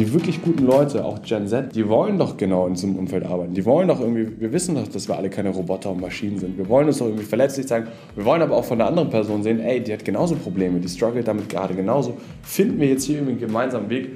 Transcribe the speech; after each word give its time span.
Die 0.00 0.12
wirklich 0.12 0.40
guten 0.40 0.64
Leute, 0.64 1.04
auch 1.04 1.22
Gen 1.22 1.48
Z, 1.48 1.74
die 1.74 1.88
wollen 1.88 2.18
doch 2.18 2.36
genau 2.36 2.68
in 2.68 2.76
einem 2.76 2.96
Umfeld 2.96 3.26
arbeiten. 3.26 3.52
Die 3.52 3.64
wollen 3.64 3.88
doch 3.88 3.98
irgendwie, 3.98 4.40
wir 4.40 4.52
wissen 4.52 4.76
doch, 4.76 4.86
dass 4.86 5.08
wir 5.08 5.16
alle 5.16 5.28
keine 5.28 5.48
Roboter 5.48 5.90
und 5.90 6.00
Maschinen 6.00 6.38
sind. 6.38 6.56
Wir 6.56 6.68
wollen 6.68 6.86
uns 6.86 6.98
doch 6.98 7.06
irgendwie 7.06 7.24
verletzlich 7.24 7.66
zeigen. 7.66 7.88
Wir 8.14 8.24
wollen 8.24 8.40
aber 8.40 8.56
auch 8.56 8.64
von 8.64 8.78
der 8.78 8.86
anderen 8.86 9.10
Person 9.10 9.42
sehen, 9.42 9.58
ey, 9.58 9.82
die 9.82 9.92
hat 9.92 10.04
genauso 10.04 10.36
Probleme, 10.36 10.78
die 10.78 10.88
struggelt 10.88 11.26
damit 11.26 11.48
gerade 11.48 11.74
genauso. 11.74 12.16
Finden 12.42 12.80
wir 12.80 12.88
jetzt 12.88 13.04
hier 13.04 13.16
irgendwie 13.16 13.32
einen 13.32 13.40
gemeinsamen 13.40 13.90
Weg, 13.90 14.10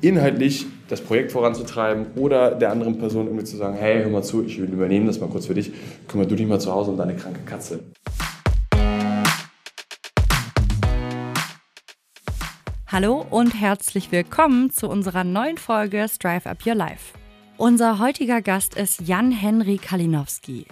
inhaltlich 0.00 0.66
das 0.88 1.00
Projekt 1.00 1.30
voranzutreiben 1.30 2.06
oder 2.16 2.56
der 2.56 2.72
anderen 2.72 2.98
Person 2.98 3.26
irgendwie 3.26 3.44
zu 3.44 3.56
sagen, 3.56 3.76
hey, 3.78 4.02
hör 4.02 4.10
mal 4.10 4.24
zu, 4.24 4.44
ich 4.44 4.60
will 4.60 4.68
übernehmen 4.68 5.06
das 5.06 5.20
mal 5.20 5.28
kurz 5.28 5.46
für 5.46 5.54
dich, 5.54 5.70
kümmere 6.08 6.26
du 6.26 6.34
dich 6.34 6.46
mal 6.46 6.60
zu 6.60 6.72
Hause 6.72 6.90
um 6.90 6.96
deine 6.96 7.14
kranke 7.14 7.40
Katze. 7.46 7.80
Hallo 12.90 13.26
und 13.28 13.52
herzlich 13.52 14.12
willkommen 14.12 14.70
zu 14.70 14.88
unserer 14.88 15.22
neuen 15.22 15.58
Folge 15.58 16.06
Strive 16.08 16.48
Up 16.48 16.64
Your 16.64 16.74
Life. 16.74 17.18
Unser 17.58 17.98
heutiger 17.98 18.40
Gast 18.40 18.78
ist 18.78 19.06
Jan-Henry 19.06 19.76
Kalinowski. 19.76 20.64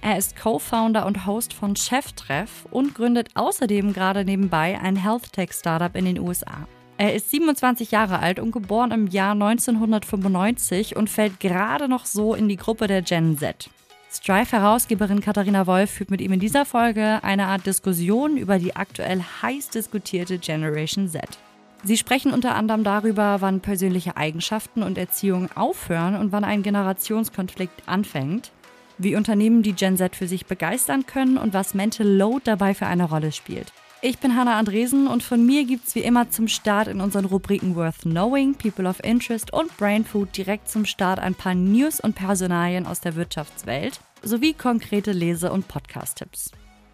Er 0.00 0.16
ist 0.16 0.36
Co-Founder 0.36 1.04
und 1.04 1.26
Host 1.26 1.52
von 1.52 1.74
Cheftreff 1.74 2.64
und 2.70 2.94
gründet 2.94 3.30
außerdem 3.34 3.92
gerade 3.92 4.24
nebenbei 4.24 4.78
ein 4.80 4.94
Health 4.94 5.32
Tech 5.32 5.50
Startup 5.52 5.96
in 5.96 6.04
den 6.04 6.20
USA. 6.20 6.68
Er 6.96 7.12
ist 7.12 7.32
27 7.32 7.90
Jahre 7.90 8.20
alt 8.20 8.38
und 8.38 8.52
geboren 8.52 8.92
im 8.92 9.08
Jahr 9.08 9.32
1995 9.32 10.94
und 10.94 11.10
fällt 11.10 11.40
gerade 11.40 11.88
noch 11.88 12.06
so 12.06 12.36
in 12.36 12.48
die 12.48 12.56
Gruppe 12.56 12.86
der 12.86 13.02
Gen 13.02 13.36
Z. 13.36 13.68
Strive-Herausgeberin 14.12 15.20
Katharina 15.20 15.66
Wolf 15.66 15.90
führt 15.90 16.12
mit 16.12 16.20
ihm 16.20 16.34
in 16.34 16.38
dieser 16.38 16.66
Folge 16.66 17.18
eine 17.24 17.46
Art 17.46 17.66
Diskussion 17.66 18.36
über 18.36 18.60
die 18.60 18.76
aktuell 18.76 19.24
heiß 19.42 19.70
diskutierte 19.70 20.38
Generation 20.38 21.08
Z. 21.08 21.36
Sie 21.84 21.98
sprechen 21.98 22.32
unter 22.32 22.54
anderem 22.54 22.82
darüber, 22.82 23.42
wann 23.42 23.60
persönliche 23.60 24.16
Eigenschaften 24.16 24.82
und 24.82 24.96
Erziehung 24.96 25.50
aufhören 25.54 26.16
und 26.16 26.32
wann 26.32 26.42
ein 26.42 26.62
Generationskonflikt 26.62 27.86
anfängt, 27.86 28.52
wie 28.96 29.16
Unternehmen 29.16 29.62
die 29.62 29.74
Gen 29.74 29.98
Z 29.98 30.16
für 30.16 30.26
sich 30.26 30.46
begeistern 30.46 31.04
können 31.04 31.36
und 31.36 31.52
was 31.52 31.74
Mental 31.74 32.06
Load 32.06 32.42
dabei 32.44 32.72
für 32.72 32.86
eine 32.86 33.04
Rolle 33.04 33.32
spielt. 33.32 33.70
Ich 34.00 34.18
bin 34.18 34.34
Hannah 34.34 34.58
Andresen 34.58 35.06
und 35.06 35.22
von 35.22 35.44
mir 35.44 35.64
gibt 35.64 35.88
es 35.88 35.94
wie 35.94 36.00
immer 36.00 36.30
zum 36.30 36.48
Start 36.48 36.88
in 36.88 37.02
unseren 37.02 37.26
Rubriken 37.26 37.76
Worth 37.76 38.02
Knowing, 38.02 38.54
People 38.54 38.88
of 38.88 39.02
Interest 39.04 39.52
und 39.52 39.76
Brain 39.76 40.06
Food 40.06 40.34
direkt 40.36 40.70
zum 40.70 40.86
Start 40.86 41.18
ein 41.18 41.34
paar 41.34 41.54
News 41.54 42.00
und 42.00 42.14
Personalien 42.14 42.86
aus 42.86 43.00
der 43.00 43.14
Wirtschaftswelt 43.14 44.00
sowie 44.22 44.54
konkrete 44.54 45.12
Lese- 45.12 45.52
und 45.52 45.68
Podcast-Tipps. 45.68 46.50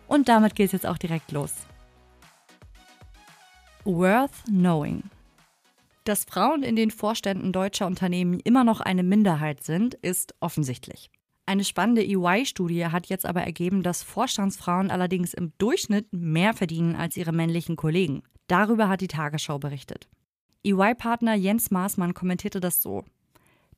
Und 0.09 0.29
damit 0.29 0.57
geht 0.57 0.67
es 0.67 0.73
jetzt 0.73 0.87
auch 0.87 0.99
direkt 0.99 1.31
los. 1.31 1.53
Worth 3.93 4.45
Knowing. 4.47 5.03
Dass 6.05 6.25
Frauen 6.25 6.63
in 6.63 6.77
den 6.77 6.93
Vorständen 6.93 7.53
deutscher 7.53 7.87
Unternehmen 7.87 8.39
immer 8.39 8.63
noch 8.63 8.81
eine 8.81 9.03
Minderheit 9.03 9.65
sind, 9.65 9.95
ist 9.95 10.35
offensichtlich. 10.39 11.11
Eine 11.45 11.65
spannende 11.65 12.05
EY-Studie 12.05 12.87
hat 12.87 13.07
jetzt 13.07 13.27
aber 13.27 13.43
ergeben, 13.43 13.83
dass 13.83 14.05
Vorstandsfrauen 14.05 14.93
allerdings 14.93 15.35
im 15.35 15.53
Durchschnitt 15.59 16.07
mehr 16.13 16.55
verdienen 16.55 16.95
als 16.95 17.17
ihre 17.17 17.33
männlichen 17.33 17.75
Kollegen. 17.75 18.23
Darüber 18.47 18.89
hat 18.89 19.01
die 19.01 19.09
Tagesschau 19.09 19.59
berichtet. 19.59 20.09
EY-Partner 20.65 21.35
Jens 21.35 21.73
Maßmann 21.73 22.15
kommentierte 22.15 22.61
das 22.61 22.83
so. 22.83 23.05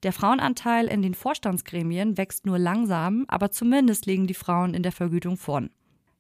Der 0.03 0.13
Frauenanteil 0.13 0.89
in 0.89 1.01
den 1.01 1.15
Vorstandsgremien 1.15 2.19
wächst 2.19 2.45
nur 2.45 2.59
langsam, 2.59 3.25
aber 3.29 3.51
zumindest 3.51 4.05
liegen 4.05 4.27
die 4.27 4.35
Frauen 4.35 4.75
in 4.75 4.83
der 4.83 4.93
Vergütung 4.93 5.39
vorn. 5.39 5.71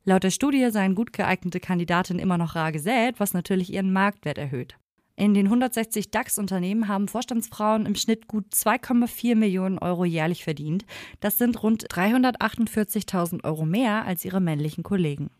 Laut 0.04 0.24
der 0.24 0.30
Studie 0.30 0.68
seien 0.70 0.96
gut 0.96 1.12
geeignete 1.12 1.60
Kandidatinnen 1.60 2.20
immer 2.20 2.36
noch 2.36 2.56
rar 2.56 2.72
gesät, 2.72 3.20
was 3.20 3.34
natürlich 3.34 3.72
ihren 3.72 3.92
Marktwert 3.92 4.36
erhöht. 4.36 4.76
In 5.14 5.34
den 5.34 5.46
160 5.46 6.10
DAX-Unternehmen 6.10 6.88
haben 6.88 7.06
Vorstandsfrauen 7.06 7.86
im 7.86 7.94
Schnitt 7.94 8.26
gut 8.26 8.46
2,4 8.52 9.36
Millionen 9.36 9.78
Euro 9.78 10.04
jährlich 10.04 10.42
verdient. 10.42 10.84
Das 11.20 11.38
sind 11.38 11.62
rund 11.62 11.86
348.000 11.86 13.44
Euro 13.44 13.64
mehr 13.64 14.04
als 14.04 14.24
ihre 14.24 14.40
männlichen 14.40 14.82
Kollegen. 14.82 15.30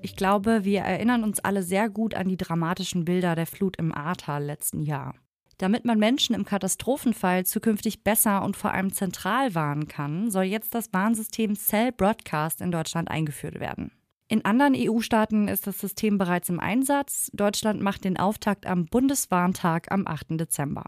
Ich 0.00 0.16
glaube, 0.16 0.64
wir 0.64 0.80
erinnern 0.80 1.22
uns 1.22 1.38
alle 1.38 1.62
sehr 1.62 1.88
gut 1.88 2.14
an 2.14 2.26
die 2.26 2.36
dramatischen 2.36 3.04
Bilder 3.04 3.36
der 3.36 3.46
Flut 3.46 3.76
im 3.76 3.94
Ahrtal 3.94 4.42
letzten 4.42 4.82
Jahr. 4.82 5.14
Damit 5.62 5.84
man 5.84 6.00
Menschen 6.00 6.34
im 6.34 6.44
Katastrophenfall 6.44 7.46
zukünftig 7.46 8.02
besser 8.02 8.42
und 8.42 8.56
vor 8.56 8.72
allem 8.72 8.92
zentral 8.92 9.54
warnen 9.54 9.86
kann, 9.86 10.28
soll 10.28 10.42
jetzt 10.42 10.74
das 10.74 10.92
Warnsystem 10.92 11.54
Cell 11.54 11.92
Broadcast 11.92 12.60
in 12.60 12.72
Deutschland 12.72 13.08
eingeführt 13.08 13.60
werden. 13.60 13.92
In 14.26 14.44
anderen 14.44 14.74
EU-Staaten 14.76 15.46
ist 15.46 15.68
das 15.68 15.78
System 15.78 16.18
bereits 16.18 16.48
im 16.48 16.58
Einsatz. 16.58 17.30
Deutschland 17.32 17.80
macht 17.80 18.02
den 18.02 18.16
Auftakt 18.16 18.66
am 18.66 18.86
Bundeswarntag 18.86 19.92
am 19.92 20.08
8. 20.08 20.30
Dezember. 20.30 20.86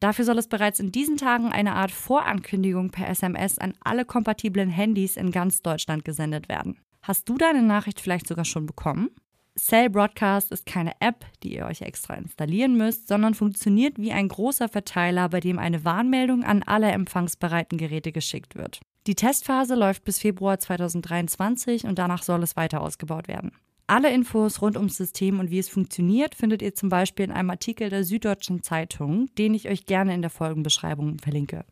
Dafür 0.00 0.24
soll 0.24 0.38
es 0.38 0.48
bereits 0.48 0.80
in 0.80 0.92
diesen 0.92 1.18
Tagen 1.18 1.52
eine 1.52 1.74
Art 1.74 1.90
Vorankündigung 1.90 2.92
per 2.92 3.10
SMS 3.10 3.58
an 3.58 3.74
alle 3.80 4.06
kompatiblen 4.06 4.70
Handys 4.70 5.18
in 5.18 5.30
ganz 5.30 5.60
Deutschland 5.60 6.06
gesendet 6.06 6.48
werden. 6.48 6.78
Hast 7.02 7.28
du 7.28 7.36
deine 7.36 7.62
Nachricht 7.62 8.00
vielleicht 8.00 8.28
sogar 8.28 8.46
schon 8.46 8.64
bekommen? 8.64 9.10
Cell 9.58 9.88
Broadcast 9.88 10.52
ist 10.52 10.66
keine 10.66 10.92
App, 11.00 11.24
die 11.42 11.54
ihr 11.54 11.64
euch 11.64 11.80
extra 11.80 12.14
installieren 12.14 12.76
müsst, 12.76 13.08
sondern 13.08 13.34
funktioniert 13.34 13.98
wie 13.98 14.12
ein 14.12 14.28
großer 14.28 14.68
Verteiler, 14.68 15.30
bei 15.30 15.40
dem 15.40 15.58
eine 15.58 15.84
Warnmeldung 15.84 16.44
an 16.44 16.62
alle 16.62 16.90
empfangsbereiten 16.90 17.78
Geräte 17.78 18.12
geschickt 18.12 18.54
wird. 18.54 18.80
Die 19.06 19.14
Testphase 19.14 19.74
läuft 19.74 20.04
bis 20.04 20.18
Februar 20.18 20.58
2023 20.58 21.84
und 21.84 21.98
danach 21.98 22.22
soll 22.22 22.42
es 22.42 22.56
weiter 22.56 22.82
ausgebaut 22.82 23.28
werden. 23.28 23.52
Alle 23.86 24.12
Infos 24.12 24.60
rund 24.60 24.76
ums 24.76 24.96
System 24.96 25.38
und 25.38 25.50
wie 25.50 25.60
es 25.60 25.68
funktioniert 25.68 26.34
findet 26.34 26.60
ihr 26.60 26.74
zum 26.74 26.88
Beispiel 26.88 27.24
in 27.24 27.30
einem 27.30 27.50
Artikel 27.50 27.88
der 27.88 28.04
Süddeutschen 28.04 28.62
Zeitung, 28.62 29.28
den 29.38 29.54
ich 29.54 29.68
euch 29.68 29.86
gerne 29.86 30.12
in 30.12 30.22
der 30.22 30.30
Folgenbeschreibung 30.30 31.18
verlinke. 31.18 31.64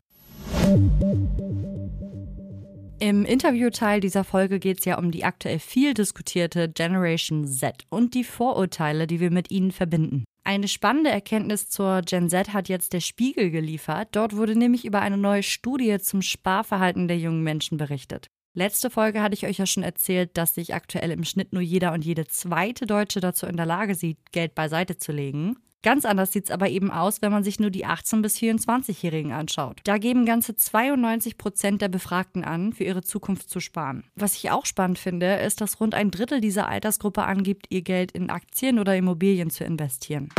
Im 2.99 3.25
Interviewteil 3.25 3.99
dieser 3.99 4.23
Folge 4.23 4.57
geht 4.59 4.79
es 4.79 4.85
ja 4.85 4.97
um 4.97 5.11
die 5.11 5.25
aktuell 5.25 5.59
viel 5.59 5.93
diskutierte 5.93 6.69
Generation 6.69 7.45
Z 7.45 7.83
und 7.89 8.13
die 8.13 8.23
Vorurteile, 8.23 9.05
die 9.05 9.19
wir 9.19 9.31
mit 9.31 9.51
ihnen 9.51 9.73
verbinden. 9.73 10.23
Eine 10.45 10.69
spannende 10.69 11.09
Erkenntnis 11.09 11.69
zur 11.69 12.01
Gen 12.03 12.29
Z 12.29 12.53
hat 12.53 12.69
jetzt 12.69 12.93
der 12.93 13.01
Spiegel 13.01 13.51
geliefert. 13.51 14.09
Dort 14.13 14.37
wurde 14.37 14.55
nämlich 14.55 14.85
über 14.85 15.01
eine 15.01 15.17
neue 15.17 15.43
Studie 15.43 15.99
zum 15.99 16.21
Sparverhalten 16.21 17.09
der 17.09 17.17
jungen 17.17 17.43
Menschen 17.43 17.77
berichtet. 17.77 18.27
Letzte 18.53 18.89
Folge 18.89 19.21
hatte 19.21 19.33
ich 19.33 19.45
euch 19.45 19.57
ja 19.57 19.65
schon 19.65 19.83
erzählt, 19.83 20.37
dass 20.37 20.55
sich 20.55 20.73
aktuell 20.73 21.11
im 21.11 21.25
Schnitt 21.25 21.51
nur 21.51 21.61
jeder 21.61 21.91
und 21.91 22.05
jede 22.05 22.25
zweite 22.25 22.85
Deutsche 22.85 23.19
dazu 23.19 23.45
in 23.45 23.57
der 23.57 23.65
Lage 23.65 23.95
sieht, 23.95 24.31
Geld 24.31 24.55
beiseite 24.55 24.97
zu 24.97 25.11
legen. 25.11 25.57
Ganz 25.85 26.03
anders 26.03 26.31
sieht 26.31 26.45
es 26.45 26.51
aber 26.51 26.67
eben 26.67 26.89
aus, 26.89 27.21
wenn 27.21 27.31
man 27.31 27.43
sich 27.43 27.59
nur 27.59 27.69
die 27.69 27.85
18- 27.85 28.23
bis 28.23 28.37
24-Jährigen 28.37 29.31
anschaut. 29.31 29.81
Da 29.83 29.99
geben 29.99 30.25
ganze 30.25 30.55
92 30.55 31.37
Prozent 31.37 31.79
der 31.79 31.89
Befragten 31.89 32.43
an, 32.43 32.73
für 32.73 32.83
ihre 32.85 33.03
Zukunft 33.03 33.51
zu 33.51 33.59
sparen. 33.59 34.03
Was 34.15 34.33
ich 34.33 34.49
auch 34.49 34.65
spannend 34.65 34.97
finde, 34.97 35.35
ist, 35.35 35.61
dass 35.61 35.79
rund 35.79 35.93
ein 35.93 36.09
Drittel 36.09 36.41
dieser 36.41 36.67
Altersgruppe 36.67 37.21
angibt, 37.21 37.67
ihr 37.69 37.83
Geld 37.83 38.13
in 38.13 38.31
Aktien 38.31 38.79
oder 38.79 38.97
Immobilien 38.97 39.51
zu 39.51 39.63
investieren. 39.63 40.29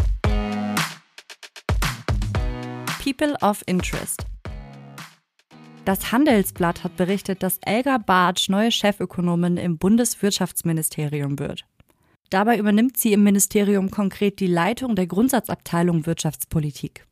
People 3.04 3.36
of 3.40 3.62
Interest. 3.66 4.26
Das 5.84 6.10
Handelsblatt 6.10 6.82
hat 6.82 6.96
berichtet, 6.96 7.44
dass 7.44 7.60
Elga 7.64 7.98
Bartsch 7.98 8.48
neue 8.48 8.72
Chefökonomin 8.72 9.58
im 9.58 9.78
Bundeswirtschaftsministerium 9.78 11.38
wird. 11.38 11.64
Dabei 12.30 12.58
übernimmt 12.58 12.96
sie 12.96 13.12
im 13.12 13.22
Ministerium 13.22 13.90
konkret 13.90 14.40
die 14.40 14.46
Leitung 14.46 14.96
der 14.96 15.06
Grundsatzabteilung 15.06 16.06
Wirtschaftspolitik. 16.06 17.06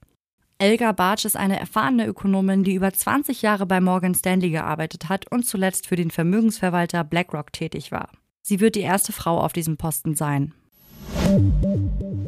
Elga 0.58 0.92
Bartsch 0.92 1.25
ist 1.25 1.36
eine 1.36 1.58
erfahrene 1.58 2.06
Ökonomin, 2.06 2.64
die 2.64 2.75
über 2.75 2.92
20 2.92 3.42
Jahre 3.42 3.66
bei 3.66 3.80
Morgan 3.80 4.14
Stanley 4.14 4.50
gearbeitet 4.50 5.08
hat 5.08 5.30
und 5.30 5.44
zuletzt 5.44 5.86
für 5.86 5.97
den 5.97 6.10
Vermögensverwalter 6.10 7.04
BlackRock 7.04 7.52
tätig 7.52 7.92
war. 7.92 8.08
Sie 8.42 8.61
wird 8.61 8.76
die 8.76 8.81
erste 8.81 9.12
Frau 9.12 9.40
auf 9.40 9.52
diesem 9.52 9.76
Posten 9.76 10.14
sein. 10.14 10.55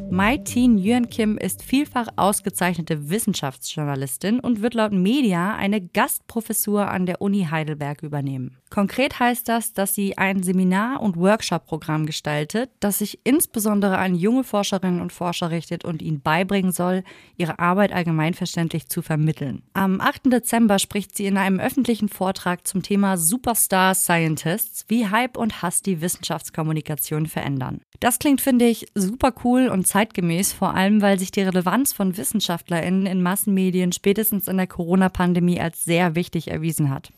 Mai 0.09 0.37
Tin 0.37 0.79
Yuan 0.79 1.09
Kim 1.09 1.37
ist 1.37 1.61
vielfach 1.61 2.07
ausgezeichnete 2.15 3.09
Wissenschaftsjournalistin 3.09 4.39
und 4.39 4.61
wird 4.61 4.73
laut 4.73 4.91
Media 4.91 5.55
eine 5.55 5.79
Gastprofessur 5.79 6.89
an 6.89 7.05
der 7.05 7.21
Uni 7.21 7.47
Heidelberg 7.51 8.01
übernehmen. 8.01 8.57
Konkret 8.69 9.19
heißt 9.19 9.47
das, 9.47 9.73
dass 9.73 9.93
sie 9.93 10.17
ein 10.17 10.43
Seminar- 10.43 11.01
und 11.01 11.17
Workshop-Programm 11.17 12.05
gestaltet, 12.05 12.71
das 12.79 12.97
sich 12.99 13.19
insbesondere 13.23 13.97
an 13.97 14.15
junge 14.15 14.43
Forscherinnen 14.43 15.01
und 15.01 15.13
Forscher 15.13 15.51
richtet 15.51 15.85
und 15.85 16.01
ihnen 16.01 16.21
beibringen 16.21 16.71
soll, 16.71 17.03
ihre 17.37 17.59
Arbeit 17.59 17.93
allgemeinverständlich 17.93 18.89
zu 18.89 19.01
vermitteln. 19.01 19.61
Am 19.73 20.01
8. 20.01 20.33
Dezember 20.33 20.79
spricht 20.79 21.15
sie 21.15 21.27
in 21.27 21.37
einem 21.37 21.59
öffentlichen 21.59 22.09
Vortrag 22.09 22.67
zum 22.67 22.81
Thema 22.81 23.17
Superstar 23.17 23.93
Scientists, 23.95 24.85
wie 24.87 25.07
Hype 25.07 25.37
und 25.37 25.61
Hass 25.61 25.81
die 25.81 26.01
Wissenschaftskommunikation 26.01 27.27
verändern. 27.27 27.81
Das 27.99 28.19
klingt, 28.19 28.41
finde 28.41 28.65
ich, 28.65 28.76
super 28.93 29.33
cool 29.43 29.67
und 29.67 29.87
zeitgemäß, 29.87 30.53
vor 30.53 30.73
allem 30.73 31.01
weil 31.01 31.17
sich 31.19 31.31
die 31.31 31.41
Relevanz 31.41 31.93
von 31.93 32.17
WissenschaftlerInnen 32.17 33.05
in 33.05 33.21
Massenmedien 33.21 33.91
spätestens 33.91 34.47
in 34.47 34.57
der 34.57 34.67
Corona-Pandemie 34.67 35.59
als 35.59 35.83
sehr 35.83 36.15
wichtig 36.15 36.49
erwiesen 36.49 36.89
hat. 36.89 37.11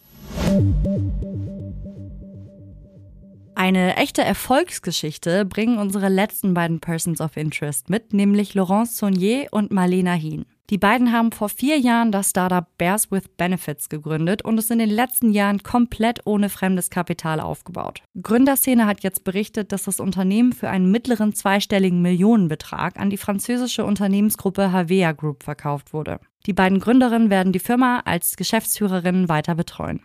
Eine 3.56 3.98
echte 3.98 4.22
Erfolgsgeschichte 4.24 5.44
bringen 5.44 5.80
unsere 5.80 6.08
letzten 6.08 6.54
beiden 6.54 6.80
Persons 6.80 7.20
of 7.20 7.36
Interest 7.36 7.90
mit, 7.90 8.14
nämlich 8.14 8.54
Laurence 8.54 8.98
Saunier 8.98 9.48
und 9.52 9.72
Marlena 9.72 10.14
Hien. 10.14 10.46
Die 10.70 10.78
beiden 10.78 11.12
haben 11.12 11.32
vor 11.32 11.50
vier 11.50 11.80
Jahren 11.80 12.12
das 12.12 12.30
Startup 12.30 12.66
Bears 12.78 13.10
with 13.10 13.24
Benefits 13.38 13.90
gegründet 13.90 14.44
und 14.44 14.60
es 14.60 14.70
in 14.70 14.78
den 14.78 14.92
letzten 14.92 15.32
Jahren 15.32 15.64
komplett 15.64 16.22
ohne 16.26 16.50
fremdes 16.50 16.92
Kapital 16.92 17.40
aufgebaut. 17.40 18.04
Gründerszene 18.22 18.86
hat 18.86 19.02
jetzt 19.02 19.24
berichtet, 19.24 19.72
dass 19.72 19.86
das 19.86 20.00
Unternehmen 20.00 20.54
für 20.54 20.70
einen 20.70 20.92
mittleren 20.92 21.34
zweistelligen 21.34 22.04
Millionenbetrag 22.04 23.00
an 23.00 23.10
die 23.10 23.18
französische 23.18 23.84
Unternehmensgruppe 23.84 24.72
Havea 24.72 25.14
Group 25.14 25.42
verkauft 25.42 25.92
wurde. 25.92 26.20
Die 26.46 26.54
beiden 26.54 26.80
Gründerinnen 26.80 27.32
werden 27.32 27.52
die 27.52 27.60
Firma 27.60 28.04
als 28.06 28.36
Geschäftsführerinnen 28.38 29.28
weiter 29.28 29.56
betreuen. 29.56 30.02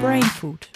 Brain 0.00 0.22
Food. 0.22 0.70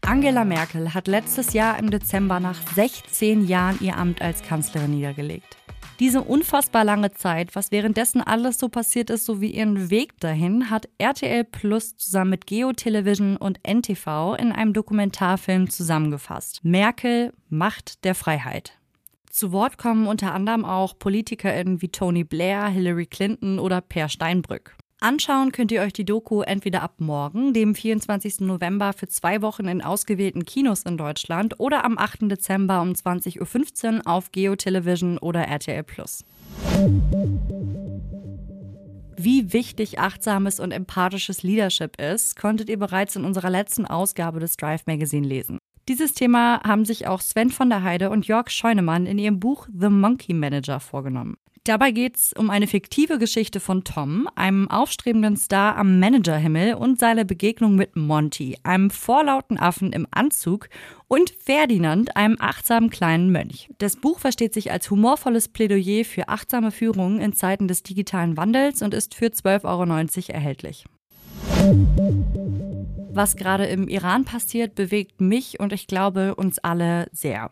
Angela 0.00 0.44
Merkel 0.44 0.94
hat 0.94 1.06
letztes 1.08 1.52
Jahr 1.52 1.78
im 1.78 1.90
Dezember 1.90 2.40
nach 2.40 2.56
16 2.74 3.46
Jahren 3.46 3.78
ihr 3.80 3.96
Amt 3.96 4.22
als 4.22 4.42
Kanzlerin 4.42 4.92
niedergelegt. 4.92 5.59
Diese 6.00 6.22
unfassbar 6.22 6.82
lange 6.82 7.12
Zeit, 7.12 7.54
was 7.54 7.72
währenddessen 7.72 8.22
alles 8.22 8.58
so 8.58 8.70
passiert 8.70 9.10
ist, 9.10 9.26
sowie 9.26 9.50
ihren 9.50 9.90
Weg 9.90 10.18
dahin, 10.18 10.70
hat 10.70 10.88
RTL 10.96 11.44
Plus 11.44 11.98
zusammen 11.98 12.30
mit 12.30 12.46
Geo 12.46 12.72
Television 12.72 13.36
und 13.36 13.60
NTV 13.68 14.34
in 14.38 14.50
einem 14.50 14.72
Dokumentarfilm 14.72 15.68
zusammengefasst. 15.68 16.60
Merkel, 16.64 17.34
Macht 17.50 18.02
der 18.04 18.14
Freiheit. 18.14 18.78
Zu 19.28 19.52
Wort 19.52 19.76
kommen 19.76 20.06
unter 20.06 20.32
anderem 20.32 20.64
auch 20.64 20.98
PolitikerInnen 20.98 21.82
wie 21.82 21.88
Tony 21.88 22.24
Blair, 22.24 22.66
Hillary 22.68 23.06
Clinton 23.06 23.58
oder 23.58 23.82
Per 23.82 24.08
Steinbrück. 24.08 24.76
Anschauen 25.02 25.50
könnt 25.50 25.72
ihr 25.72 25.80
euch 25.80 25.94
die 25.94 26.04
Doku 26.04 26.42
entweder 26.42 26.82
ab 26.82 26.96
morgen, 26.98 27.54
dem 27.54 27.74
24. 27.74 28.40
November, 28.40 28.92
für 28.92 29.08
zwei 29.08 29.40
Wochen 29.40 29.66
in 29.66 29.80
ausgewählten 29.80 30.44
Kinos 30.44 30.82
in 30.82 30.98
Deutschland 30.98 31.58
oder 31.58 31.86
am 31.86 31.96
8. 31.96 32.30
Dezember 32.30 32.82
um 32.82 32.90
20.15 32.92 33.94
Uhr 33.94 34.00
auf 34.06 34.30
Geo 34.30 34.56
Television 34.56 35.16
oder 35.16 35.48
RTL 35.48 35.84
Plus. 35.84 36.22
Wie 39.16 39.54
wichtig 39.54 39.98
achtsames 39.98 40.60
und 40.60 40.70
empathisches 40.70 41.42
Leadership 41.42 41.98
ist, 41.98 42.36
konntet 42.36 42.68
ihr 42.68 42.78
bereits 42.78 43.16
in 43.16 43.24
unserer 43.24 43.48
letzten 43.48 43.86
Ausgabe 43.86 44.38
des 44.38 44.58
Drive 44.58 44.84
Magazine 44.86 45.26
lesen. 45.26 45.58
Dieses 45.88 46.12
Thema 46.12 46.60
haben 46.62 46.84
sich 46.84 47.06
auch 47.06 47.22
Sven 47.22 47.48
von 47.48 47.70
der 47.70 47.82
Heide 47.82 48.10
und 48.10 48.26
Jörg 48.26 48.50
Scheunemann 48.50 49.06
in 49.06 49.18
ihrem 49.18 49.40
Buch 49.40 49.66
The 49.72 49.88
Monkey 49.88 50.34
Manager 50.34 50.78
vorgenommen. 50.78 51.38
Dabei 51.64 51.90
geht 51.90 52.16
es 52.16 52.32
um 52.32 52.48
eine 52.48 52.66
fiktive 52.66 53.18
Geschichte 53.18 53.60
von 53.60 53.84
Tom, 53.84 54.28
einem 54.34 54.70
aufstrebenden 54.70 55.36
Star 55.36 55.76
am 55.76 56.00
Managerhimmel 56.00 56.72
und 56.74 56.98
seine 56.98 57.26
Begegnung 57.26 57.74
mit 57.74 57.96
Monty, 57.96 58.56
einem 58.62 58.88
vorlauten 58.88 59.58
Affen 59.58 59.92
im 59.92 60.06
Anzug 60.10 60.70
und 61.06 61.34
Ferdinand, 61.38 62.16
einem 62.16 62.36
achtsamen 62.40 62.88
kleinen 62.88 63.30
Mönch. 63.30 63.68
Das 63.76 63.96
Buch 63.96 64.20
versteht 64.20 64.54
sich 64.54 64.72
als 64.72 64.90
humorvolles 64.90 65.48
Plädoyer 65.48 66.06
für 66.06 66.30
achtsame 66.30 66.70
Führung 66.70 67.20
in 67.20 67.34
Zeiten 67.34 67.68
des 67.68 67.82
digitalen 67.82 68.38
Wandels 68.38 68.80
und 68.80 68.94
ist 68.94 69.14
für 69.14 69.26
12,90 69.26 69.64
Euro 69.64 70.32
erhältlich. 70.32 70.86
Was 73.12 73.36
gerade 73.36 73.66
im 73.66 73.86
Iran 73.88 74.24
passiert, 74.24 74.74
bewegt 74.76 75.20
mich 75.20 75.60
und 75.60 75.74
ich 75.74 75.86
glaube 75.86 76.36
uns 76.36 76.58
alle 76.58 77.08
sehr. 77.12 77.50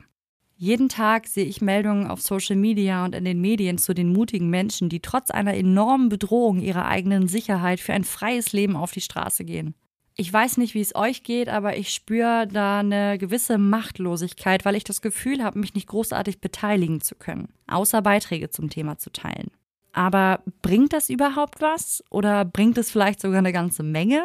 Jeden 0.61 0.89
Tag 0.89 1.29
sehe 1.29 1.45
ich 1.45 1.61
Meldungen 1.61 2.09
auf 2.09 2.21
Social 2.21 2.57
Media 2.57 3.05
und 3.05 3.15
in 3.15 3.25
den 3.25 3.41
Medien 3.41 3.79
zu 3.79 3.95
den 3.95 4.13
mutigen 4.13 4.51
Menschen, 4.51 4.89
die 4.89 4.99
trotz 4.99 5.31
einer 5.31 5.55
enormen 5.55 6.09
Bedrohung 6.09 6.59
ihrer 6.59 6.87
eigenen 6.87 7.29
Sicherheit 7.29 7.79
für 7.79 7.93
ein 7.93 8.03
freies 8.03 8.53
Leben 8.53 8.75
auf 8.75 8.91
die 8.91 9.01
Straße 9.01 9.45
gehen. 9.45 9.77
Ich 10.17 10.33
weiß 10.33 10.57
nicht, 10.57 10.75
wie 10.75 10.81
es 10.81 10.97
euch 10.97 11.23
geht, 11.23 11.49
aber 11.49 11.77
ich 11.77 11.91
spüre 11.91 12.49
da 12.51 12.81
eine 12.81 13.19
gewisse 13.19 13.57
Machtlosigkeit, 13.57 14.65
weil 14.65 14.75
ich 14.75 14.83
das 14.83 15.01
Gefühl 15.01 15.45
habe, 15.45 15.61
mich 15.61 15.75
nicht 15.75 15.87
großartig 15.87 16.41
beteiligen 16.41 17.01
zu 17.01 17.15
können, 17.15 17.51
außer 17.69 18.03
Beiträge 18.03 18.51
zum 18.51 18.69
Thema 18.69 18.99
zu 18.99 19.11
teilen. 19.11 19.53
Aber 19.93 20.43
bringt 20.61 20.93
das 20.93 21.09
überhaupt 21.09 21.61
was? 21.61 22.03
Oder 22.11 22.45
bringt 22.45 22.79
es 22.79 22.91
vielleicht 22.91 23.21
sogar 23.21 23.39
eine 23.39 23.53
ganze 23.53 23.85
Menge? 23.85 24.23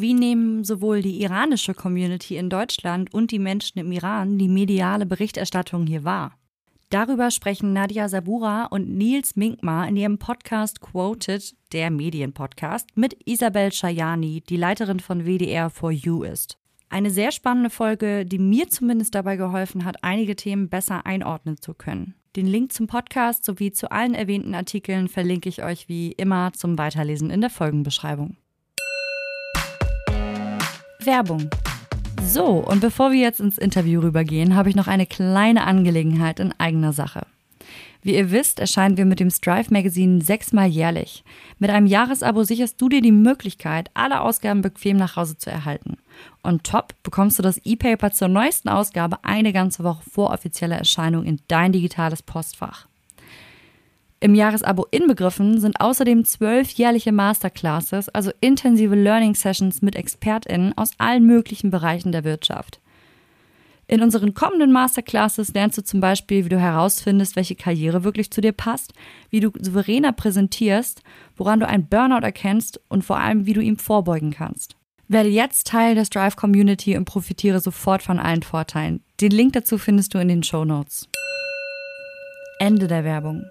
Wie 0.00 0.14
nehmen 0.14 0.62
sowohl 0.62 1.02
die 1.02 1.22
iranische 1.22 1.74
Community 1.74 2.36
in 2.36 2.50
Deutschland 2.50 3.12
und 3.12 3.32
die 3.32 3.40
Menschen 3.40 3.80
im 3.80 3.90
Iran 3.90 4.38
die 4.38 4.46
mediale 4.46 5.06
Berichterstattung 5.06 5.88
hier 5.88 6.04
wahr? 6.04 6.38
Darüber 6.88 7.32
sprechen 7.32 7.72
Nadia 7.72 8.08
Sabura 8.08 8.66
und 8.66 8.88
Nils 8.88 9.34
Minkmar 9.34 9.88
in 9.88 9.96
ihrem 9.96 10.18
Podcast 10.18 10.80
Quoted, 10.80 11.52
der 11.72 11.90
Medienpodcast, 11.90 12.86
mit 12.94 13.16
Isabel 13.24 13.72
Shayani, 13.72 14.40
die 14.48 14.56
Leiterin 14.56 15.00
von 15.00 15.26
WDR 15.26 15.68
for 15.68 15.90
You 15.90 16.22
ist. 16.22 16.58
Eine 16.88 17.10
sehr 17.10 17.32
spannende 17.32 17.68
Folge, 17.68 18.24
die 18.24 18.38
mir 18.38 18.68
zumindest 18.68 19.16
dabei 19.16 19.36
geholfen 19.36 19.84
hat, 19.84 20.04
einige 20.04 20.36
Themen 20.36 20.68
besser 20.68 21.06
einordnen 21.06 21.60
zu 21.60 21.74
können. 21.74 22.14
Den 22.36 22.46
Link 22.46 22.72
zum 22.72 22.86
Podcast 22.86 23.44
sowie 23.44 23.72
zu 23.72 23.90
allen 23.90 24.14
erwähnten 24.14 24.54
Artikeln 24.54 25.08
verlinke 25.08 25.48
ich 25.48 25.64
euch 25.64 25.88
wie 25.88 26.12
immer 26.12 26.52
zum 26.52 26.78
Weiterlesen 26.78 27.30
in 27.30 27.40
der 27.40 27.50
Folgenbeschreibung. 27.50 28.36
Werbung. 31.08 31.48
So, 32.22 32.44
und 32.44 32.80
bevor 32.80 33.12
wir 33.12 33.18
jetzt 33.18 33.40
ins 33.40 33.56
Interview 33.56 34.00
rübergehen, 34.00 34.54
habe 34.54 34.68
ich 34.68 34.76
noch 34.76 34.88
eine 34.88 35.06
kleine 35.06 35.64
Angelegenheit 35.64 36.38
in 36.38 36.52
eigener 36.58 36.92
Sache. 36.92 37.22
Wie 38.02 38.14
ihr 38.14 38.30
wisst, 38.30 38.60
erscheinen 38.60 38.98
wir 38.98 39.06
mit 39.06 39.18
dem 39.18 39.30
Strive 39.30 39.72
Magazine 39.72 40.20
sechsmal 40.20 40.68
jährlich. 40.68 41.24
Mit 41.58 41.70
einem 41.70 41.86
Jahresabo 41.86 42.44
sicherst 42.44 42.78
du 42.78 42.90
dir 42.90 43.00
die 43.00 43.10
Möglichkeit, 43.12 43.90
alle 43.94 44.20
Ausgaben 44.20 44.60
bequem 44.60 44.98
nach 44.98 45.16
Hause 45.16 45.38
zu 45.38 45.50
erhalten. 45.50 45.96
Und 46.42 46.64
top 46.64 46.92
bekommst 47.02 47.38
du 47.38 47.42
das 47.42 47.58
E-Paper 47.64 48.10
zur 48.10 48.28
neuesten 48.28 48.68
Ausgabe 48.68 49.24
eine 49.24 49.54
ganze 49.54 49.84
Woche 49.84 50.02
vor 50.10 50.28
offizieller 50.28 50.76
Erscheinung 50.76 51.24
in 51.24 51.40
dein 51.48 51.72
digitales 51.72 52.22
Postfach. 52.22 52.86
Im 54.20 54.34
Jahresabo 54.34 54.86
inbegriffen 54.90 55.60
sind 55.60 55.80
außerdem 55.80 56.24
zwölf 56.24 56.70
jährliche 56.70 57.12
Masterclasses, 57.12 58.08
also 58.08 58.32
intensive 58.40 58.96
Learning 58.96 59.34
Sessions 59.34 59.80
mit 59.80 59.94
ExpertInnen 59.94 60.76
aus 60.76 60.90
allen 60.98 61.24
möglichen 61.24 61.70
Bereichen 61.70 62.10
der 62.10 62.24
Wirtschaft. 62.24 62.80
In 63.86 64.02
unseren 64.02 64.34
kommenden 64.34 64.72
Masterclasses 64.72 65.54
lernst 65.54 65.78
du 65.78 65.84
zum 65.84 66.00
Beispiel, 66.00 66.44
wie 66.44 66.50
du 66.50 66.58
herausfindest, 66.58 67.36
welche 67.36 67.54
Karriere 67.54 68.02
wirklich 68.04 68.30
zu 68.30 68.40
dir 68.40 68.52
passt, 68.52 68.92
wie 69.30 69.40
du 69.40 69.50
souveräner 69.58 70.12
präsentierst, 70.12 71.02
woran 71.36 71.60
du 71.60 71.66
einen 71.66 71.86
Burnout 71.86 72.24
erkennst 72.24 72.80
und 72.88 73.04
vor 73.04 73.18
allem, 73.18 73.46
wie 73.46 73.54
du 73.54 73.62
ihm 73.62 73.78
vorbeugen 73.78 74.32
kannst. 74.32 74.76
Werde 75.06 75.30
jetzt 75.30 75.68
Teil 75.68 75.94
der 75.94 76.04
Strive 76.04 76.36
Community 76.36 76.98
und 76.98 77.06
profitiere 77.06 77.60
sofort 77.60 78.02
von 78.02 78.18
allen 78.18 78.42
Vorteilen. 78.42 79.00
Den 79.22 79.30
Link 79.30 79.54
dazu 79.54 79.78
findest 79.78 80.12
du 80.12 80.18
in 80.18 80.28
den 80.28 80.42
Show 80.42 80.66
Notes. 80.66 81.08
Ende 82.58 82.88
der 82.88 83.04
Werbung. 83.04 83.46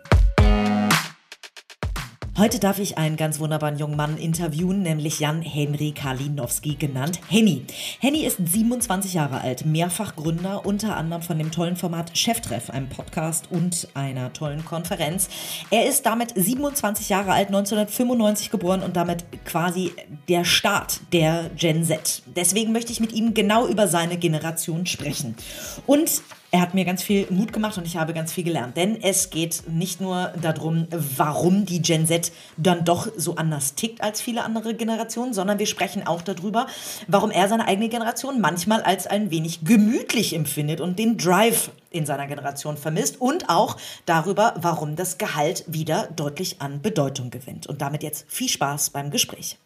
Heute 2.37 2.59
darf 2.59 2.77
ich 2.77 2.99
einen 2.99 3.17
ganz 3.17 3.39
wunderbaren 3.39 3.79
jungen 3.79 3.95
Mann 3.95 4.15
interviewen, 4.15 4.83
nämlich 4.83 5.19
Jan-Henry 5.19 5.91
Kalinowski, 5.91 6.75
genannt 6.75 7.19
Henny. 7.27 7.65
Henny 7.99 8.25
ist 8.25 8.37
27 8.37 9.15
Jahre 9.15 9.41
alt, 9.41 9.65
mehrfach 9.65 10.15
Gründer, 10.15 10.63
unter 10.63 10.97
anderem 10.97 11.23
von 11.23 11.39
dem 11.39 11.49
tollen 11.49 11.75
Format 11.75 12.15
Cheftreff, 12.15 12.69
einem 12.69 12.89
Podcast 12.89 13.45
und 13.49 13.87
einer 13.95 14.33
tollen 14.33 14.63
Konferenz. 14.63 15.29
Er 15.71 15.87
ist 15.87 16.05
damit 16.05 16.31
27 16.35 17.09
Jahre 17.09 17.31
alt, 17.31 17.47
1995 17.47 18.51
geboren 18.51 18.83
und 18.83 18.95
damit 18.95 19.25
quasi 19.43 19.93
der 20.29 20.45
Start 20.45 20.99
der 21.13 21.49
Gen 21.55 21.85
Z. 21.85 22.21
Deswegen 22.35 22.71
möchte 22.71 22.91
ich 22.91 22.99
mit 22.99 23.13
ihm 23.13 23.33
genau 23.33 23.65
über 23.65 23.87
seine 23.87 24.15
Generation 24.15 24.85
sprechen. 24.85 25.35
Und 25.87 26.21
er 26.49 26.61
hat 26.61 26.73
mir 26.73 26.85
ganz 26.85 27.03
viel 27.03 27.27
Mut 27.29 27.51
gemacht 27.51 27.77
und 27.77 27.85
ich 27.85 27.97
habe 27.97 28.13
ganz 28.13 28.31
viel 28.31 28.43
gelernt. 28.43 28.77
Denn 28.77 29.01
es 29.01 29.29
geht 29.29 29.63
nicht 29.67 29.99
nur 29.99 30.31
darum, 30.41 30.87
warum 30.91 31.65
die 31.65 31.81
Gen 31.81 32.07
Z 32.07 32.31
dann 32.55 32.85
doch 32.85 33.07
so 33.17 33.35
anders 33.35 33.75
tickt 33.75 34.01
als 34.01 34.21
viele 34.21 34.43
andere 34.43 34.73
Generationen, 34.73 35.33
sondern 35.33 35.59
wir 35.59 35.65
sprechen 35.65 36.07
auch 36.07 36.21
darüber, 36.21 36.67
warum 37.07 37.31
er 37.31 37.49
seine 37.49 37.67
eigene 37.67 37.89
Generation 37.89 38.39
manchmal 38.39 38.81
als 38.81 39.07
ein 39.07 39.29
wenig 39.29 39.65
gemütlich 39.65 40.33
empfindet 40.33 40.79
und 40.79 40.97
den 40.97 41.17
Drive 41.17 41.71
in 41.89 42.05
seiner 42.05 42.27
Generation 42.27 42.77
vermisst 42.77 43.19
und 43.19 43.49
auch 43.49 43.77
darüber, 44.05 44.53
warum 44.57 44.95
das 44.95 45.17
Gehalt 45.17 45.65
wieder 45.67 46.07
deutlich 46.15 46.61
an 46.61 46.81
Bedeutung 46.81 47.29
gewinnt. 47.29 47.67
Und 47.67 47.81
damit 47.81 48.03
jetzt 48.03 48.25
viel 48.29 48.49
Spaß 48.49 48.91
beim 48.91 49.11
Gespräch. 49.11 49.57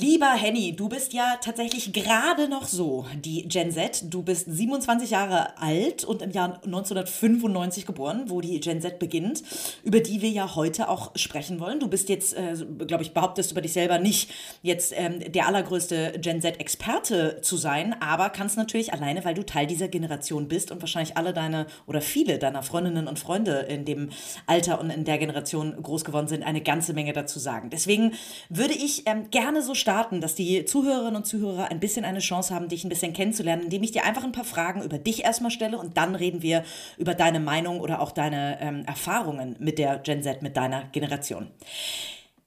Lieber 0.00 0.30
Henny, 0.30 0.76
du 0.76 0.88
bist 0.88 1.12
ja 1.12 1.38
tatsächlich 1.40 1.92
gerade 1.92 2.48
noch 2.48 2.68
so 2.68 3.04
die 3.16 3.48
Gen 3.48 3.72
Z. 3.72 4.04
Du 4.14 4.22
bist 4.22 4.46
27 4.48 5.10
Jahre 5.10 5.58
alt 5.58 6.04
und 6.04 6.22
im 6.22 6.30
Jahr 6.30 6.60
1995 6.64 7.84
geboren, 7.84 8.26
wo 8.28 8.40
die 8.40 8.60
Gen 8.60 8.80
Z 8.80 9.00
beginnt, 9.00 9.42
über 9.82 9.98
die 9.98 10.22
wir 10.22 10.28
ja 10.28 10.54
heute 10.54 10.88
auch 10.88 11.10
sprechen 11.16 11.58
wollen. 11.58 11.80
Du 11.80 11.88
bist 11.88 12.08
jetzt, 12.10 12.36
äh, 12.36 12.54
glaube 12.86 13.02
ich, 13.02 13.12
behauptest 13.12 13.50
über 13.50 13.60
dich 13.60 13.72
selber 13.72 13.98
nicht 13.98 14.30
jetzt 14.62 14.92
ähm, 14.96 15.18
der 15.32 15.48
allergrößte 15.48 16.12
Gen 16.20 16.40
Z-Experte 16.40 17.40
zu 17.42 17.56
sein, 17.56 17.96
aber 18.00 18.30
kannst 18.30 18.56
natürlich 18.56 18.92
alleine, 18.92 19.24
weil 19.24 19.34
du 19.34 19.44
Teil 19.44 19.66
dieser 19.66 19.88
Generation 19.88 20.46
bist 20.46 20.70
und 20.70 20.80
wahrscheinlich 20.80 21.16
alle 21.16 21.32
deine 21.32 21.66
oder 21.86 22.02
viele 22.02 22.38
deiner 22.38 22.62
Freundinnen 22.62 23.08
und 23.08 23.18
Freunde 23.18 23.66
in 23.68 23.84
dem 23.84 24.10
Alter 24.46 24.80
und 24.80 24.90
in 24.90 25.04
der 25.04 25.18
Generation 25.18 25.74
groß 25.82 26.04
geworden 26.04 26.28
sind, 26.28 26.44
eine 26.44 26.60
ganze 26.60 26.92
Menge 26.92 27.14
dazu 27.14 27.40
sagen. 27.40 27.68
Deswegen 27.70 28.12
würde 28.48 28.74
ich 28.74 29.02
ähm, 29.06 29.30
gerne 29.30 29.60
so 29.60 29.74
starten, 29.74 29.87
dass 30.20 30.34
die 30.34 30.64
Zuhörerinnen 30.64 31.16
und 31.16 31.26
Zuhörer 31.26 31.70
ein 31.70 31.80
bisschen 31.80 32.04
eine 32.04 32.20
Chance 32.20 32.54
haben, 32.54 32.68
dich 32.68 32.84
ein 32.84 32.88
bisschen 32.88 33.12
kennenzulernen, 33.12 33.64
indem 33.64 33.82
ich 33.82 33.92
dir 33.92 34.04
einfach 34.04 34.24
ein 34.24 34.32
paar 34.32 34.44
Fragen 34.44 34.82
über 34.82 34.98
dich 34.98 35.24
erstmal 35.24 35.50
stelle 35.50 35.78
und 35.78 35.96
dann 35.96 36.14
reden 36.14 36.42
wir 36.42 36.64
über 36.96 37.14
deine 37.14 37.40
Meinung 37.40 37.80
oder 37.80 38.00
auch 38.00 38.12
deine 38.12 38.58
ähm, 38.60 38.84
Erfahrungen 38.86 39.56
mit 39.58 39.78
der 39.78 39.98
Gen 39.98 40.22
Z, 40.22 40.42
mit 40.42 40.56
deiner 40.56 40.84
Generation. 40.92 41.48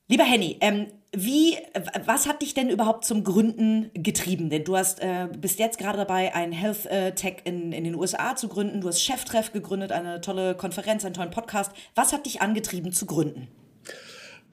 Lieber 0.08 0.26
Henny, 0.26 0.58
ähm, 0.60 0.88
wie, 1.14 1.58
was 2.06 2.28
hat 2.28 2.42
dich 2.42 2.54
denn 2.54 2.70
überhaupt 2.70 3.06
zum 3.06 3.24
Gründen 3.24 3.92
getrieben? 3.94 4.50
Denn 4.50 4.64
du 4.64 4.76
hast, 4.76 5.00
äh, 5.02 5.28
bist 5.38 5.58
jetzt 5.60 5.78
gerade 5.78 5.98
dabei, 5.98 6.36
ein 6.36 6.52
Health 6.52 6.86
äh, 6.86 7.14
Tech 7.14 7.38
in, 7.46 7.72
in 7.72 7.84
den 7.84 7.96
USA 7.96 8.36
zu 8.36 8.48
gründen. 8.48 8.82
Du 8.82 8.90
hast 8.90 9.02
Cheftreff 9.02 9.54
gegründet, 9.54 9.92
eine 9.92 10.22
tolle 10.22 10.56
Konferenz, 10.56 11.06
einen 11.06 11.14
tollen 11.14 11.32
Podcast. 11.32 11.72
Was 11.96 12.14
hat 12.14 12.26
dich 12.26 12.42
angetrieben 12.42 12.92
zu 12.92 13.06
gründen? 13.06 13.48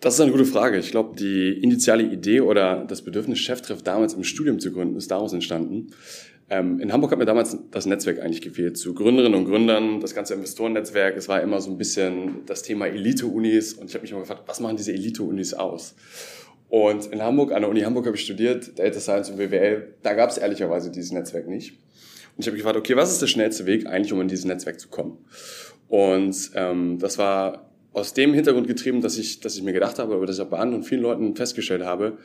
Das 0.01 0.15
ist 0.15 0.21
eine 0.21 0.31
gute 0.31 0.45
Frage. 0.45 0.79
Ich 0.79 0.93
glaube, 0.93 1.17
die 1.17 1.53
initiale 1.61 2.05
Idee 2.05 2.41
oder 2.41 2.85
das 2.85 3.03
Bedürfnis, 3.03 3.41
Cheftreff 3.41 3.83
damals 3.83 4.15
im 4.15 4.23
Studium 4.23 4.61
zu 4.61 4.73
gründen, 4.73 4.97
ist 4.97 5.11
daraus 5.11 5.33
entstanden. 5.33 5.89
Ähm, 6.51 6.79
in 6.79 6.93
Hamburg 6.93 7.11
hat 7.11 7.19
mir 7.19 7.25
damals 7.25 7.59
das 7.73 7.85
Netzwerk 7.85 8.21
eigentlich 8.21 8.41
gefehlt 8.41 8.79
zu 8.79 8.95
Gründerinnen 8.95 9.39
und 9.39 9.45
Gründern, 9.47 10.01
das 10.01 10.15
ganze 10.15 10.35
Investorennetzwerk. 10.35 11.17
Es 11.17 11.29
war 11.29 11.43
immer 11.43 11.61
so 11.61 11.71
ein 11.71 11.79
bisschen 11.79 12.47
das 12.47 12.63
Thema 12.63 12.87
Elite-Unis 12.87 13.75
und 13.75 13.89
ich 13.89 13.95
habe 13.95 14.03
mich 14.03 14.13
immer 14.13 14.21
gefragt, 14.21 14.45
was 14.47 14.61
machen 14.61 14.77
diese 14.77 14.93
Elite-Unis 14.93 15.55
aus? 15.55 15.97
Und 16.69 17.07
in 17.07 17.21
Hamburg, 17.21 17.53
an 17.53 17.63
der 17.63 17.71
Uni 17.71 17.81
Hamburg 17.81 18.07
habe 18.07 18.17
ich 18.17 18.23
studiert, 18.23 18.79
Data 18.79 19.01
Science 19.01 19.31
und 19.31 19.39
BWL. 19.39 19.95
Da 20.03 20.15
gab 20.15 20.31
es 20.31 20.39
ehrlicherweise 20.39 20.93
dieses 20.93 21.11
Netzwerk 21.11 21.49
nicht. 21.49 21.73
Und 21.73 22.41
ich 22.41 22.47
habe 22.47 22.53
mich 22.53 22.63
gefragt, 22.63 22.79
okay, 22.79 22.95
was 22.95 23.11
ist 23.11 23.21
der 23.21 23.27
schnellste 23.27 23.67
Weg 23.67 23.87
eigentlich, 23.87 24.13
um 24.13 24.21
in 24.21 24.29
dieses 24.29 24.45
Netzwerk 24.45 24.79
zu 24.79 24.89
kommen? 24.89 25.19
Und 25.89 26.53
ähm, 26.55 26.99
das 26.99 27.19
war 27.19 27.68
aus 27.99 28.15
dem 28.15 28.35
Hintergrund 28.35 28.67
getrieben, 28.67 29.01
dass 29.01 29.19
ich, 29.19 29.41
dass 29.41 29.57
ich 29.57 29.63
mir 29.63 29.73
gedacht 29.73 29.99
habe, 29.99 30.17
oder 30.17 30.27
dass 30.27 30.37
ich 30.37 30.43
auch 30.43 30.49
bei 30.49 30.59
anderen 30.59 30.83
vielen 30.83 31.03
Leuten 31.03 31.37
festgestellt 31.37 31.83
habe, 31.83 32.19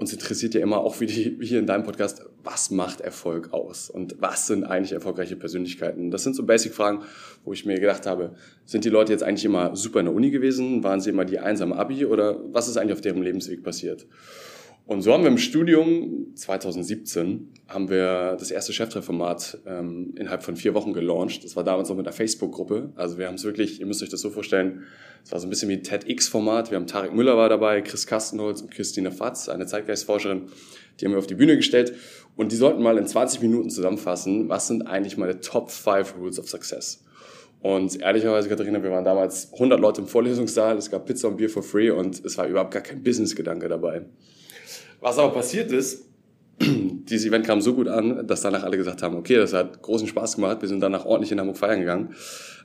uns 0.00 0.12
interessiert 0.14 0.54
ja 0.54 0.62
immer 0.62 0.78
auch 0.78 0.98
wie, 1.00 1.06
die, 1.06 1.38
wie 1.38 1.46
hier 1.46 1.58
in 1.58 1.66
deinem 1.66 1.84
Podcast, 1.84 2.24
was 2.42 2.70
macht 2.70 3.02
Erfolg 3.02 3.52
aus 3.52 3.90
und 3.90 4.16
was 4.18 4.46
sind 4.46 4.64
eigentlich 4.64 4.92
erfolgreiche 4.92 5.36
Persönlichkeiten? 5.36 6.10
Das 6.10 6.22
sind 6.22 6.34
so 6.34 6.44
Basic-Fragen, 6.44 7.02
wo 7.44 7.52
ich 7.52 7.66
mir 7.66 7.78
gedacht 7.78 8.06
habe, 8.06 8.34
sind 8.64 8.84
die 8.86 8.88
Leute 8.88 9.12
jetzt 9.12 9.22
eigentlich 9.22 9.44
immer 9.44 9.76
super 9.76 10.00
in 10.00 10.06
der 10.06 10.14
Uni 10.14 10.30
gewesen? 10.30 10.82
Waren 10.82 11.02
sie 11.02 11.10
immer 11.10 11.26
die 11.26 11.38
einsame 11.38 11.76
Abi 11.76 12.06
oder 12.06 12.38
was 12.50 12.66
ist 12.66 12.78
eigentlich 12.78 12.94
auf 12.94 13.02
deren 13.02 13.22
Lebensweg 13.22 13.62
passiert? 13.62 14.06
Und 14.90 15.02
so 15.02 15.12
haben 15.12 15.22
wir 15.22 15.30
im 15.30 15.38
Studium 15.38 16.32
2017 16.34 17.52
haben 17.68 17.88
wir 17.88 18.34
das 18.36 18.50
erste 18.50 18.72
Cheftreffformat 18.72 19.58
ähm, 19.64 20.12
innerhalb 20.16 20.42
von 20.42 20.56
vier 20.56 20.74
Wochen 20.74 20.92
gelauncht. 20.92 21.44
Das 21.44 21.54
war 21.54 21.62
damals 21.62 21.88
noch 21.90 21.96
mit 21.96 22.08
einer 22.08 22.12
Facebook-Gruppe. 22.12 22.90
Also 22.96 23.16
wir 23.16 23.28
haben 23.28 23.36
es 23.36 23.44
wirklich, 23.44 23.78
ihr 23.78 23.86
müsst 23.86 24.02
euch 24.02 24.08
das 24.08 24.20
so 24.20 24.30
vorstellen, 24.30 24.82
es 25.22 25.30
war 25.30 25.38
so 25.38 25.46
ein 25.46 25.50
bisschen 25.50 25.68
wie 25.68 25.74
ein 25.74 25.84
TEDx-Format. 25.84 26.72
Wir 26.72 26.76
haben 26.76 26.88
Tarek 26.88 27.14
Müller 27.14 27.36
war 27.36 27.48
dabei, 27.48 27.82
Chris 27.82 28.04
Kastenholz 28.08 28.62
und 28.62 28.72
Christine 28.72 29.12
Fatz, 29.12 29.48
eine 29.48 29.64
Zeitgeistforscherin. 29.64 30.48
Die 30.98 31.04
haben 31.04 31.12
wir 31.12 31.18
auf 31.20 31.28
die 31.28 31.36
Bühne 31.36 31.54
gestellt 31.54 31.94
und 32.34 32.50
die 32.50 32.56
sollten 32.56 32.82
mal 32.82 32.98
in 32.98 33.06
20 33.06 33.42
Minuten 33.42 33.70
zusammenfassen, 33.70 34.48
was 34.48 34.66
sind 34.66 34.88
eigentlich 34.88 35.16
meine 35.16 35.38
Top 35.38 35.70
5 35.70 36.16
Rules 36.18 36.40
of 36.40 36.48
Success. 36.48 37.04
Und 37.60 38.00
ehrlicherweise, 38.00 38.48
Katharina, 38.48 38.82
wir 38.82 38.90
waren 38.90 39.04
damals 39.04 39.52
100 39.52 39.78
Leute 39.78 40.00
im 40.00 40.08
Vorlesungssaal, 40.08 40.76
es 40.78 40.90
gab 40.90 41.06
Pizza 41.06 41.28
und 41.28 41.36
Bier 41.36 41.48
for 41.48 41.62
free 41.62 41.90
und 41.90 42.24
es 42.24 42.36
war 42.36 42.48
überhaupt 42.48 42.72
gar 42.72 42.82
kein 42.82 43.04
Business-Gedanke 43.04 43.68
dabei. 43.68 44.04
Was 45.00 45.18
aber 45.18 45.32
passiert 45.32 45.72
ist, 45.72 46.06
dieses 46.60 47.26
Event 47.26 47.46
kam 47.46 47.62
so 47.62 47.74
gut 47.74 47.88
an, 47.88 48.26
dass 48.26 48.42
danach 48.42 48.64
alle 48.64 48.76
gesagt 48.76 49.02
haben, 49.02 49.16
okay, 49.16 49.36
das 49.36 49.54
hat 49.54 49.80
großen 49.80 50.06
Spaß 50.06 50.36
gemacht, 50.36 50.60
wir 50.60 50.68
sind 50.68 50.80
danach 50.80 51.06
ordentlich 51.06 51.32
in 51.32 51.40
Hamburg 51.40 51.56
feiern 51.56 51.80
gegangen. 51.80 52.14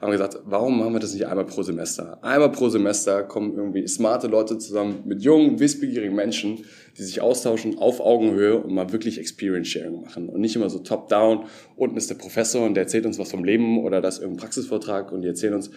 Haben 0.02 0.12
gesagt, 0.12 0.40
warum 0.44 0.78
machen 0.78 0.92
wir 0.92 1.00
das 1.00 1.14
nicht 1.14 1.28
einmal 1.28 1.46
pro 1.46 1.64
Semester? 1.64 2.22
Einmal 2.22 2.52
pro 2.52 2.68
Semester 2.68 3.24
kommen 3.24 3.56
irgendwie 3.56 3.88
smarte 3.88 4.28
Leute 4.28 4.58
zusammen 4.58 5.04
mit 5.06 5.22
jungen, 5.22 5.60
wissbegierigen 5.60 6.14
Menschen, 6.14 6.66
die 6.98 7.04
sich 7.04 7.22
austauschen 7.22 7.78
auf 7.78 8.02
Augenhöhe 8.02 8.58
und 8.58 8.74
mal 8.74 8.92
wirklich 8.92 9.18
Experience 9.18 9.70
Sharing 9.70 10.02
machen. 10.02 10.28
Und 10.28 10.42
nicht 10.42 10.58
immer 10.58 10.70
so 10.70 10.80
top-down, 10.80 11.46
unten 11.78 11.96
ist 11.96 12.10
der 12.10 12.16
Professor 12.16 12.66
und 12.66 12.74
der 12.74 12.84
erzählt 12.84 13.06
uns 13.06 13.18
was 13.18 13.32
vom 13.32 13.46
Leben 13.46 13.80
oder 13.80 14.02
das 14.02 14.20
irgendein 14.20 14.42
Praxisvortrag 14.42 15.14
und 15.14 15.22
die 15.22 15.30
erzählen 15.30 15.54
uns, 15.54 15.72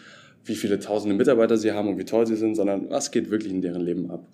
wie 0.45 0.57
viele 0.57 0.81
tausende 0.81 1.15
Mitarbeiter 1.15 1.57
sie 1.57 1.71
haben 1.71 1.89
und 1.89 1.99
wie 1.99 2.05
toll 2.05 2.27
sie 2.27 2.37
sind, 2.37 2.57
sondern 2.57 2.91
was 2.91 3.13
geht 3.13 3.31
wirklich 3.31 3.53
in 3.53 3.63
deren 3.63 3.83
Leben 3.83 4.11
ab. 4.11 4.27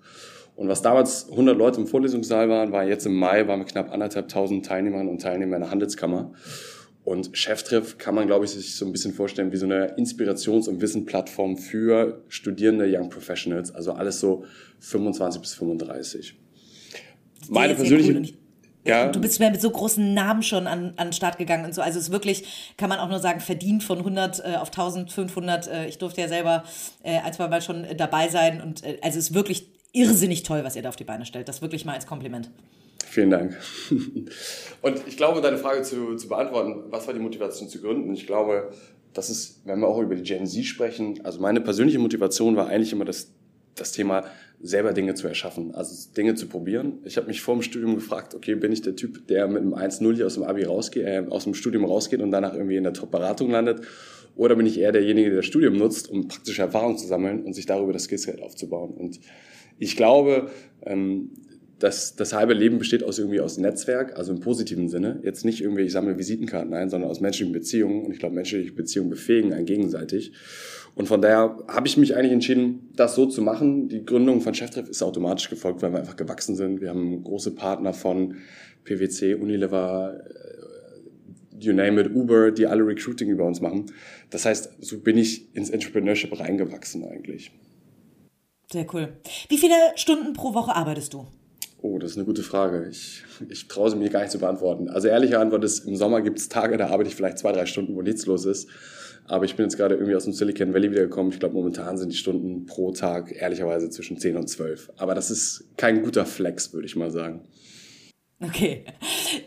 Und 0.55 0.69
was 0.69 0.81
damals 0.81 1.29
100 1.29 1.57
Leute 1.57 1.81
im 1.81 1.87
Vorlesungssaal 1.87 2.47
waren, 2.49 2.71
war 2.71 2.85
jetzt 2.85 3.05
im 3.05 3.15
Mai, 3.15 3.47
waren 3.47 3.59
wir 3.59 3.65
knapp 3.65 3.91
anderthalb 3.91 4.29
tausend 4.29 4.65
Teilnehmerinnen 4.65 5.09
und 5.09 5.21
Teilnehmer 5.21 5.57
in 5.57 5.61
der 5.63 5.71
Handelskammer. 5.71 6.31
Und 7.03 7.37
Cheftreff 7.37 7.97
kann 7.97 8.15
man, 8.15 8.25
glaube 8.25 8.45
ich, 8.45 8.51
sich 8.51 8.75
so 8.75 8.85
ein 8.85 8.91
bisschen 8.91 9.13
vorstellen 9.13 9.51
wie 9.51 9.57
so 9.57 9.65
eine 9.65 9.95
Inspirations- 9.97 10.67
und 10.67 10.81
Wissenplattform 10.81 11.57
für 11.57 12.23
studierende 12.29 12.85
Young 12.89 13.09
Professionals, 13.09 13.73
also 13.75 13.91
alles 13.91 14.19
so 14.19 14.45
25 14.79 15.41
bis 15.41 15.53
35. 15.53 16.35
Meine 17.49 17.75
persönliche... 17.75 18.13
Cool. 18.13 18.27
Ja. 18.87 19.07
Du 19.07 19.19
bist 19.19 19.39
mit 19.39 19.59
so 19.59 19.71
großen 19.71 20.13
Namen 20.13 20.43
schon 20.43 20.67
an, 20.67 20.93
an 20.97 21.07
den 21.07 21.13
Start 21.13 21.39
gegangen 21.39 21.65
und 21.65 21.73
so. 21.73 21.81
Also 21.81 21.97
es 21.97 22.05
ist 22.05 22.11
wirklich, 22.11 22.73
kann 22.77 22.87
man 22.87 22.99
auch 22.99 23.09
nur 23.09 23.17
sagen, 23.17 23.39
verdient 23.39 23.83
von 23.83 23.97
100 23.97 24.39
äh, 24.39 24.55
auf 24.57 24.67
1500. 24.67 25.67
Äh, 25.67 25.87
ich 25.87 25.97
durfte 25.97 26.21
ja 26.21 26.27
selber 26.27 26.63
äh, 27.01 27.17
ein, 27.17 27.33
zwei 27.33 27.47
Mal 27.47 27.63
schon 27.63 27.87
dabei 27.97 28.29
sein. 28.29 28.61
Und 28.61 28.83
äh, 28.83 28.99
also 29.01 29.17
es 29.17 29.29
ist 29.29 29.33
wirklich 29.33 29.74
irrsinnig 29.95 30.43
toll, 30.43 30.63
was 30.63 30.75
ihr 30.75 30.81
da 30.81 30.89
auf 30.89 30.95
die 30.95 31.03
Beine 31.03 31.25
stellt. 31.25 31.47
Das 31.47 31.61
wirklich 31.61 31.85
mal 31.85 31.93
als 31.93 32.05
Kompliment. 32.05 32.49
Vielen 33.05 33.29
Dank. 33.29 33.57
Und 34.81 35.01
ich 35.07 35.17
glaube, 35.17 35.41
deine 35.41 35.57
Frage 35.57 35.83
zu, 35.83 36.15
zu 36.15 36.27
beantworten, 36.27 36.83
was 36.89 37.07
war 37.07 37.13
die 37.13 37.19
Motivation 37.19 37.69
zu 37.69 37.81
gründen? 37.81 38.13
Ich 38.13 38.27
glaube, 38.27 38.71
das 39.13 39.29
ist, 39.29 39.61
wenn 39.65 39.79
wir 39.79 39.87
auch 39.87 39.99
über 39.99 40.15
die 40.15 40.23
Gen 40.23 40.45
Z 40.45 40.65
sprechen, 40.65 41.21
also 41.23 41.39
meine 41.39 41.61
persönliche 41.61 41.99
Motivation 41.99 42.55
war 42.55 42.67
eigentlich 42.67 42.91
immer 42.91 43.05
das, 43.05 43.31
das 43.75 43.91
Thema, 43.91 44.25
selber 44.61 44.93
Dinge 44.93 45.13
zu 45.13 45.27
erschaffen, 45.27 45.75
also 45.75 46.11
Dinge 46.15 46.35
zu 46.35 46.47
probieren. 46.47 46.99
Ich 47.03 47.17
habe 47.17 47.27
mich 47.27 47.41
vor 47.41 47.55
dem 47.55 47.61
Studium 47.61 47.95
gefragt, 47.95 48.33
okay, 48.33 48.55
bin 48.55 48.71
ich 48.71 48.81
der 48.81 48.95
Typ, 48.95 49.27
der 49.27 49.47
mit 49.47 49.61
einem 49.61 49.73
1-0 49.73 50.15
hier 50.15 50.25
aus 50.25 50.35
dem 50.35 50.43
Abi 50.43 50.63
rausgeht, 50.63 51.05
äh, 51.05 51.25
aus 51.29 51.43
dem 51.43 51.53
Studium 51.53 51.85
rausgeht 51.85 52.21
und 52.21 52.31
danach 52.31 52.53
irgendwie 52.53 52.77
in 52.77 52.83
der 52.83 52.93
Top-Beratung 52.93 53.51
landet? 53.51 53.81
Oder 54.35 54.55
bin 54.55 54.65
ich 54.65 54.79
eher 54.79 54.91
derjenige, 54.91 55.29
der 55.29 55.37
das 55.37 55.45
Studium 55.45 55.77
nutzt, 55.77 56.09
um 56.09 56.27
praktische 56.27 56.61
Erfahrung 56.61 56.97
zu 56.97 57.07
sammeln 57.07 57.43
und 57.43 57.53
sich 57.53 57.65
darüber 57.65 57.93
das 57.93 58.03
Skillset 58.03 58.41
aufzubauen? 58.41 58.91
Und 58.91 59.19
ich 59.77 59.95
glaube, 59.95 60.49
ähm, 60.85 61.31
dass 61.79 62.15
das 62.15 62.33
halbe 62.33 62.53
Leben 62.53 62.77
besteht 62.77 63.03
aus 63.03 63.19
irgendwie 63.19 63.41
aus 63.41 63.57
Netzwerk, 63.57 64.17
also 64.17 64.31
im 64.33 64.39
positiven 64.39 64.87
Sinne. 64.87 65.19
Jetzt 65.23 65.43
nicht 65.43 65.61
irgendwie, 65.61 65.83
ich 65.83 65.91
sammle 65.91 66.17
Visitenkarten 66.17 66.73
ein, 66.73 66.89
sondern 66.89 67.09
aus 67.09 67.19
menschlichen 67.19 67.53
Beziehungen. 67.53 68.05
Und 68.05 68.13
ich 68.13 68.19
glaube, 68.19 68.35
menschliche 68.35 68.71
Beziehungen 68.71 69.09
befähigen 69.09 69.53
einen 69.53 69.65
gegenseitig. 69.65 70.31
Und 70.95 71.07
von 71.07 71.21
daher 71.21 71.57
habe 71.67 71.87
ich 71.87 71.97
mich 71.97 72.15
eigentlich 72.15 72.31
entschieden, 72.31 72.89
das 72.95 73.15
so 73.15 73.25
zu 73.25 73.41
machen. 73.41 73.89
Die 73.89 74.05
Gründung 74.05 74.39
von 74.39 74.53
Cheftreff 74.53 74.87
ist 74.87 75.03
automatisch 75.03 75.49
gefolgt, 75.49 75.81
weil 75.81 75.91
wir 75.91 75.99
einfach 75.99 76.15
gewachsen 76.15 76.55
sind. 76.55 76.79
Wir 76.79 76.89
haben 76.89 77.21
große 77.23 77.51
Partner 77.51 77.91
von 77.91 78.35
PwC, 78.85 79.35
Unilever, 79.35 80.21
äh, 80.25 81.59
you 81.59 81.73
name 81.73 81.99
it, 81.99 82.15
Uber, 82.15 82.51
die 82.51 82.67
alle 82.67 82.87
Recruiting 82.87 83.29
über 83.29 83.43
uns 83.43 83.59
machen. 83.59 83.87
Das 84.29 84.45
heißt, 84.45 84.77
so 84.79 84.99
bin 84.99 85.17
ich 85.17 85.53
ins 85.53 85.69
Entrepreneurship 85.69 86.39
reingewachsen 86.39 87.03
eigentlich. 87.03 87.51
Sehr 88.71 88.85
cool. 88.93 89.17
Wie 89.49 89.57
viele 89.57 89.75
Stunden 89.95 90.33
pro 90.33 90.53
Woche 90.53 90.75
arbeitest 90.75 91.13
du? 91.13 91.27
Oh, 91.81 91.99
das 91.99 92.11
ist 92.11 92.17
eine 92.17 92.25
gute 92.25 92.41
Frage. 92.41 92.87
Ich, 92.89 93.23
ich 93.47 93.67
traue 93.67 93.91
sie 93.91 93.95
mir 93.95 94.09
gar 94.09 94.21
nicht 94.21 94.31
zu 94.31 94.39
beantworten. 94.39 94.89
Also 94.89 95.07
ehrliche 95.07 95.39
Antwort 95.39 95.63
ist, 95.63 95.85
im 95.85 95.95
Sommer 95.95 96.21
gibt 96.21 96.39
es 96.39 96.49
Tage, 96.49 96.77
da 96.77 96.87
arbeite 96.87 97.09
ich 97.09 97.15
vielleicht 97.15 97.37
zwei, 97.37 97.51
drei 97.51 97.67
Stunden, 97.67 97.95
wo 97.95 98.01
nichts 98.01 98.25
los 98.25 98.45
ist. 98.45 98.67
Aber 99.27 99.45
ich 99.45 99.55
bin 99.55 99.65
jetzt 99.65 99.77
gerade 99.77 99.95
irgendwie 99.95 100.15
aus 100.15 100.23
dem 100.23 100.33
Silicon 100.33 100.73
Valley 100.73 100.91
wiedergekommen. 100.91 101.31
Ich 101.31 101.39
glaube, 101.39 101.55
momentan 101.55 101.97
sind 101.97 102.11
die 102.11 102.17
Stunden 102.17 102.65
pro 102.65 102.91
Tag 102.91 103.31
ehrlicherweise 103.31 103.89
zwischen 103.89 104.17
10 104.17 104.37
und 104.37 104.47
12. 104.47 104.91
Aber 104.97 105.15
das 105.15 105.31
ist 105.31 105.65
kein 105.77 106.03
guter 106.03 106.25
Flex, 106.25 106.73
würde 106.73 106.85
ich 106.85 106.95
mal 106.95 107.11
sagen. 107.11 107.41
Okay. 108.39 108.85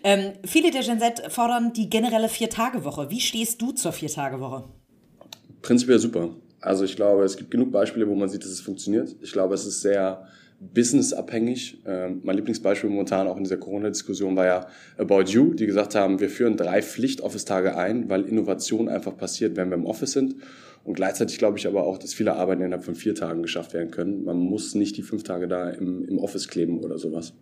Ähm, 0.03 0.33
viele 0.45 0.71
der 0.71 0.83
Gen 0.83 0.99
Z 0.99 1.31
fordern 1.31 1.73
die 1.73 1.91
generelle 1.91 2.29
Vier-Tage-Woche. 2.29 3.11
Wie 3.11 3.21
stehst 3.21 3.61
du 3.61 3.73
zur 3.73 3.93
Vier-Tage-Woche? 3.93 4.65
Prinzipiell 5.63 5.99
super. 5.99 6.31
Also 6.61 6.85
ich 6.85 6.97
glaube, 6.97 7.25
es 7.25 7.37
gibt 7.37 7.51
genug 7.51 7.71
Beispiele, 7.71 8.09
wo 8.09 8.15
man 8.15 8.29
sieht, 8.29 8.43
dass 8.43 8.51
es 8.51 8.61
funktioniert. 8.61 9.15
Ich 9.21 9.33
glaube, 9.33 9.55
es 9.55 9.65
ist 9.65 9.81
sehr 9.81 10.27
businessabhängig. 10.61 11.83
Ähm, 11.87 12.21
mein 12.25 12.37
Lieblingsbeispiel 12.37 12.91
momentan 12.91 13.29
auch 13.29 13.37
in 13.37 13.45
dieser 13.45 13.59
Corona-Diskussion 13.59 14.35
war 14.37 14.47
ja 14.47 14.67
About 14.97 15.31
You, 15.31 15.55
die 15.55 15.67
gesagt 15.67 15.95
haben, 15.95 16.19
wir 16.19 16.29
führen 16.29 16.57
drei 16.57 16.83
Pflicht-Office-Tage 16.83 17.77
ein, 17.77 18.09
weil 18.09 18.23
Innovation 18.23 18.89
einfach 18.89 19.17
passiert, 19.17 19.57
wenn 19.57 19.71
wir 19.71 19.77
im 19.77 19.87
Office 19.87 20.13
sind. 20.13 20.37
Und 20.85 20.95
gleichzeitig 20.95 21.39
glaube 21.39 21.59
ich 21.59 21.67
aber 21.67 21.85
auch, 21.85 21.99
dass 21.99 22.15
viele 22.15 22.35
Arbeiten 22.35 22.63
innerhalb 22.63 22.85
von 22.85 22.95
vier 22.95 23.15
Tagen 23.15 23.43
geschafft 23.43 23.75
werden 23.75 23.91
können. 23.91 24.25
Man 24.25 24.39
muss 24.39 24.75
nicht 24.75 24.97
die 24.97 25.03
fünf 25.03 25.23
Tage 25.23 25.47
da 25.47 25.71
im, 25.71 26.05
im 26.09 26.19
Office 26.19 26.49
kleben 26.49 26.81
oder 26.81 26.99
sowas. 26.99 27.35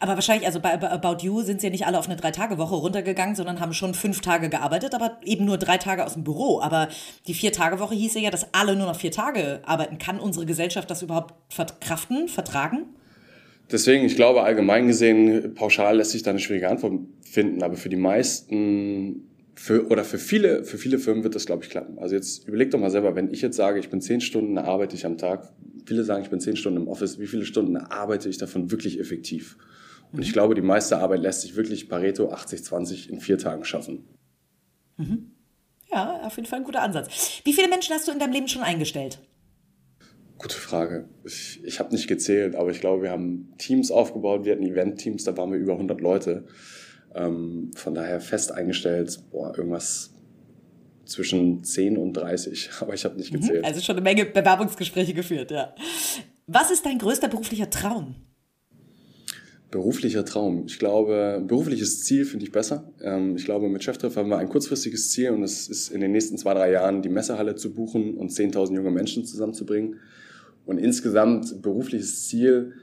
Aber 0.00 0.14
wahrscheinlich, 0.14 0.46
also 0.46 0.60
bei 0.60 0.80
About 0.80 1.24
You 1.24 1.42
sind 1.42 1.60
sie 1.60 1.68
ja 1.68 1.70
nicht 1.70 1.86
alle 1.86 1.98
auf 1.98 2.06
eine 2.06 2.16
Drei-Tage-Woche 2.16 2.74
runtergegangen, 2.74 3.36
sondern 3.36 3.60
haben 3.60 3.72
schon 3.72 3.94
fünf 3.94 4.20
Tage 4.20 4.48
gearbeitet, 4.48 4.94
aber 4.94 5.18
eben 5.24 5.44
nur 5.44 5.58
drei 5.58 5.78
Tage 5.78 6.04
aus 6.04 6.14
dem 6.14 6.24
Büro. 6.24 6.60
Aber 6.60 6.88
die 7.26 7.34
Vier-Tage-Woche 7.34 7.94
hieße 7.94 8.18
ja, 8.20 8.30
dass 8.30 8.52
alle 8.52 8.76
nur 8.76 8.86
noch 8.86 8.96
vier 8.96 9.12
Tage 9.12 9.60
arbeiten. 9.64 9.98
Kann 9.98 10.18
unsere 10.20 10.46
Gesellschaft 10.46 10.90
das 10.90 11.02
überhaupt 11.02 11.34
verkraften, 11.52 12.28
vertragen? 12.28 12.86
Deswegen, 13.70 14.04
ich 14.04 14.16
glaube, 14.16 14.42
allgemein 14.42 14.86
gesehen, 14.86 15.54
pauschal 15.54 15.96
lässt 15.96 16.10
sich 16.10 16.22
da 16.22 16.30
eine 16.30 16.40
schwierige 16.40 16.68
Antwort 16.68 17.00
finden. 17.22 17.62
Aber 17.62 17.76
für 17.76 17.88
die 17.88 17.96
meisten 17.96 19.30
für, 19.54 19.86
oder 19.88 20.04
für 20.04 20.18
viele, 20.18 20.64
für 20.64 20.78
viele 20.78 20.98
Firmen 20.98 21.24
wird 21.24 21.34
das, 21.34 21.46
glaube 21.46 21.64
ich, 21.64 21.70
klappen. 21.70 21.98
Also 21.98 22.14
jetzt 22.14 22.46
überleg 22.48 22.70
doch 22.70 22.80
mal 22.80 22.90
selber, 22.90 23.14
wenn 23.14 23.30
ich 23.30 23.40
jetzt 23.42 23.56
sage, 23.56 23.78
ich 23.78 23.88
bin 23.88 24.00
zehn 24.00 24.20
Stunden, 24.20 24.58
arbeite 24.58 24.96
ich 24.96 25.06
am 25.06 25.16
Tag, 25.16 25.52
viele 25.86 26.04
sagen, 26.04 26.22
ich 26.22 26.30
bin 26.30 26.40
zehn 26.40 26.56
Stunden 26.56 26.82
im 26.82 26.88
Office, 26.88 27.18
wie 27.18 27.26
viele 27.26 27.44
Stunden 27.44 27.76
arbeite 27.76 28.28
ich 28.28 28.38
davon 28.38 28.70
wirklich 28.70 28.98
effektiv? 29.00 29.56
Und 30.14 30.22
ich 30.22 30.32
glaube, 30.32 30.54
die 30.54 30.62
meiste 30.62 30.98
Arbeit 30.98 31.20
lässt 31.20 31.42
sich 31.42 31.56
wirklich 31.56 31.88
Pareto 31.88 32.32
80-20 32.32 33.08
in 33.08 33.20
vier 33.20 33.36
Tagen 33.36 33.64
schaffen. 33.64 34.08
Mhm. 34.96 35.32
Ja, 35.90 36.22
auf 36.22 36.36
jeden 36.36 36.48
Fall 36.48 36.60
ein 36.60 36.64
guter 36.64 36.82
Ansatz. 36.82 37.40
Wie 37.44 37.52
viele 37.52 37.68
Menschen 37.68 37.94
hast 37.94 38.06
du 38.06 38.12
in 38.12 38.18
deinem 38.18 38.32
Leben 38.32 38.48
schon 38.48 38.62
eingestellt? 38.62 39.18
Gute 40.38 40.56
Frage. 40.56 41.08
Ich, 41.24 41.62
ich 41.64 41.80
habe 41.80 41.92
nicht 41.92 42.06
gezählt, 42.06 42.54
aber 42.54 42.70
ich 42.70 42.80
glaube, 42.80 43.02
wir 43.02 43.10
haben 43.10 43.54
Teams 43.58 43.90
aufgebaut. 43.90 44.44
Wir 44.44 44.52
hatten 44.52 44.64
Event-Teams, 44.64 45.24
da 45.24 45.36
waren 45.36 45.52
wir 45.52 45.58
über 45.58 45.72
100 45.72 46.00
Leute. 46.00 46.44
Ähm, 47.14 47.70
von 47.74 47.94
daher 47.94 48.20
fest 48.20 48.52
eingestellt, 48.52 49.20
boah, 49.30 49.56
irgendwas 49.56 50.14
zwischen 51.06 51.62
10 51.62 51.96
und 51.96 52.14
30, 52.14 52.70
aber 52.80 52.94
ich 52.94 53.04
habe 53.04 53.16
nicht 53.16 53.32
mhm. 53.32 53.40
gezählt. 53.40 53.64
Also 53.64 53.80
schon 53.80 53.96
eine 53.96 54.02
Menge 54.02 54.26
Bewerbungsgespräche 54.26 55.14
geführt, 55.14 55.50
ja. 55.50 55.74
Was 56.46 56.70
ist 56.70 56.84
dein 56.84 56.98
größter 56.98 57.28
beruflicher 57.28 57.70
Traum? 57.70 58.16
Beruflicher 59.74 60.24
Traum. 60.24 60.66
Ich 60.68 60.78
glaube, 60.78 61.42
berufliches 61.44 62.04
Ziel 62.04 62.24
finde 62.24 62.46
ich 62.46 62.52
besser. 62.52 62.92
Ähm, 63.02 63.34
ich 63.34 63.44
glaube, 63.44 63.68
mit 63.68 63.82
Cheftreff 63.82 64.14
haben 64.14 64.28
wir 64.28 64.38
ein 64.38 64.48
kurzfristiges 64.48 65.10
Ziel 65.10 65.30
und 65.30 65.42
es 65.42 65.68
ist 65.68 65.88
in 65.88 66.00
den 66.00 66.12
nächsten 66.12 66.38
zwei, 66.38 66.54
drei 66.54 66.70
Jahren 66.70 67.02
die 67.02 67.08
Messehalle 67.08 67.56
zu 67.56 67.74
buchen 67.74 68.14
und 68.14 68.30
10.000 68.30 68.76
junge 68.76 68.92
Menschen 68.92 69.24
zusammenzubringen. 69.24 69.98
Und 70.64 70.78
insgesamt 70.78 71.60
berufliches 71.60 72.28
Ziel, 72.28 72.74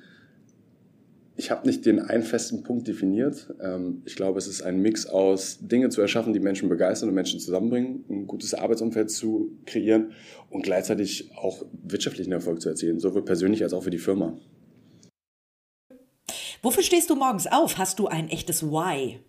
ich 1.38 1.50
habe 1.50 1.65
nicht 1.65 1.86
den 1.86 2.00
einen 2.00 2.24
festen 2.24 2.62
Punkt 2.63 2.89
definiert. 2.89 3.53
Ähm, 3.62 4.01
ich 4.03 4.17
glaube, 4.17 4.38
es 4.38 4.48
ist 4.48 4.62
ein 4.62 4.81
Mix 4.81 5.05
aus 5.05 5.60
Dinge 5.62 5.88
zu 5.88 6.01
erschaffen, 6.01 6.33
die 6.33 6.41
Menschen 6.41 6.67
begeistern 6.67 7.07
und 7.07 7.15
Menschen 7.15 7.39
zusammenbringen, 7.39 8.03
ein 8.10 8.27
gutes 8.27 8.53
Arbeitsumfeld 8.53 9.10
zu 9.10 9.57
kreieren 9.65 10.12
und 10.50 10.63
gleichzeitig 10.63 11.31
auch 11.38 11.63
wirtschaftlichen 11.83 12.33
Erfolg 12.33 12.62
zu 12.62 12.67
erzielen, 12.67 13.00
sowohl 13.00 13.24
persönlich 13.24 13.63
als 13.63 13.71
auch 13.71 13.83
für 13.83 13.91
die 13.91 13.98
Firma. 13.98 14.38
Wofür 16.62 16.84
stehst 16.84 17.10
du 17.10 17.15
morgens 17.15 17.48
auf? 17.48 17.77
Hast 17.77 17.98
du 18.00 18.08
ein 18.08 18.30
echtes 18.30 18.63
Why? 18.63 19.20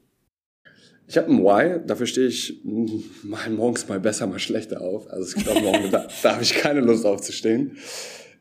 Ich 1.09 1.17
habe 1.17 1.29
ein 1.29 1.43
Why, 1.43 1.81
dafür 1.87 2.07
stehe 2.07 2.29
ich 2.29 2.61
mal 3.23 3.51
morgens 3.51 3.89
mal 3.89 4.01
besser, 4.01 4.27
mal 4.27 4.39
schlechter 4.39 4.81
auf. 4.81 5.11
Also 5.11 5.37
ich 5.37 5.45
glaube, 5.45 5.61
morgen, 5.61 5.91
da, 5.91 6.07
da 6.23 6.33
habe 6.35 6.43
ich 6.43 6.55
keine 6.55 6.81
Lust 6.81 7.07
aufzustehen. 7.07 7.79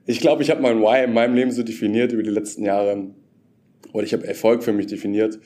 Ich 0.05 0.19
glaube, 0.19 0.43
ich 0.43 0.49
habe 0.49 0.61
mein 0.61 0.81
Why 0.81 1.05
in 1.05 1.13
meinem 1.13 1.35
Leben 1.35 1.51
so 1.51 1.63
definiert 1.63 2.11
über 2.11 2.23
die 2.23 2.29
letzten 2.29 2.65
Jahre. 2.65 3.11
Oder 3.93 4.03
ich 4.03 4.13
habe 4.13 4.27
Erfolg 4.27 4.63
für 4.63 4.73
mich 4.73 4.87
definiert. 4.87 5.39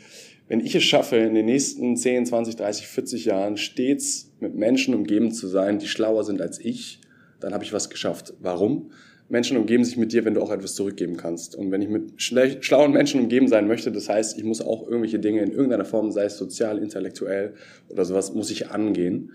Wenn 0.48 0.60
ich 0.60 0.76
es 0.76 0.84
schaffe, 0.84 1.18
in 1.18 1.34
den 1.34 1.46
nächsten 1.46 1.98
10, 1.98 2.28
20, 2.28 2.56
30, 2.56 2.88
40 2.88 3.26
Jahren 3.26 3.58
stets 3.58 4.32
mit 4.40 4.56
Menschen 4.56 4.94
umgeben 4.94 5.32
zu 5.32 5.48
sein, 5.48 5.80
die 5.80 5.88
schlauer 5.88 6.24
sind 6.24 6.42
als 6.42 6.60
ich, 6.60 7.00
dann 7.40 7.54
habe 7.54 7.64
ich 7.64 7.74
was 7.74 7.90
geschafft. 7.90 8.34
Warum? 8.40 8.92
Menschen 9.28 9.58
umgeben 9.58 9.84
sich 9.84 9.98
mit 9.98 10.14
dir, 10.14 10.24
wenn 10.26 10.36
du 10.36 10.42
auch 10.42 10.52
etwas 10.52 10.76
zurückgeben 10.76 11.18
kannst. 11.18 11.56
Und 11.56 11.72
wenn 11.72 11.82
ich 11.82 11.90
mit 11.90 12.22
schlauen 12.22 12.92
Menschen 12.92 13.22
umgeben 13.22 13.48
sein 13.48 13.68
möchte, 13.68 13.92
das 13.92 14.08
heißt, 14.08 14.38
ich 14.38 14.44
muss 14.44 14.62
auch 14.62 14.84
irgendwelche 14.88 15.20
Dinge 15.20 15.42
in 15.42 15.52
irgendeiner 15.52 15.86
Form, 15.86 16.12
sei 16.12 16.26
es 16.26 16.38
sozial, 16.38 16.78
intellektuell 16.78 17.56
oder 17.90 18.06
sowas, 18.06 18.34
muss 18.34 18.52
ich 18.52 18.70
angehen. 18.70 19.32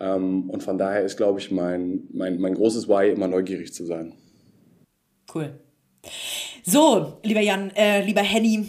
Ähm, 0.00 0.48
und 0.48 0.62
von 0.62 0.78
daher 0.78 1.04
ist, 1.04 1.16
glaube 1.16 1.40
ich, 1.40 1.50
mein, 1.50 2.04
mein, 2.12 2.40
mein 2.40 2.54
großes 2.54 2.88
Why, 2.88 3.10
immer 3.10 3.28
neugierig 3.28 3.72
zu 3.72 3.84
sein. 3.84 4.14
Cool. 5.32 5.50
So, 6.62 7.18
lieber 7.22 7.40
Jan, 7.40 7.70
äh, 7.76 8.04
lieber 8.04 8.22
Henny, 8.22 8.66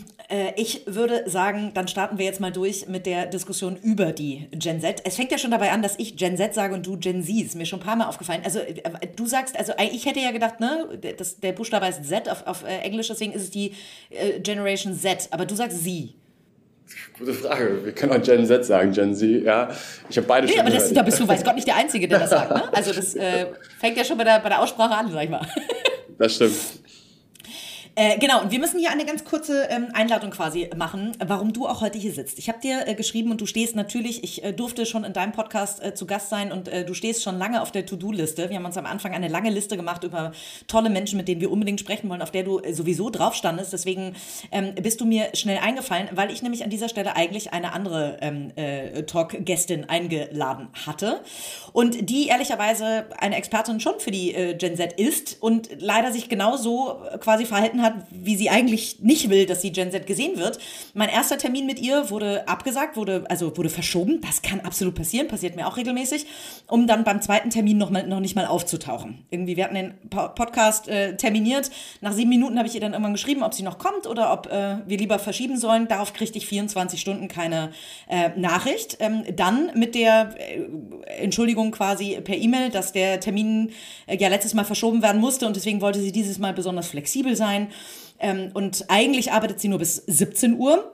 ich 0.56 0.82
würde 0.88 1.30
sagen, 1.30 1.72
dann 1.74 1.88
starten 1.88 2.18
wir 2.18 2.26
jetzt 2.26 2.40
mal 2.40 2.52
durch 2.52 2.88
mit 2.88 3.06
der 3.06 3.28
Diskussion 3.28 3.78
über 3.78 4.12
die 4.12 4.48
Gen 4.52 4.82
Z. 4.82 5.02
Es 5.04 5.16
fängt 5.16 5.32
ja 5.32 5.38
schon 5.38 5.52
dabei 5.52 5.72
an, 5.72 5.82
dass 5.82 6.00
ich 6.00 6.18
Gen 6.18 6.36
Z 6.38 6.54
sage 6.54 6.74
und 6.74 6.86
du 6.86 6.98
Gen 6.98 7.24
Z. 7.24 7.46
Ist 7.46 7.56
mir 7.56 7.66
schon 7.66 7.80
ein 7.80 7.86
paar 7.86 7.96
Mal 7.96 8.08
aufgefallen. 8.08 8.42
Also 8.44 8.60
äh, 8.60 8.82
du 9.16 9.28
sagst, 9.28 9.58
also 9.58 9.74
ich 9.78 10.06
hätte 10.06 10.20
ja 10.20 10.32
gedacht, 10.32 10.60
ne, 10.60 10.88
das, 11.18 11.40
der 11.40 11.52
Buchstabe 11.52 11.86
heißt 11.86 12.04
Z 12.06 12.30
auf, 12.30 12.48
auf 12.48 12.64
äh, 12.64 12.80
Englisch, 12.80 13.08
deswegen 13.08 13.34
ist 13.34 13.44
es 13.44 13.52
die 13.52 13.74
äh, 14.10 14.40
Generation 14.40 14.94
Z. 14.96 15.28
Aber 15.32 15.46
du 15.46 15.56
sagst 15.56 15.84
sie. 15.84 16.16
Gute 17.18 17.34
Frage. 17.34 17.84
Wir 17.84 17.92
können 17.94 18.14
auch 18.14 18.22
Gen 18.22 18.46
Z 18.46 18.66
sagen, 18.66 18.92
Gen 18.92 19.16
Z. 19.16 19.44
Ja, 19.44 19.70
ich 20.10 20.18
habe 20.18 20.28
beide 20.28 20.48
nee, 20.48 20.54
schon 20.54 20.62
aber 20.62 20.72
das, 20.72 20.94
da 20.94 21.02
bist 21.02 21.20
du, 21.20 21.28
weiß 21.28 21.44
Gott, 21.44 21.56
nicht 21.56 21.68
der 21.68 21.76
Einzige, 21.76 22.08
der 22.08 22.20
das 22.20 22.30
sagt. 22.30 22.52
Ne? 22.52 22.64
Also 22.72 22.94
das 22.94 23.16
äh, 23.16 23.48
fängt 23.80 23.98
ja 23.98 24.04
schon 24.04 24.18
bei 24.18 24.24
der, 24.24 24.40
bei 24.40 24.50
der 24.50 24.62
Aussprache 24.62 24.96
an, 24.96 25.12
sag 25.12 25.24
ich 25.24 25.30
mal. 25.30 25.48
Das 26.18 26.36
stimmt. 26.36 26.56
Äh, 27.98 28.20
genau, 28.20 28.42
und 28.42 28.52
wir 28.52 28.60
müssen 28.60 28.78
hier 28.78 28.92
eine 28.92 29.06
ganz 29.06 29.24
kurze 29.24 29.70
ähm, 29.70 29.88
Einladung 29.94 30.30
quasi 30.30 30.70
machen, 30.76 31.14
warum 31.26 31.54
du 31.54 31.66
auch 31.66 31.80
heute 31.80 31.98
hier 31.98 32.12
sitzt. 32.12 32.40
Ich 32.40 32.50
habe 32.50 32.60
dir 32.60 32.86
äh, 32.88 32.94
geschrieben 32.94 33.32
und 33.32 33.40
du 33.40 33.46
stehst 33.46 33.74
natürlich, 33.74 34.22
ich 34.22 34.44
äh, 34.44 34.52
durfte 34.52 34.86
schon 34.86 35.06
in 35.06 35.14
deinem 35.14 35.32
Podcast 35.32 35.82
äh, 35.82 35.94
zu 35.94 36.06
Gast 36.06 36.28
sein 36.28 36.52
und 36.52 36.68
äh, 36.68 36.84
du 36.84 36.94
stehst 36.94 37.24
schon 37.24 37.38
lange 37.38 37.62
auf 37.62 37.72
der 37.72 37.86
To-Do-Liste. 37.86 38.50
Wir 38.50 38.58
haben 38.58 38.66
uns 38.66 38.76
am 38.76 38.86
Anfang 38.86 39.14
eine 39.14 39.30
lange 39.30 39.50
Liste 39.50 39.78
gemacht 39.78 40.04
über 40.04 40.34
tolle 40.68 40.90
Menschen, 40.90 41.16
mit 41.16 41.30
denen 41.30 41.40
wir 41.40 41.50
unbedingt 41.50 41.80
sprechen 41.80 42.10
wollen, 42.10 42.22
auf 42.22 42.32
der 42.32 42.44
du 42.44 42.60
sowieso 42.70 43.10
drauf 43.10 43.34
standest. 43.34 43.72
Deswegen 43.72 44.14
ähm, 44.52 44.76
bist 44.76 45.00
du 45.00 45.06
mir 45.06 45.30
schnell 45.34 45.60
eingefallen, 45.60 46.10
weil 46.12 46.32
ich 46.32 46.42
nämlich 46.42 46.66
an 46.66 46.70
dieser 46.70 46.90
Stelle 46.90 47.16
eigentlich 47.16 47.54
eine 47.54 47.72
andere 47.72 48.18
ähm, 48.20 48.52
Talk-Gästin 49.08 49.88
eingeladen 49.88 50.68
hatte 50.86 51.22
und 51.72 52.10
die 52.10 52.28
ehrlicherweise 52.28 53.06
eine 53.20 53.38
Expertin 53.38 53.80
schon 53.80 54.02
für 54.02 54.12
die 54.12 54.36
Gen 54.58 54.76
Z 54.76 55.00
ist 55.00 55.42
und 55.42 55.70
leider 55.80 56.12
sich 56.12 56.28
genauso 56.28 57.00
quasi 57.22 57.46
verhalten 57.46 57.82
hat 57.82 57.85
hat, 57.86 57.94
wie 58.12 58.36
sie 58.36 58.50
eigentlich 58.50 59.00
nicht 59.00 59.30
will, 59.30 59.46
dass 59.46 59.62
sie 59.62 59.72
Gen 59.72 59.92
Z 59.92 60.06
gesehen 60.08 60.38
wird. 60.38 60.60
Mein 60.94 61.10
erster 61.10 61.38
Termin 61.38 61.66
mit 61.66 61.80
ihr 61.80 62.10
wurde 62.10 62.48
abgesagt, 62.48 62.98
wurde, 62.98 63.24
also 63.30 63.56
wurde 63.56 63.70
verschoben. 63.70 64.22
Das 64.22 64.42
kann 64.42 64.60
absolut 64.62 64.96
passieren, 64.96 65.28
passiert 65.28 65.56
mir 65.56 65.68
auch 65.68 65.78
regelmäßig, 65.78 66.26
um 66.68 66.88
dann 66.88 67.04
beim 67.04 67.22
zweiten 67.22 67.50
Termin 67.50 67.78
noch, 67.78 67.90
mal, 67.90 68.08
noch 68.08 68.20
nicht 68.20 68.36
mal 68.36 68.46
aufzutauchen. 68.46 69.26
Irgendwie, 69.30 69.56
wir 69.56 69.64
hatten 69.66 69.76
den 69.76 69.94
Podcast 70.10 70.88
äh, 70.88 71.16
terminiert. 71.16 71.72
Nach 72.02 72.14
sieben 72.14 72.30
Minuten 72.30 72.58
habe 72.58 72.68
ich 72.68 72.76
ihr 72.76 72.82
dann 72.82 72.94
irgendwann 72.94 73.14
geschrieben, 73.14 73.44
ob 73.44 73.54
sie 73.54 73.64
noch 73.64 73.78
kommt 73.78 74.08
oder 74.08 74.34
ob 74.34 74.48
äh, 74.48 74.78
wir 74.86 74.98
lieber 74.98 75.20
verschieben 75.20 75.58
sollen. 75.58 75.88
Darauf 75.88 76.14
kriegte 76.14 76.38
ich 76.38 76.48
24 76.48 77.00
Stunden 77.00 77.28
keine 77.28 77.72
äh, 78.10 78.30
Nachricht. 78.36 78.98
Ähm, 79.00 79.24
dann 79.36 79.72
mit 79.76 79.96
der 79.96 80.36
äh, 80.38 81.24
Entschuldigung 81.24 81.72
quasi 81.72 82.20
per 82.22 82.36
E-Mail, 82.36 82.70
dass 82.70 82.92
der 82.92 83.20
Termin 83.20 83.72
äh, 84.08 84.18
ja 84.18 84.30
letztes 84.30 84.54
Mal 84.54 84.66
verschoben 84.66 85.02
werden 85.02 85.22
musste 85.22 85.46
und 85.48 85.56
deswegen 85.56 85.82
wollte 85.82 86.00
sie 86.00 86.12
dieses 86.12 86.40
Mal 86.40 86.54
besonders 86.54 86.88
flexibel 86.88 87.36
sein. 87.36 87.68
Ähm, 88.20 88.52
und 88.54 88.86
eigentlich 88.90 89.32
arbeitet 89.32 89.60
sie 89.60 89.68
nur 89.68 89.80
bis 89.80 89.96
17 89.96 90.58
Uhr 90.58 90.92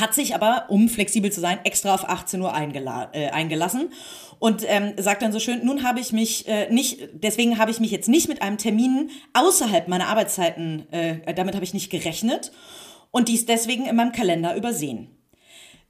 hat 0.00 0.14
sich 0.14 0.34
aber, 0.34 0.64
um 0.68 0.88
flexibel 0.88 1.30
zu 1.30 1.40
sein, 1.40 1.58
extra 1.64 1.94
auf 1.94 2.08
18 2.08 2.40
Uhr 2.40 2.52
äh, 2.52 3.28
eingelassen 3.28 3.92
und 4.38 4.64
ähm, 4.66 4.94
sagt 4.96 5.22
dann 5.22 5.32
so 5.32 5.38
schön, 5.38 5.64
nun 5.64 5.84
habe 5.84 6.00
ich 6.00 6.12
mich 6.12 6.48
äh, 6.48 6.72
nicht, 6.72 7.08
deswegen 7.12 7.58
habe 7.58 7.70
ich 7.70 7.80
mich 7.80 7.90
jetzt 7.90 8.08
nicht 8.08 8.28
mit 8.28 8.42
einem 8.42 8.58
Termin 8.58 9.10
außerhalb 9.34 9.88
meiner 9.88 10.08
Arbeitszeiten, 10.08 10.90
äh, 10.92 11.34
damit 11.34 11.54
habe 11.54 11.64
ich 11.64 11.74
nicht 11.74 11.90
gerechnet 11.90 12.50
und 13.10 13.28
dies 13.28 13.46
deswegen 13.46 13.86
in 13.86 13.96
meinem 13.96 14.12
Kalender 14.12 14.56
übersehen. 14.56 15.13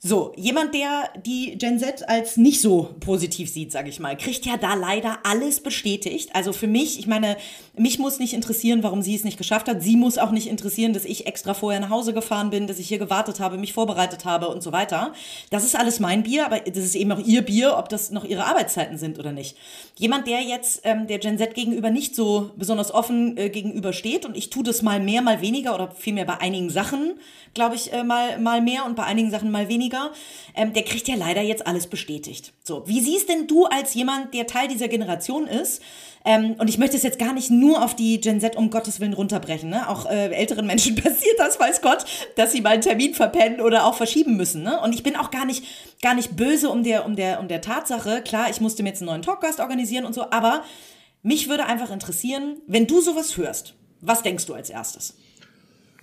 So, 0.07 0.35
jemand, 0.37 0.75
der 0.75 1.09
die 1.25 1.57
Gen 1.57 1.79
Z 1.79 2.07
als 2.07 2.37
nicht 2.37 2.61
so 2.61 2.95
positiv 3.01 3.51
sieht, 3.51 3.73
sage 3.73 3.89
ich 3.89 4.01
mal, 4.01 4.19
kriegt 4.19 4.45
ja 4.45 4.59
da 4.59 4.75
leider 4.75 5.21
alles 5.23 5.61
bestätigt. 5.61 6.29
Also 6.35 6.53
für 6.53 6.67
mich, 6.67 6.99
ich 6.99 7.07
meine, 7.07 7.39
mich 7.75 7.99
muss 7.99 8.19
nicht 8.19 8.35
interessieren, 8.35 8.83
warum 8.83 9.01
sie 9.01 9.15
es 9.15 9.25
nicht 9.25 9.39
geschafft 9.39 9.67
hat. 9.67 9.83
Sie 9.83 9.97
muss 9.97 10.19
auch 10.19 10.31
nicht 10.31 10.47
interessieren, 10.47 10.93
dass 10.93 11.07
ich 11.07 11.27
extra 11.27 11.55
vorher 11.55 11.81
nach 11.81 11.89
Hause 11.89 12.13
gefahren 12.13 12.51
bin, 12.51 12.67
dass 12.67 12.79
ich 12.79 12.89
hier 12.89 12.99
gewartet 12.99 13.41
habe, 13.41 13.57
mich 13.57 13.73
vorbereitet 13.73 14.27
habe 14.27 14.49
und 14.49 14.63
so 14.63 14.73
weiter. 14.73 15.15
Das 15.49 15.65
ist 15.65 15.75
alles 15.75 16.01
mein 16.01 16.23
Bier, 16.23 16.45
aber 16.45 16.61
das 16.61 16.85
ist 16.85 16.97
eben 16.97 17.11
auch 17.11 17.27
ihr 17.27 17.41
Bier, 17.41 17.79
ob 17.79 17.89
das 17.89 18.11
noch 18.11 18.25
ihre 18.25 18.45
Arbeitszeiten 18.45 18.99
sind 18.99 19.19
oder 19.19 19.33
nicht. 19.33 19.57
Jemand, 19.97 20.27
der 20.27 20.43
jetzt 20.43 20.83
ähm, 20.85 21.07
der 21.07 21.19
Gen 21.19 21.39
Z 21.39 21.55
gegenüber 21.55 21.89
nicht 21.89 22.15
so 22.15 22.51
besonders 22.59 22.93
offen 22.93 23.39
äh, 23.39 23.49
gegenübersteht 23.49 24.27
und 24.27 24.37
ich 24.37 24.51
tue 24.51 24.65
das 24.65 24.83
mal 24.83 25.01
mehr, 25.01 25.23
mal 25.23 25.41
weniger 25.41 25.75
oder 25.75 25.93
vielmehr 25.93 26.27
bei 26.27 26.43
einigen 26.43 26.69
Sachen, 26.69 27.15
glaube 27.55 27.77
ich, 27.77 27.91
äh, 27.95 28.05
mal, 28.05 28.39
mal 28.39 28.61
mehr 28.61 28.85
und 28.85 28.97
bei 28.97 29.05
einigen 29.05 29.31
Sachen 29.31 29.51
mal 29.51 29.69
weniger 29.71 29.94
weniger, 29.95 30.13
ähm, 30.55 30.73
der 30.73 30.83
kriegt 30.83 31.09
ja 31.09 31.15
leider 31.15 31.43
jetzt 31.43 31.67
alles 31.67 31.87
bestätigt. 31.87 32.53
So, 32.63 32.87
wie 32.87 33.01
siehst 33.01 33.29
denn 33.29 33.47
du 33.47 33.67
als 33.67 33.95
jemand, 33.95 34.35
der 34.35 34.47
Teil 34.47 34.69
dieser 34.69 34.89
Generation 34.89 35.47
ist? 35.47 35.83
Ähm, 36.25 36.55
und 36.59 36.69
ich 36.69 36.79
möchte 36.79 36.97
es 36.97 37.03
jetzt 37.03 37.19
gar 37.19 37.35
nicht 37.35 37.51
nur 37.51 37.85
auf 37.85 37.95
die 37.95 38.21
Gen 38.21 38.41
Z 38.41 38.57
um 38.57 38.71
Gottes 38.71 38.99
Willen 39.01 39.13
runterbrechen. 39.13 39.69
Ne? 39.69 39.89
Auch 39.89 40.07
äh, 40.07 40.29
älteren 40.31 40.67
Menschen 40.67 40.95
passiert 41.03 41.39
das, 41.39 41.61
weiß 41.61 41.83
Gott, 41.83 42.05
dass 42.37 42.53
sie 42.53 42.61
mal 42.61 42.71
einen 42.71 42.83
Termin 42.83 43.15
verpennen 43.15 43.61
oder 43.61 43.85
auch 43.85 43.95
verschieben 43.95 44.37
müssen. 44.37 44.63
Ne? 44.63 44.81
Und 44.81 44.95
ich 44.95 45.03
bin 45.03 45.17
auch 45.17 45.31
gar 45.31 45.45
nicht, 45.45 45.65
gar 46.03 46.15
nicht 46.15 46.37
böse 46.37 46.71
um 46.71 46.83
der, 46.83 47.05
um, 47.05 47.17
der, 47.17 47.41
um 47.41 47.49
der 47.49 47.61
Tatsache. 47.61 48.23
Klar, 48.23 48.49
ich 48.51 48.61
musste 48.61 48.83
mir 48.83 48.91
jetzt 48.91 49.03
einen 49.03 49.11
neuen 49.11 49.23
Talkgast 49.23 49.61
organisieren 49.61 50.07
und 50.07 50.15
so, 50.15 50.31
aber 50.31 50.63
mich 51.23 51.49
würde 51.49 51.67
einfach 51.67 51.91
interessieren, 51.91 52.57
wenn 52.67 52.87
du 52.87 53.01
sowas 53.01 53.37
hörst, 53.37 53.75
was 54.01 54.23
denkst 54.23 54.47
du 54.47 54.55
als 54.55 54.69
erstes? 54.69 55.17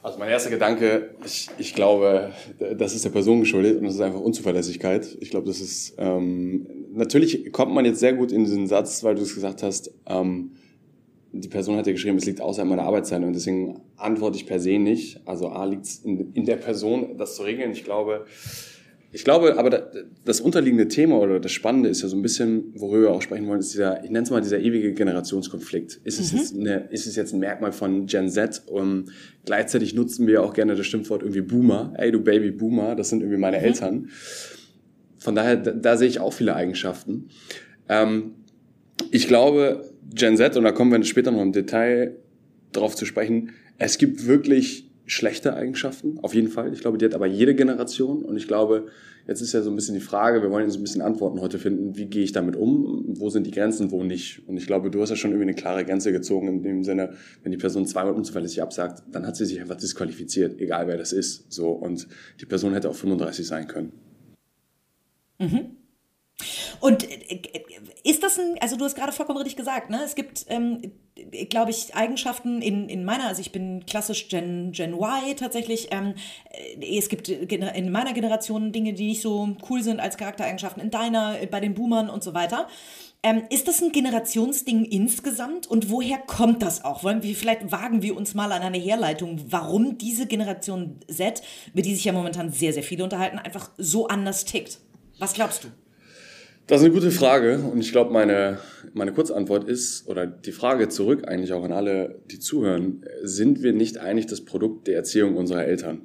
Also 0.03 0.17
mein 0.17 0.29
erster 0.29 0.49
Gedanke, 0.49 1.13
ich, 1.23 1.47
ich 1.59 1.75
glaube, 1.75 2.31
das 2.75 2.95
ist 2.95 3.05
der 3.05 3.11
Person 3.11 3.41
geschuldet 3.41 3.77
und 3.77 3.83
das 3.83 3.95
ist 3.95 4.01
einfach 4.01 4.19
Unzuverlässigkeit. 4.19 5.17
Ich 5.19 5.29
glaube, 5.29 5.45
das 5.45 5.61
ist, 5.61 5.93
ähm, 5.99 6.65
natürlich 6.91 7.51
kommt 7.51 7.73
man 7.73 7.85
jetzt 7.85 7.99
sehr 7.99 8.13
gut 8.13 8.31
in 8.31 8.43
diesen 8.43 8.65
Satz, 8.65 9.03
weil 9.03 9.13
du 9.13 9.21
es 9.21 9.35
gesagt 9.35 9.61
hast, 9.61 9.91
ähm, 10.07 10.53
die 11.33 11.47
Person 11.47 11.77
hat 11.77 11.85
ja 11.85 11.93
geschrieben, 11.93 12.17
es 12.17 12.25
liegt 12.25 12.41
außerhalb 12.41 12.67
meiner 12.67 12.83
Arbeitszeit 12.83 13.23
und 13.23 13.33
deswegen 13.33 13.79
antworte 13.95 14.37
ich 14.37 14.47
per 14.47 14.59
se 14.59 14.79
nicht. 14.79 15.21
Also 15.25 15.49
A 15.49 15.65
liegt 15.65 15.85
es 15.85 15.99
in, 15.99 16.33
in 16.33 16.45
der 16.45 16.57
Person, 16.57 17.17
das 17.17 17.35
zu 17.35 17.43
regeln. 17.43 17.71
Ich 17.71 17.83
glaube, 17.83 18.25
Ich 19.13 19.25
glaube, 19.25 19.57
aber 19.57 19.91
das 20.23 20.39
unterliegende 20.39 20.87
Thema 20.87 21.19
oder 21.19 21.39
das 21.41 21.51
Spannende 21.51 21.89
ist 21.89 22.01
ja 22.01 22.07
so 22.07 22.15
ein 22.15 22.21
bisschen, 22.21 22.71
worüber 22.75 23.01
wir 23.01 23.11
auch 23.11 23.21
sprechen 23.21 23.45
wollen, 23.47 23.59
ist 23.59 23.73
dieser, 23.73 24.03
ich 24.03 24.09
nenne 24.09 24.23
es 24.23 24.29
mal 24.29 24.39
dieser 24.39 24.59
ewige 24.59 24.93
Generationskonflikt. 24.93 25.99
Ist 26.05 26.19
es, 26.19 26.31
mhm. 26.31 26.37
jetzt, 26.37 26.55
eine, 26.55 26.87
ist 26.91 27.07
es 27.07 27.17
jetzt 27.17 27.33
ein 27.33 27.39
Merkmal 27.39 27.73
von 27.73 28.05
Gen 28.05 28.29
Z? 28.29 28.63
Und 28.67 29.11
gleichzeitig 29.45 29.93
nutzen 29.93 30.27
wir 30.27 30.41
auch 30.41 30.53
gerne 30.53 30.75
das 30.75 30.85
Stimmwort 30.85 31.23
irgendwie 31.23 31.41
Boomer. 31.41 31.93
Ey, 31.97 32.11
du 32.11 32.21
Baby 32.21 32.51
Boomer, 32.51 32.95
das 32.95 33.09
sind 33.09 33.19
irgendwie 33.19 33.39
meine 33.39 33.57
mhm. 33.57 33.65
Eltern. 33.65 34.09
Von 35.17 35.35
daher, 35.35 35.57
da, 35.57 35.71
da, 35.71 35.97
sehe 35.97 36.07
ich 36.07 36.19
auch 36.19 36.31
viele 36.31 36.55
Eigenschaften. 36.55 37.27
Ähm, 37.89 38.35
ich 39.11 39.27
glaube, 39.27 39.91
Gen 40.13 40.37
Z, 40.37 40.55
und 40.55 40.63
da 40.63 40.71
kommen 40.71 40.91
wir 40.91 41.03
später 41.03 41.31
noch 41.31 41.41
im 41.41 41.51
Detail 41.51 42.15
drauf 42.71 42.95
zu 42.95 43.05
sprechen, 43.05 43.51
es 43.77 43.97
gibt 43.97 44.25
wirklich 44.25 44.90
schlechte 45.11 45.53
Eigenschaften, 45.53 46.19
auf 46.21 46.33
jeden 46.33 46.47
Fall. 46.47 46.73
Ich 46.73 46.79
glaube, 46.79 46.97
die 46.97 47.05
hat 47.05 47.13
aber 47.13 47.25
jede 47.25 47.53
Generation. 47.53 48.23
Und 48.23 48.37
ich 48.37 48.47
glaube, 48.47 48.87
jetzt 49.27 49.41
ist 49.41 49.51
ja 49.51 49.61
so 49.61 49.69
ein 49.69 49.75
bisschen 49.75 49.93
die 49.93 50.01
Frage, 50.01 50.41
wir 50.41 50.49
wollen 50.49 50.65
jetzt 50.65 50.77
ein 50.77 50.81
bisschen 50.81 51.01
Antworten 51.01 51.41
heute 51.41 51.59
finden, 51.59 51.97
wie 51.97 52.05
gehe 52.05 52.23
ich 52.23 52.31
damit 52.31 52.55
um, 52.55 53.03
wo 53.07 53.29
sind 53.29 53.45
die 53.45 53.51
Grenzen, 53.51 53.91
wo 53.91 54.03
nicht. 54.03 54.47
Und 54.47 54.55
ich 54.55 54.67
glaube, 54.67 54.89
du 54.89 55.01
hast 55.01 55.09
ja 55.09 55.17
schon 55.17 55.31
irgendwie 55.31 55.49
eine 55.49 55.53
klare 55.53 55.83
Grenze 55.83 56.13
gezogen, 56.13 56.47
in 56.47 56.63
dem 56.63 56.83
Sinne, 56.85 57.15
wenn 57.43 57.51
die 57.51 57.57
Person 57.57 57.85
zweimal 57.85 58.13
unzuverlässig 58.13 58.61
absagt, 58.61 59.03
dann 59.11 59.27
hat 59.27 59.35
sie 59.35 59.45
sich 59.45 59.59
einfach 59.59 59.75
disqualifiziert, 59.75 60.59
egal 60.61 60.87
wer 60.87 60.97
das 60.97 61.11
ist. 61.11 61.51
So, 61.51 61.71
und 61.71 62.07
die 62.39 62.45
Person 62.45 62.73
hätte 62.73 62.89
auch 62.89 62.95
35 62.95 63.45
sein 63.45 63.67
können. 63.67 63.91
Mhm. 65.39 65.75
Und 66.79 67.03
äh, 67.03 67.41
ist 68.03 68.23
das 68.23 68.39
ein, 68.39 68.55
also 68.59 68.77
du 68.77 68.85
hast 68.85 68.95
gerade 68.95 69.11
vollkommen 69.11 69.37
richtig 69.37 69.57
gesagt, 69.57 69.89
ne? 69.89 70.01
Es 70.03 70.15
gibt, 70.15 70.45
ähm, 70.49 70.81
glaube 71.49 71.71
ich, 71.71 71.95
Eigenschaften 71.95 72.61
in, 72.61 72.89
in 72.89 73.05
meiner, 73.05 73.27
also 73.27 73.41
ich 73.41 73.51
bin 73.51 73.85
klassisch 73.85 74.27
Gen, 74.27 74.71
Gen 74.71 74.93
Y 74.93 75.35
tatsächlich. 75.35 75.89
Ähm, 75.91 76.15
äh, 76.49 76.97
es 76.97 77.09
gibt 77.09 77.29
in 77.29 77.91
meiner 77.91 78.13
Generation 78.13 78.71
Dinge, 78.71 78.93
die 78.93 79.07
nicht 79.07 79.21
so 79.21 79.55
cool 79.69 79.83
sind 79.83 79.99
als 79.99 80.17
Charaktereigenschaften 80.17 80.81
in 80.81 80.89
deiner, 80.89 81.35
bei 81.49 81.59
den 81.59 81.73
Boomern 81.73 82.09
und 82.09 82.23
so 82.23 82.33
weiter. 82.33 82.67
Ähm, 83.23 83.43
ist 83.51 83.67
das 83.67 83.83
ein 83.83 83.91
Generationsding 83.91 84.83
insgesamt 84.85 85.67
und 85.67 85.91
woher 85.91 86.17
kommt 86.17 86.63
das 86.63 86.83
auch? 86.83 87.03
Wollen 87.03 87.21
wir, 87.21 87.35
vielleicht 87.35 87.71
wagen 87.71 88.01
wir 88.01 88.17
uns 88.17 88.33
mal 88.33 88.51
an 88.51 88.63
eine 88.63 88.79
Herleitung, 88.79 89.39
warum 89.47 89.99
diese 89.99 90.25
Generation 90.25 90.99
Z, 91.07 91.43
über 91.71 91.83
die 91.83 91.93
sich 91.93 92.05
ja 92.05 92.13
momentan 92.13 92.51
sehr, 92.51 92.73
sehr 92.73 92.81
viele 92.81 93.03
unterhalten, 93.03 93.37
einfach 93.37 93.69
so 93.77 94.07
anders 94.07 94.45
tickt. 94.45 94.79
Was 95.19 95.33
glaubst 95.33 95.65
du? 95.65 95.67
Das 96.67 96.79
ist 96.79 96.85
eine 96.85 96.93
gute 96.93 97.11
Frage 97.11 97.59
und 97.59 97.79
ich 97.81 97.91
glaube, 97.91 98.13
meine, 98.13 98.59
meine 98.93 99.11
Kurzantwort 99.11 99.67
ist, 99.67 100.07
oder 100.07 100.25
die 100.25 100.51
Frage 100.51 100.89
zurück 100.89 101.27
eigentlich 101.27 101.53
auch 101.53 101.63
an 101.63 101.71
alle, 101.71 102.21
die 102.31 102.39
zuhören, 102.39 103.03
sind 103.23 103.61
wir 103.61 103.73
nicht 103.73 103.97
eigentlich 103.97 104.27
das 104.27 104.41
Produkt 104.41 104.87
der 104.87 104.95
Erziehung 104.95 105.35
unserer 105.35 105.65
Eltern? 105.65 106.01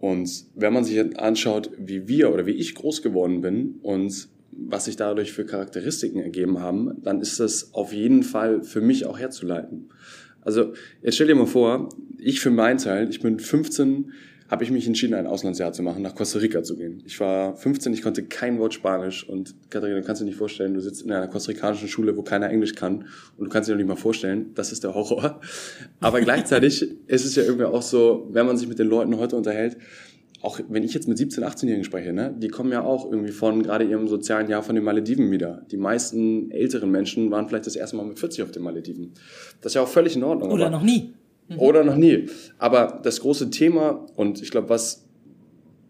Und 0.00 0.46
wenn 0.54 0.72
man 0.72 0.84
sich 0.84 1.18
anschaut, 1.18 1.70
wie 1.78 2.08
wir 2.08 2.32
oder 2.32 2.46
wie 2.46 2.52
ich 2.52 2.74
groß 2.74 3.00
geworden 3.00 3.40
bin 3.40 3.76
und 3.82 4.28
was 4.50 4.86
sich 4.86 4.96
dadurch 4.96 5.32
für 5.32 5.46
Charakteristiken 5.46 6.20
ergeben 6.20 6.60
haben, 6.60 7.00
dann 7.02 7.20
ist 7.20 7.40
das 7.40 7.72
auf 7.74 7.92
jeden 7.92 8.22
Fall 8.22 8.62
für 8.62 8.80
mich 8.80 9.06
auch 9.06 9.18
herzuleiten. 9.18 9.90
Also 10.42 10.74
jetzt 11.02 11.14
stell 11.14 11.28
dir 11.28 11.34
mal 11.34 11.46
vor, 11.46 11.88
ich 12.18 12.40
für 12.40 12.50
meinen 12.50 12.78
Teil, 12.78 13.08
ich 13.08 13.20
bin 13.20 13.38
15 13.38 14.12
habe 14.48 14.62
ich 14.62 14.70
mich 14.70 14.86
entschieden, 14.86 15.14
ein 15.14 15.26
Auslandsjahr 15.26 15.72
zu 15.72 15.82
machen, 15.82 16.02
nach 16.02 16.14
Costa 16.14 16.38
Rica 16.38 16.62
zu 16.62 16.76
gehen. 16.76 17.02
Ich 17.06 17.18
war 17.18 17.56
15, 17.56 17.92
ich 17.94 18.02
konnte 18.02 18.24
kein 18.24 18.58
Wort 18.58 18.74
Spanisch 18.74 19.26
und 19.28 19.54
Katharina, 19.70 20.00
du 20.00 20.06
kannst 20.06 20.20
dir 20.20 20.26
nicht 20.26 20.36
vorstellen, 20.36 20.74
du 20.74 20.80
sitzt 20.80 21.02
in 21.02 21.12
einer 21.12 21.28
kostarikanischen 21.28 21.88
Schule, 21.88 22.16
wo 22.16 22.22
keiner 22.22 22.50
Englisch 22.50 22.74
kann 22.74 23.06
und 23.36 23.46
du 23.46 23.50
kannst 23.50 23.68
dir 23.68 23.72
noch 23.72 23.78
nicht 23.78 23.88
mal 23.88 23.96
vorstellen, 23.96 24.50
das 24.54 24.70
ist 24.70 24.84
der 24.84 24.94
Horror. 24.94 25.40
Aber 26.00 26.20
gleichzeitig 26.20 26.82
ist 27.06 27.24
es 27.24 27.34
ja 27.36 27.42
irgendwie 27.42 27.64
auch 27.64 27.82
so, 27.82 28.28
wenn 28.32 28.46
man 28.46 28.56
sich 28.56 28.68
mit 28.68 28.78
den 28.78 28.88
Leuten 28.88 29.16
heute 29.16 29.36
unterhält, 29.36 29.78
auch 30.42 30.60
wenn 30.68 30.82
ich 30.82 30.92
jetzt 30.92 31.08
mit 31.08 31.16
17, 31.16 31.42
18-Jährigen 31.42 31.84
spreche, 31.84 32.12
ne, 32.12 32.34
die 32.36 32.48
kommen 32.48 32.70
ja 32.70 32.82
auch 32.82 33.10
irgendwie 33.10 33.32
von 33.32 33.62
gerade 33.62 33.84
ihrem 33.84 34.08
sozialen 34.08 34.50
Jahr 34.50 34.62
von 34.62 34.74
den 34.74 34.84
Malediven 34.84 35.30
wieder. 35.30 35.64
Die 35.70 35.78
meisten 35.78 36.50
älteren 36.50 36.90
Menschen 36.90 37.30
waren 37.30 37.48
vielleicht 37.48 37.66
das 37.66 37.76
erste 37.76 37.96
Mal 37.96 38.04
mit 38.04 38.18
40 38.18 38.42
auf 38.42 38.50
den 38.50 38.62
Malediven. 38.62 39.14
Das 39.62 39.70
ist 39.70 39.76
ja 39.76 39.82
auch 39.82 39.88
völlig 39.88 40.16
in 40.16 40.22
Ordnung. 40.22 40.50
Oder 40.50 40.68
noch 40.68 40.82
nie. 40.82 41.14
Mhm. 41.48 41.58
Oder 41.58 41.84
noch 41.84 41.96
nie. 41.96 42.28
Aber 42.58 43.00
das 43.02 43.20
große 43.20 43.50
Thema, 43.50 44.06
und 44.16 44.42
ich 44.42 44.50
glaube, 44.50 44.68
was, 44.68 45.06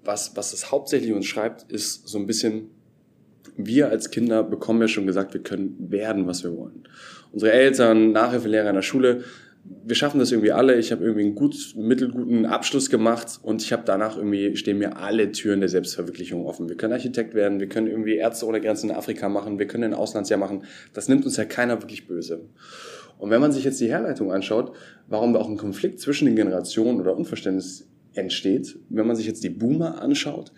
was, 0.04 0.36
was 0.36 0.52
es 0.52 0.70
hauptsächlich 0.70 1.12
uns 1.12 1.26
schreibt, 1.26 1.70
ist 1.70 2.08
so 2.08 2.18
ein 2.18 2.26
bisschen, 2.26 2.70
wir 3.56 3.88
als 3.88 4.10
Kinder 4.10 4.42
bekommen 4.42 4.80
ja 4.80 4.88
schon 4.88 5.06
gesagt, 5.06 5.34
wir 5.34 5.42
können 5.42 5.76
werden, 5.90 6.26
was 6.26 6.42
wir 6.42 6.56
wollen. 6.56 6.84
Unsere 7.32 7.52
Eltern, 7.52 8.12
Nachhilfelehrer 8.12 8.68
in 8.68 8.76
der 8.76 8.82
Schule, 8.82 9.24
wir 9.86 9.96
schaffen 9.96 10.18
das 10.18 10.30
irgendwie 10.30 10.52
alle. 10.52 10.76
Ich 10.76 10.92
habe 10.92 11.02
irgendwie 11.02 11.24
einen 11.24 11.34
gut, 11.34 11.74
mittelguten 11.76 12.44
Abschluss 12.44 12.90
gemacht 12.90 13.38
und 13.42 13.62
ich 13.62 13.72
habe 13.72 13.82
danach 13.86 14.16
irgendwie 14.16 14.56
stehen 14.56 14.78
mir 14.78 14.98
alle 14.98 15.32
Türen 15.32 15.60
der 15.60 15.68
Selbstverwirklichung 15.68 16.44
offen. 16.44 16.68
Wir 16.68 16.76
können 16.76 16.92
Architekt 16.92 17.34
werden, 17.34 17.60
wir 17.60 17.68
können 17.68 17.86
irgendwie 17.86 18.16
Ärzte 18.16 18.46
ohne 18.46 18.60
Grenzen 18.60 18.90
in 18.90 18.96
Afrika 18.96 19.28
machen, 19.28 19.58
wir 19.58 19.66
können 19.66 19.84
ein 19.84 19.94
Auslandsjahr 19.94 20.38
machen. 20.38 20.64
Das 20.92 21.08
nimmt 21.08 21.24
uns 21.24 21.36
ja 21.36 21.44
keiner 21.44 21.80
wirklich 21.80 22.06
böse. 22.06 22.42
Und 23.18 23.30
wenn 23.30 23.40
man 23.40 23.52
sich 23.52 23.64
jetzt 23.64 23.80
die 23.80 23.88
Herleitung 23.88 24.32
anschaut, 24.32 24.72
warum 25.08 25.32
da 25.32 25.40
auch 25.40 25.48
ein 25.48 25.56
Konflikt 25.56 26.00
zwischen 26.00 26.26
den 26.26 26.36
Generationen 26.36 27.00
oder 27.00 27.16
Unverständnis 27.16 27.88
entsteht, 28.14 28.78
wenn 28.88 29.06
man 29.06 29.16
sich 29.16 29.26
jetzt 29.26 29.44
die 29.44 29.50
Boomer 29.50 30.00
anschaut, 30.00 30.52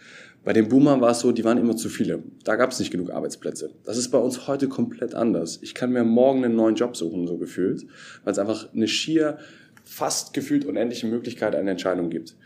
bei 0.47 0.53
den 0.53 0.69
Boomern 0.69 1.01
war 1.01 1.11
es 1.11 1.19
so, 1.19 1.33
die 1.33 1.43
waren 1.43 1.59
immer 1.59 1.75
zu 1.75 1.89
viele. 1.89 2.23
Da 2.45 2.55
gab 2.55 2.71
es 2.71 2.79
nicht 2.79 2.93
genug 2.93 3.11
Arbeitsplätze. 3.11 3.73
Das 3.85 3.97
ist 3.97 4.11
bei 4.11 4.19
uns 4.19 4.47
heute 4.47 4.69
komplett 4.69 5.13
anders. 5.13 5.59
Ich 5.61 5.75
kann 5.75 5.93
mir 5.93 6.05
morgen 6.05 6.45
einen 6.45 6.55
neuen 6.55 6.77
Job 6.77 6.97
suchen, 6.97 7.27
so 7.27 7.37
gefühlt, 7.37 7.85
weil 8.23 8.33
es 8.33 8.39
einfach 8.39 8.73
eine 8.73 8.87
schier, 8.87 9.39
fast 9.83 10.35
gefühlt 10.35 10.65
unendliche 10.65 11.09
Möglichkeit 11.09 11.57
einer 11.57 11.73
Entscheidung 11.73 12.11
gibt. 12.11 12.37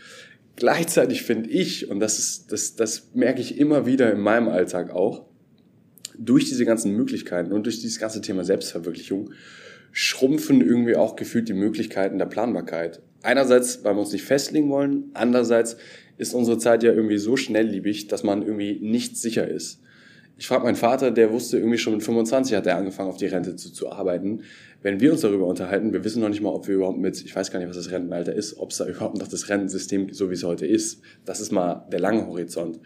Gleichzeitig 0.56 1.24
finde 1.24 1.50
ich, 1.50 1.90
und 1.90 2.00
das, 2.00 2.18
ist, 2.18 2.52
das, 2.52 2.74
das 2.74 3.10
merke 3.12 3.42
ich 3.42 3.58
immer 3.58 3.84
wieder 3.84 4.10
in 4.10 4.20
meinem 4.20 4.48
Alltag 4.48 4.90
auch, 4.90 5.26
durch 6.18 6.46
diese 6.46 6.64
ganzen 6.64 6.96
Möglichkeiten 6.96 7.52
und 7.52 7.64
durch 7.64 7.80
dieses 7.80 7.98
ganze 7.98 8.22
Thema 8.22 8.44
Selbstverwirklichung 8.44 9.32
schrumpfen 9.92 10.60
irgendwie 10.60 10.96
auch 10.96 11.16
gefühlt 11.16 11.48
die 11.48 11.54
Möglichkeiten 11.54 12.18
der 12.18 12.26
Planbarkeit. 12.26 13.02
Einerseits, 13.22 13.84
weil 13.84 13.94
wir 13.94 14.00
uns 14.00 14.12
nicht 14.12 14.24
festlegen 14.24 14.70
wollen, 14.70 15.10
andererseits 15.14 15.76
ist 16.16 16.34
unsere 16.34 16.58
Zeit 16.58 16.82
ja 16.82 16.92
irgendwie 16.92 17.18
so 17.18 17.36
schnellliebig, 17.36 18.08
dass 18.08 18.22
man 18.22 18.42
irgendwie 18.42 18.78
nicht 18.80 19.16
sicher 19.16 19.48
ist. 19.48 19.80
Ich 20.40 20.46
frage 20.46 20.64
meinen 20.64 20.76
Vater, 20.76 21.10
der 21.10 21.32
wusste 21.32 21.58
irgendwie 21.58 21.76
schon 21.76 21.92
mit 21.92 22.02
25 22.02 22.56
hat 22.56 22.66
er 22.66 22.78
angefangen, 22.78 23.10
auf 23.10 23.18
die 23.18 23.26
Rente 23.26 23.56
zu, 23.56 23.70
zu 23.70 23.92
arbeiten. 23.92 24.40
Wenn 24.80 24.98
wir 24.98 25.12
uns 25.12 25.20
darüber 25.20 25.46
unterhalten, 25.46 25.92
wir 25.92 26.02
wissen 26.02 26.22
noch 26.22 26.30
nicht 26.30 26.40
mal, 26.40 26.48
ob 26.48 26.66
wir 26.66 26.76
überhaupt 26.76 26.98
mit, 26.98 27.22
ich 27.22 27.36
weiß 27.36 27.50
gar 27.50 27.58
nicht, 27.58 27.68
was 27.68 27.76
das 27.76 27.90
Rentenalter 27.90 28.34
ist, 28.34 28.58
ob 28.58 28.70
es 28.70 28.78
da 28.78 28.86
überhaupt 28.88 29.18
noch 29.18 29.28
das 29.28 29.50
Rentensystem, 29.50 30.14
so 30.14 30.30
wie 30.30 30.34
es 30.34 30.42
heute 30.42 30.66
ist. 30.66 31.02
Das 31.26 31.40
ist 31.40 31.52
mal 31.52 31.86
der 31.92 32.00
lange 32.00 32.26
Horizont. 32.26 32.80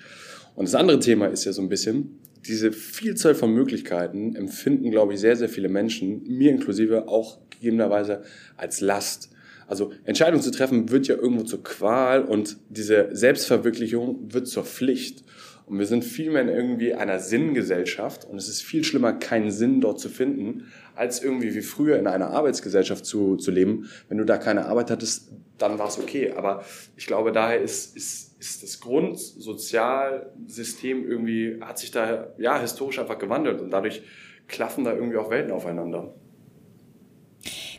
Und 0.56 0.66
das 0.66 0.74
andere 0.74 0.98
Thema 0.98 1.26
ist 1.26 1.44
ja 1.44 1.52
so 1.52 1.62
ein 1.62 1.68
bisschen, 1.68 2.18
diese 2.46 2.72
Vielzahl 2.72 3.34
von 3.34 3.52
Möglichkeiten 3.52 4.36
empfinden, 4.36 4.90
glaube 4.90 5.14
ich, 5.14 5.20
sehr, 5.20 5.36
sehr 5.36 5.48
viele 5.48 5.68
Menschen, 5.68 6.22
mir 6.26 6.50
inklusive, 6.50 7.08
auch 7.08 7.38
gegebenerweise 7.50 8.22
als 8.56 8.80
Last. 8.80 9.30
Also 9.66 9.92
Entscheidungen 10.04 10.42
zu 10.42 10.50
treffen 10.50 10.90
wird 10.90 11.06
ja 11.06 11.16
irgendwo 11.16 11.44
zur 11.44 11.62
Qual 11.62 12.22
und 12.22 12.58
diese 12.68 13.08
Selbstverwirklichung 13.12 14.32
wird 14.32 14.46
zur 14.46 14.64
Pflicht. 14.64 15.24
Und 15.66 15.78
wir 15.78 15.86
sind 15.86 16.04
vielmehr 16.04 16.42
in 16.42 16.48
irgendwie 16.48 16.94
einer 16.94 17.18
Sinngesellschaft 17.18 18.26
und 18.26 18.36
es 18.36 18.48
ist 18.48 18.62
viel 18.62 18.84
schlimmer, 18.84 19.14
keinen 19.14 19.50
Sinn 19.50 19.80
dort 19.80 19.98
zu 19.98 20.10
finden, 20.10 20.70
als 20.94 21.22
irgendwie 21.22 21.54
wie 21.54 21.62
früher 21.62 21.98
in 21.98 22.06
einer 22.06 22.30
Arbeitsgesellschaft 22.30 23.06
zu, 23.06 23.36
zu 23.36 23.50
leben. 23.50 23.88
Wenn 24.08 24.18
du 24.18 24.24
da 24.24 24.36
keine 24.36 24.66
Arbeit 24.66 24.90
hattest, 24.90 25.32
dann 25.56 25.78
war 25.78 25.88
es 25.88 25.98
okay. 25.98 26.32
Aber 26.36 26.64
ich 26.96 27.06
glaube, 27.06 27.32
daher 27.32 27.62
ist, 27.62 27.96
ist 27.96 28.34
ist 28.44 28.62
das 28.62 28.78
Grundsozialsystem 28.80 31.08
irgendwie, 31.08 31.58
hat 31.62 31.78
sich 31.78 31.90
da 31.90 32.34
ja 32.38 32.60
historisch 32.60 32.98
einfach 32.98 33.18
gewandelt 33.18 33.62
und 33.62 33.70
dadurch 33.70 34.02
klaffen 34.48 34.84
da 34.84 34.92
irgendwie 34.92 35.16
auch 35.16 35.30
Welten 35.30 35.50
aufeinander. 35.50 36.14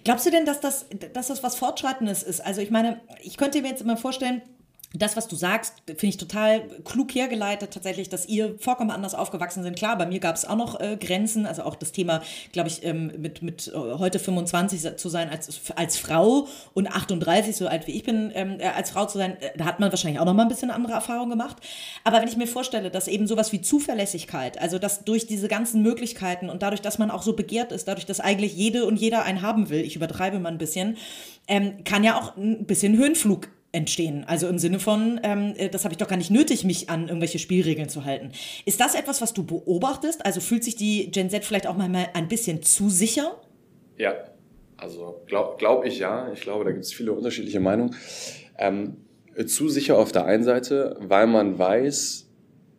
Glaubst 0.04 0.26
du 0.26 0.32
denn, 0.32 0.46
dass 0.46 0.60
das, 0.60 0.88
dass 1.14 1.28
das 1.28 1.44
was 1.44 1.56
Fortschreitendes 1.56 2.24
ist? 2.24 2.42
Also 2.42 2.62
ich 2.62 2.72
meine, 2.72 3.00
ich 3.22 3.38
könnte 3.38 3.62
mir 3.62 3.70
jetzt 3.70 3.82
immer 3.82 3.98
vorstellen, 3.98 4.42
das, 4.98 5.18
was 5.18 5.28
du 5.28 5.36
sagst, 5.36 5.74
finde 5.86 6.08
ich 6.08 6.18
total 6.18 6.62
klug 6.84 7.14
hergeleitet, 7.14 7.72
tatsächlich, 7.72 8.10
dass 8.10 8.28
ihr 8.28 8.56
vollkommen 8.60 8.92
anders 8.92 9.16
aufgewachsen 9.16 9.64
sind. 9.64 9.76
Klar, 9.78 9.98
bei 9.98 10.06
mir 10.06 10.20
gab 10.20 10.36
es 10.36 10.46
auch 10.46 10.56
noch 10.56 10.80
äh, 10.80 10.98
Grenzen, 11.00 11.46
also 11.46 11.64
auch 11.64 11.76
das 11.76 11.92
Thema, 11.92 12.22
glaube 12.52 12.70
ich, 12.70 12.84
ähm, 12.84 13.12
mit, 13.18 13.42
mit 13.42 13.68
äh, 13.68 13.72
heute 13.74 14.20
25 14.20 14.98
zu 14.98 15.10
sein 15.10 15.30
als, 15.30 15.62
als 15.76 15.98
Frau 15.98 16.48
und 16.74 16.88
38, 16.88 17.56
so 17.56 17.68
alt 17.68 17.88
wie 17.88 17.92
ich 17.92 18.04
bin, 18.04 18.32
ähm, 18.34 18.60
äh, 18.60 18.68
als 18.68 18.92
Frau 18.92 19.06
zu 19.06 19.18
sein, 19.18 19.38
äh, 19.42 19.58
da 19.58 19.66
hat 19.66 19.80
man 19.80 19.92
wahrscheinlich 19.92 20.20
auch 20.20 20.26
noch 20.26 20.34
mal 20.34 20.44
ein 20.44 20.50
bisschen 20.50 20.72
andere 20.72 20.94
Erfahrungen 20.94 21.30
gemacht. 21.30 21.58
Aber 22.04 22.20
wenn 22.20 22.28
ich 22.28 22.38
mir 22.38 22.48
vorstelle, 22.48 22.92
dass 22.92 23.08
eben 23.08 23.28
sowas 23.28 23.52
wie 23.52 23.62
Zuverlässigkeit, 23.62 24.62
also 24.62 24.80
dass 24.80 25.04
durch 25.04 25.28
diese 25.28 25.48
ganzen 25.48 25.82
Möglichkeiten 25.82 26.50
und 26.50 26.62
dadurch, 26.62 26.82
dass 26.82 26.98
man 26.98 27.12
auch 27.12 27.24
so 27.24 27.34
begehrt 27.34 27.72
ist, 27.72 27.88
dadurch, 27.88 28.06
dass 28.06 28.20
eigentlich 28.20 28.56
jede 28.56 28.86
und 28.86 28.98
jeder 28.98 29.24
einen 29.24 29.42
haben 29.42 29.70
will, 29.70 29.82
ich 29.82 29.96
übertreibe 29.96 30.40
mal 30.40 30.50
ein 30.50 30.58
bisschen, 30.58 30.98
ähm, 31.48 31.84
kann 31.84 32.04
ja 32.04 32.20
auch 32.20 32.36
ein 32.38 32.66
bisschen 32.66 32.98
Höhenflug 32.98 33.50
entstehen. 33.76 34.24
Also 34.26 34.48
im 34.48 34.58
Sinne 34.58 34.80
von, 34.80 35.20
ähm, 35.24 35.54
äh, 35.58 35.70
das 35.70 35.84
habe 35.84 35.94
ich 35.94 35.98
doch 35.98 36.08
gar 36.08 36.18
nicht 36.18 36.32
nötig, 36.32 36.64
mich 36.64 36.90
an 36.90 37.08
irgendwelche 37.08 37.38
Spielregeln 37.38 37.90
zu 37.90 38.06
halten. 38.06 38.32
Ist 38.66 38.80
das 38.80 38.96
etwas, 38.96 39.22
was 39.22 39.34
du 39.34 39.44
beobachtest? 39.44 40.26
Also 40.26 40.40
fühlt 40.40 40.64
sich 40.64 40.76
die 40.76 41.12
Gen 41.12 41.30
Z 41.30 41.46
vielleicht 41.46 41.68
auch 41.68 41.76
mal 41.76 41.90
ein 42.14 42.28
bisschen 42.28 42.64
zu 42.64 42.90
sicher? 42.90 43.40
Ja, 43.98 44.14
also 44.78 45.22
glaube 45.28 45.56
glaub 45.58 45.86
ich 45.86 46.00
ja. 46.00 46.32
Ich 46.34 46.42
glaube, 46.42 46.64
da 46.64 46.72
gibt 46.72 46.86
es 46.86 46.94
viele 46.94 47.12
unterschiedliche 47.12 47.60
Meinungen. 47.60 47.96
Ähm, 48.58 48.98
zu 49.46 49.68
sicher 49.68 49.98
auf 49.98 50.12
der 50.12 50.26
einen 50.26 50.44
Seite, 50.44 50.96
weil 51.02 51.28
man 51.28 51.60
weiß, 51.60 52.30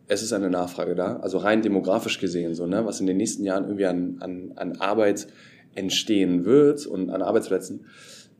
es 0.07 0.21
ist 0.23 0.33
eine 0.33 0.49
Nachfrage 0.49 0.95
da, 0.95 1.17
also 1.17 1.37
rein 1.37 1.61
demografisch 1.61 2.19
gesehen, 2.19 2.55
so, 2.55 2.65
ne, 2.65 2.85
was 2.85 2.99
in 2.99 3.07
den 3.07 3.17
nächsten 3.17 3.43
Jahren 3.43 3.65
irgendwie 3.65 3.85
an, 3.85 4.17
an, 4.21 4.53
an 4.55 4.77
Arbeit 4.77 5.27
entstehen 5.75 6.45
wird 6.45 6.85
und 6.87 7.11
an 7.11 7.21
Arbeitsplätzen, 7.21 7.85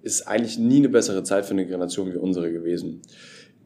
ist 0.02 0.28
eigentlich 0.28 0.58
nie 0.58 0.78
eine 0.78 0.90
bessere 0.90 1.24
Zeit 1.24 1.46
für 1.46 1.52
eine 1.52 1.66
Generation 1.66 2.14
wie 2.14 2.18
unsere 2.18 2.52
gewesen. 2.52 3.02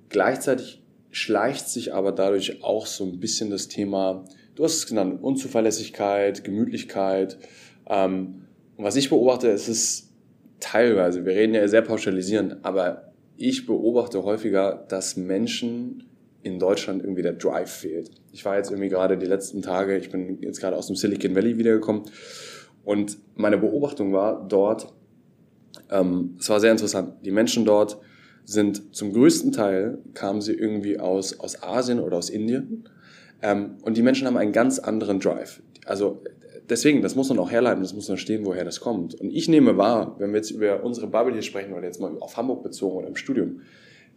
Gleichzeitig 0.10 0.82
schleicht 1.12 1.70
sich 1.70 1.94
aber 1.94 2.12
dadurch 2.12 2.64
auch 2.64 2.86
so 2.86 3.06
ein 3.06 3.20
bisschen 3.20 3.50
das 3.50 3.68
Thema, 3.68 4.26
du 4.56 4.64
hast 4.64 4.76
es 4.76 4.88
genannt, 4.88 5.22
Unzuverlässigkeit, 5.22 6.44
Gemütlichkeit. 6.44 7.38
Ähm, 7.88 8.44
und 8.78 8.86
was 8.86 8.96
ich 8.96 9.10
beobachte, 9.10 9.50
es 9.50 9.68
ist 9.68 10.10
teilweise, 10.60 11.26
wir 11.26 11.34
reden 11.34 11.54
ja 11.54 11.68
sehr 11.68 11.82
pauschalisierend, 11.82 12.58
aber 12.64 13.12
ich 13.38 13.66
beobachte 13.66 14.24
häufiger, 14.24 14.86
dass 14.88 15.18
Menschen 15.18 16.04
in 16.44 16.60
Deutschland 16.60 17.04
irgendwie 17.04 17.22
der 17.22 17.34
Drive 17.34 17.72
fehlt. 17.72 18.12
Ich 18.32 18.46
war 18.46 18.58
jetzt 18.58 18.72
irgendwie 18.72 18.90
gerade 18.90 19.18
die 19.18 19.26
letzten 19.26 19.62
Tage, 19.62 19.98
ich 19.98 20.10
bin 20.10 20.42
jetzt 20.42 20.60
gerade 20.60 20.76
aus 20.76 20.88
dem 20.88 20.96
Silicon 20.96 21.36
Valley 21.36 21.58
wiedergekommen 21.58 22.04
und 22.84 23.18
meine 23.36 23.58
Beobachtung 23.58 24.14
war 24.14 24.48
dort, 24.48 24.94
ähm, 25.90 26.36
es 26.40 26.50
war 26.50 26.60
sehr 26.60 26.72
interessant, 26.72 27.14
die 27.24 27.32
Menschen 27.32 27.66
dort 27.66 27.98
sind 28.46 28.96
zum 28.96 29.14
größten 29.14 29.52
Teil, 29.52 30.00
kamen 30.14 30.42
sie 30.42 30.54
irgendwie 30.54 31.00
aus, 31.00 31.40
aus 31.40 31.62
Asien 31.62 32.00
oder 32.00 32.18
aus 32.18 32.30
Indien 32.30 32.90
ähm, 33.42 33.78
und 33.84 33.98
die 33.98 34.02
Menschen 34.02 34.28
haben 34.28 34.38
einen 34.38 34.52
ganz 34.52 34.80
anderen 34.80 35.20
Drive. 35.20 35.62
Also 35.86 36.24
deswegen, 36.70 37.02
das 37.02 37.16
muss 37.16 37.30
man 37.30 37.40
auch 37.40 37.52
herleiten, 37.52 37.84
das 37.84 37.94
muss 37.94 38.08
man 38.08 38.18
stehen, 38.18 38.46
woher 38.46 38.64
das 38.64 38.80
kommt. 38.80 39.16
Und 39.16 39.32
ich 39.32 39.48
nehme 39.48 39.78
wahr, 39.78 40.16
wenn 40.20 40.32
wir 40.32 40.38
jetzt 40.38 40.52
über 40.52 40.84
unsere 40.84 41.08
Bubble 41.08 41.34
hier 41.34 41.42
sprechen 41.42 41.74
oder 41.74 41.84
jetzt 41.84 42.00
mal 42.00 42.18
auf 42.20 42.38
Hamburg 42.38 42.64
bezogen 42.64 42.98
oder 42.98 43.08
im 43.08 43.16
Studium, 43.16 43.62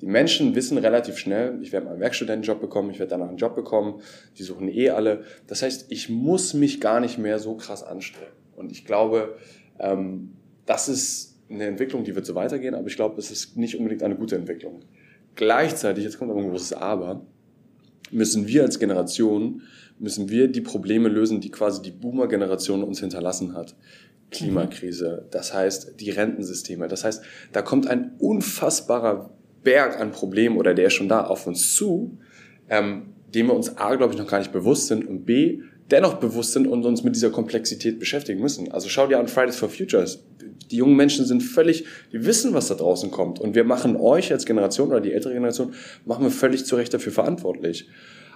die 0.00 0.06
Menschen 0.06 0.54
wissen 0.54 0.76
relativ 0.78 1.18
schnell, 1.18 1.58
ich 1.62 1.72
werde 1.72 1.86
mal 1.86 1.92
einen 1.92 2.00
Werkstudentenjob 2.00 2.60
bekommen, 2.60 2.90
ich 2.90 2.98
werde 2.98 3.10
danach 3.10 3.28
einen 3.28 3.36
Job 3.36 3.54
bekommen, 3.54 4.00
die 4.38 4.42
suchen 4.42 4.68
eh 4.68 4.90
alle. 4.90 5.22
Das 5.46 5.62
heißt, 5.62 5.86
ich 5.90 6.08
muss 6.08 6.52
mich 6.52 6.80
gar 6.80 7.00
nicht 7.00 7.18
mehr 7.18 7.38
so 7.38 7.54
krass 7.56 7.82
anstrengen. 7.82 8.32
Und 8.56 8.72
ich 8.72 8.84
glaube, 8.84 9.36
ähm, 9.78 10.34
das 10.66 10.88
ist 10.88 11.33
eine 11.50 11.66
Entwicklung, 11.66 12.04
die 12.04 12.14
wird 12.14 12.26
so 12.26 12.34
weitergehen, 12.34 12.74
aber 12.74 12.88
ich 12.88 12.96
glaube, 12.96 13.18
es 13.18 13.30
ist 13.30 13.56
nicht 13.56 13.76
unbedingt 13.76 14.02
eine 14.02 14.16
gute 14.16 14.36
Entwicklung. 14.36 14.80
Gleichzeitig, 15.34 16.04
jetzt 16.04 16.18
kommt 16.18 16.30
aber 16.30 16.40
ein 16.40 16.48
großes 16.48 16.74
Aber, 16.74 17.26
müssen 18.10 18.46
wir 18.46 18.62
als 18.62 18.78
Generation, 18.78 19.62
müssen 19.98 20.28
wir 20.28 20.48
die 20.48 20.60
Probleme 20.60 21.08
lösen, 21.08 21.40
die 21.40 21.50
quasi 21.50 21.82
die 21.82 21.90
Boomer-Generation 21.90 22.82
uns 22.82 23.00
hinterlassen 23.00 23.54
hat. 23.54 23.76
Klimakrise, 24.30 25.26
das 25.30 25.54
heißt 25.54 26.00
die 26.00 26.10
Rentensysteme, 26.10 26.88
das 26.88 27.04
heißt, 27.04 27.22
da 27.52 27.62
kommt 27.62 27.86
ein 27.86 28.12
unfassbarer 28.18 29.30
Berg 29.62 30.00
an 30.00 30.10
Problemen 30.10 30.56
oder 30.56 30.74
der 30.74 30.88
ist 30.88 30.94
schon 30.94 31.08
da 31.08 31.24
auf 31.24 31.46
uns 31.46 31.74
zu, 31.74 32.18
ähm, 32.68 33.14
dem 33.34 33.46
wir 33.46 33.54
uns 33.54 33.76
A, 33.76 33.94
glaube 33.96 34.12
ich, 34.12 34.18
noch 34.18 34.26
gar 34.26 34.38
nicht 34.38 34.52
bewusst 34.52 34.88
sind 34.88 35.06
und 35.06 35.24
B, 35.24 35.60
dennoch 35.90 36.14
bewusst 36.14 36.52
sind 36.52 36.66
und 36.66 36.84
uns 36.84 37.02
mit 37.04 37.14
dieser 37.14 37.30
Komplexität 37.30 37.98
beschäftigen 37.98 38.40
müssen. 38.40 38.72
Also 38.72 38.88
schau 38.88 39.06
dir 39.06 39.18
an 39.18 39.28
Fridays 39.28 39.56
for 39.56 39.68
Futures. 39.68 40.24
Die 40.70 40.76
jungen 40.76 40.96
Menschen 40.96 41.26
sind 41.26 41.42
völlig, 41.42 41.84
die 42.12 42.24
wissen, 42.24 42.54
was 42.54 42.68
da 42.68 42.74
draußen 42.74 43.10
kommt. 43.10 43.38
Und 43.38 43.54
wir 43.54 43.64
machen 43.64 43.96
euch 43.96 44.32
als 44.32 44.46
Generation 44.46 44.88
oder 44.88 45.00
die 45.00 45.12
ältere 45.12 45.34
Generation, 45.34 45.74
machen 46.04 46.24
wir 46.24 46.30
völlig 46.30 46.64
zu 46.64 46.76
Recht 46.76 46.94
dafür 46.94 47.12
verantwortlich. 47.12 47.88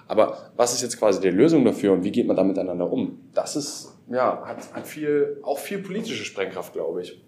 Aber 0.07 0.51
was 0.55 0.73
ist 0.73 0.81
jetzt 0.81 0.97
quasi 0.97 1.21
die 1.21 1.29
Lösung 1.29 1.65
dafür 1.65 1.93
und 1.93 2.03
wie 2.03 2.11
geht 2.11 2.25
man 2.25 2.35
da 2.35 2.43
miteinander 2.43 2.91
um? 2.91 3.19
Das 3.33 3.55
ist, 3.55 3.95
ja, 4.09 4.43
hat, 4.43 4.73
hat 4.73 4.87
viel, 4.87 5.37
auch 5.43 5.59
viel 5.59 5.79
politische 5.79 6.25
Sprengkraft, 6.25 6.73
glaube 6.73 7.03
ich. 7.03 7.21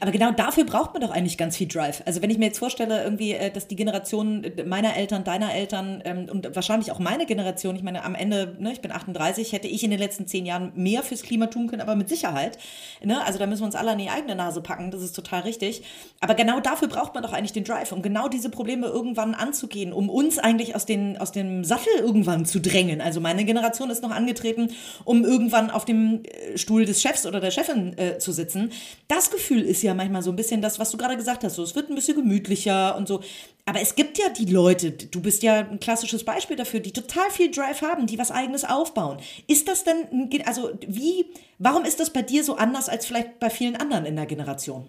Aber 0.00 0.10
genau 0.10 0.32
dafür 0.32 0.64
braucht 0.64 0.92
man 0.92 1.02
doch 1.02 1.10
eigentlich 1.10 1.38
ganz 1.38 1.56
viel 1.56 1.68
Drive. 1.68 2.02
Also 2.06 2.22
wenn 2.22 2.30
ich 2.30 2.38
mir 2.38 2.46
jetzt 2.46 2.58
vorstelle, 2.58 3.02
irgendwie, 3.04 3.32
äh, 3.32 3.50
dass 3.50 3.68
die 3.68 3.76
Generation 3.76 4.44
meiner 4.66 4.96
Eltern, 4.96 5.24
deiner 5.24 5.54
Eltern 5.54 6.02
ähm, 6.04 6.26
und 6.30 6.54
wahrscheinlich 6.54 6.90
auch 6.92 6.98
meine 6.98 7.26
Generation, 7.26 7.76
ich 7.76 7.82
meine, 7.82 8.04
am 8.04 8.14
Ende, 8.14 8.56
ne, 8.58 8.72
ich 8.72 8.80
bin 8.80 8.92
38, 8.92 9.52
hätte 9.52 9.68
ich 9.68 9.84
in 9.84 9.90
den 9.90 9.98
letzten 9.98 10.26
zehn 10.26 10.46
Jahren 10.46 10.72
mehr 10.74 11.02
fürs 11.02 11.22
Klima 11.22 11.46
tun 11.46 11.68
können, 11.68 11.82
aber 11.82 11.94
mit 11.94 12.08
Sicherheit. 12.08 12.58
Ne? 13.02 13.24
Also 13.24 13.38
da 13.38 13.46
müssen 13.46 13.62
wir 13.62 13.66
uns 13.66 13.74
alle 13.74 13.92
an 13.92 13.98
die 13.98 14.10
eigene 14.10 14.34
Nase 14.34 14.60
packen, 14.60 14.90
das 14.90 15.02
ist 15.02 15.14
total 15.14 15.42
richtig. 15.42 15.82
Aber 16.20 16.34
genau 16.34 16.60
dafür 16.60 16.88
braucht 16.88 17.14
man 17.14 17.22
doch 17.22 17.32
eigentlich 17.32 17.52
den 17.52 17.64
Drive, 17.64 17.92
um 17.92 18.02
genau 18.02 18.28
diese 18.28 18.50
Probleme 18.50 18.86
irgendwann 18.86 19.34
anzugehen, 19.34 19.92
um 19.92 20.10
uns 20.10 20.38
eigentlich 20.38 20.74
aus, 20.74 20.86
den, 20.86 21.18
aus 21.18 21.32
dem 21.32 21.64
Sattel 21.64 21.92
irgendwann 21.98 22.46
zu 22.46 22.60
drängen. 22.60 23.00
Also 23.00 23.20
meine 23.20 23.44
Generation 23.44 23.90
ist 23.90 24.02
noch 24.02 24.10
angetreten, 24.10 24.70
um 25.04 25.24
irgendwann 25.24 25.70
auf 25.70 25.84
dem 25.84 26.22
äh, 26.24 26.58
Stuhl 26.58 26.84
des 26.84 27.00
Chefs 27.00 27.26
oder 27.26 27.40
der 27.40 27.50
Chefin 27.50 27.96
äh, 27.96 28.18
zu 28.18 28.32
sitzen. 28.32 28.72
Das 29.08 29.30
Gefühl 29.30 29.51
ist 29.60 29.82
ja 29.82 29.94
manchmal 29.94 30.22
so 30.22 30.30
ein 30.30 30.36
bisschen 30.36 30.62
das, 30.62 30.78
was 30.78 30.90
du 30.90 30.96
gerade 30.96 31.16
gesagt 31.16 31.44
hast. 31.44 31.56
So, 31.56 31.62
es 31.62 31.74
wird 31.74 31.90
ein 31.90 31.94
bisschen 31.94 32.16
gemütlicher 32.16 32.96
und 32.96 33.08
so. 33.08 33.20
Aber 33.64 33.80
es 33.80 33.94
gibt 33.94 34.18
ja 34.18 34.28
die 34.28 34.46
Leute, 34.46 34.92
du 34.92 35.20
bist 35.20 35.42
ja 35.42 35.60
ein 35.60 35.78
klassisches 35.78 36.24
Beispiel 36.24 36.56
dafür, 36.56 36.80
die 36.80 36.92
total 36.92 37.30
viel 37.30 37.50
Drive 37.50 37.82
haben, 37.82 38.06
die 38.06 38.18
was 38.18 38.30
eigenes 38.30 38.64
aufbauen. 38.64 39.18
Ist 39.46 39.68
das 39.68 39.84
denn, 39.84 40.30
also 40.46 40.70
wie, 40.86 41.26
warum 41.58 41.84
ist 41.84 42.00
das 42.00 42.10
bei 42.10 42.22
dir 42.22 42.42
so 42.44 42.56
anders 42.56 42.88
als 42.88 43.06
vielleicht 43.06 43.38
bei 43.38 43.50
vielen 43.50 43.76
anderen 43.76 44.04
in 44.04 44.16
der 44.16 44.26
Generation? 44.26 44.86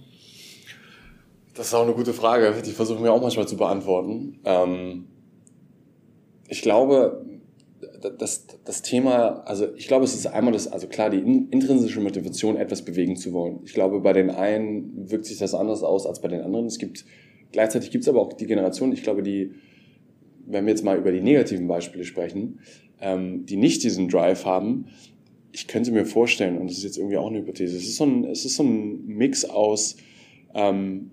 Das 1.54 1.68
ist 1.68 1.74
auch 1.74 1.84
eine 1.84 1.94
gute 1.94 2.14
Frage, 2.14 2.62
die 2.66 2.72
versuchen 2.72 3.04
wir 3.04 3.14
auch 3.14 3.22
manchmal 3.22 3.48
zu 3.48 3.58
beantworten. 3.58 4.40
Ähm, 4.44 5.08
ich 6.48 6.62
glaube, 6.62 7.24
das, 8.10 8.46
das 8.64 8.82
Thema, 8.82 9.44
also 9.46 9.74
ich 9.76 9.88
glaube, 9.88 10.06
es 10.06 10.14
ist 10.14 10.28
einmal 10.28 10.54
das, 10.54 10.68
also 10.68 10.88
klar, 10.88 11.10
die 11.10 11.20
intrinsische 11.20 12.00
Motivation, 12.02 12.58
etwas 12.58 12.84
bewegen 12.84 13.16
zu 13.16 13.34
wollen. 13.34 13.60
Ich 13.66 13.74
glaube, 13.74 14.00
bei 14.02 14.14
den 14.14 14.30
einen 14.30 15.10
wirkt 15.10 15.26
sich 15.26 15.38
das 15.38 15.54
anders 15.54 15.84
aus 15.84 16.06
als 16.06 16.22
bei 16.22 16.28
den 16.28 16.42
anderen. 16.42 16.66
Es 16.66 16.78
gibt, 16.78 17.06
gleichzeitig 17.52 17.92
gibt 17.92 18.04
es 18.04 18.10
aber 18.10 18.22
auch 18.22 18.34
die 18.34 18.48
Generation, 18.48 18.92
ich 18.92 19.04
glaube, 19.04 19.24
die, 19.24 19.52
wenn 20.46 20.66
wir 20.66 20.72
jetzt 20.72 20.84
mal 20.84 20.98
über 20.98 21.12
die 21.12 21.22
negativen 21.22 21.68
Beispiele 21.68 22.04
sprechen, 22.04 22.60
ähm, 23.00 23.46
die 23.46 23.58
nicht 23.58 23.84
diesen 23.84 24.10
Drive 24.10 24.46
haben, 24.46 24.88
ich 25.52 25.68
könnte 25.68 25.92
mir 25.92 26.06
vorstellen, 26.06 26.58
und 26.58 26.70
das 26.70 26.78
ist 26.78 26.84
jetzt 26.84 26.98
irgendwie 26.98 27.18
auch 27.18 27.28
eine 27.28 27.40
Hypothese, 27.40 27.78
es 27.78 27.84
ist 27.84 27.98
so 27.98 28.06
ein, 28.06 28.26
es 28.26 28.44
ist 28.44 28.56
so 28.56 28.64
ein 28.64 29.06
Mix 29.06 29.46
aus 29.46 29.98
ähm, 30.56 31.12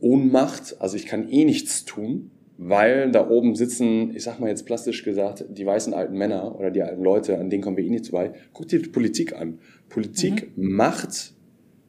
Ohnmacht, 0.00 0.80
also 0.80 0.96
ich 0.96 1.06
kann 1.06 1.28
eh 1.30 1.44
nichts 1.44 1.84
tun, 1.84 2.30
weil 2.58 3.10
da 3.12 3.30
oben 3.30 3.54
sitzen, 3.54 4.14
ich 4.14 4.24
sag 4.24 4.40
mal 4.40 4.48
jetzt 4.48 4.66
plastisch 4.66 5.04
gesagt, 5.04 5.44
die 5.48 5.64
weißen 5.64 5.94
alten 5.94 6.18
Männer 6.18 6.58
oder 6.58 6.72
die 6.72 6.82
alten 6.82 7.02
Leute, 7.02 7.38
an 7.38 7.50
denen 7.50 7.62
kommen 7.62 7.76
wir 7.76 7.84
eh 7.84 7.90
nicht 7.90 8.08
vorbei. 8.08 8.32
Guck 8.52 8.66
dir 8.66 8.82
die 8.82 8.88
Politik 8.88 9.34
an. 9.34 9.60
Politik 9.88 10.50
mhm. 10.56 10.72
macht 10.72 11.34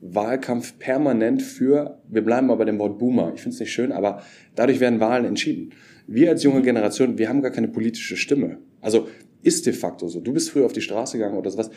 Wahlkampf 0.01 0.77
permanent 0.77 1.41
für, 1.41 1.99
wir 2.08 2.23
bleiben 2.23 2.47
mal 2.47 2.55
bei 2.55 2.65
dem 2.65 2.77
Wort 2.79 2.99
Boomer, 2.99 3.34
ich 3.34 3.41
finde 3.41 3.55
es 3.55 3.60
nicht 3.60 3.73
schön, 3.73 3.91
aber 3.91 4.21
dadurch 4.55 4.79
werden 4.79 4.99
Wahlen 4.99 5.25
entschieden. 5.25 5.71
Wir 6.08 6.29
als 6.29 6.43
junge 6.43 6.62
Generation, 6.62 7.17
wir 7.17 7.29
haben 7.29 7.41
gar 7.41 7.51
keine 7.51 7.67
politische 7.67 8.15
Stimme. 8.15 8.60
Also 8.79 9.08
ist 9.41 9.65
de 9.65 9.73
facto 9.73 10.08
so. 10.08 10.19
Du 10.19 10.34
bist 10.34 10.49
früher 10.49 10.65
auf 10.65 10.73
die 10.73 10.82
Straße 10.82 11.17
gegangen 11.17 11.38
oder 11.38 11.49
sowas. 11.49 11.69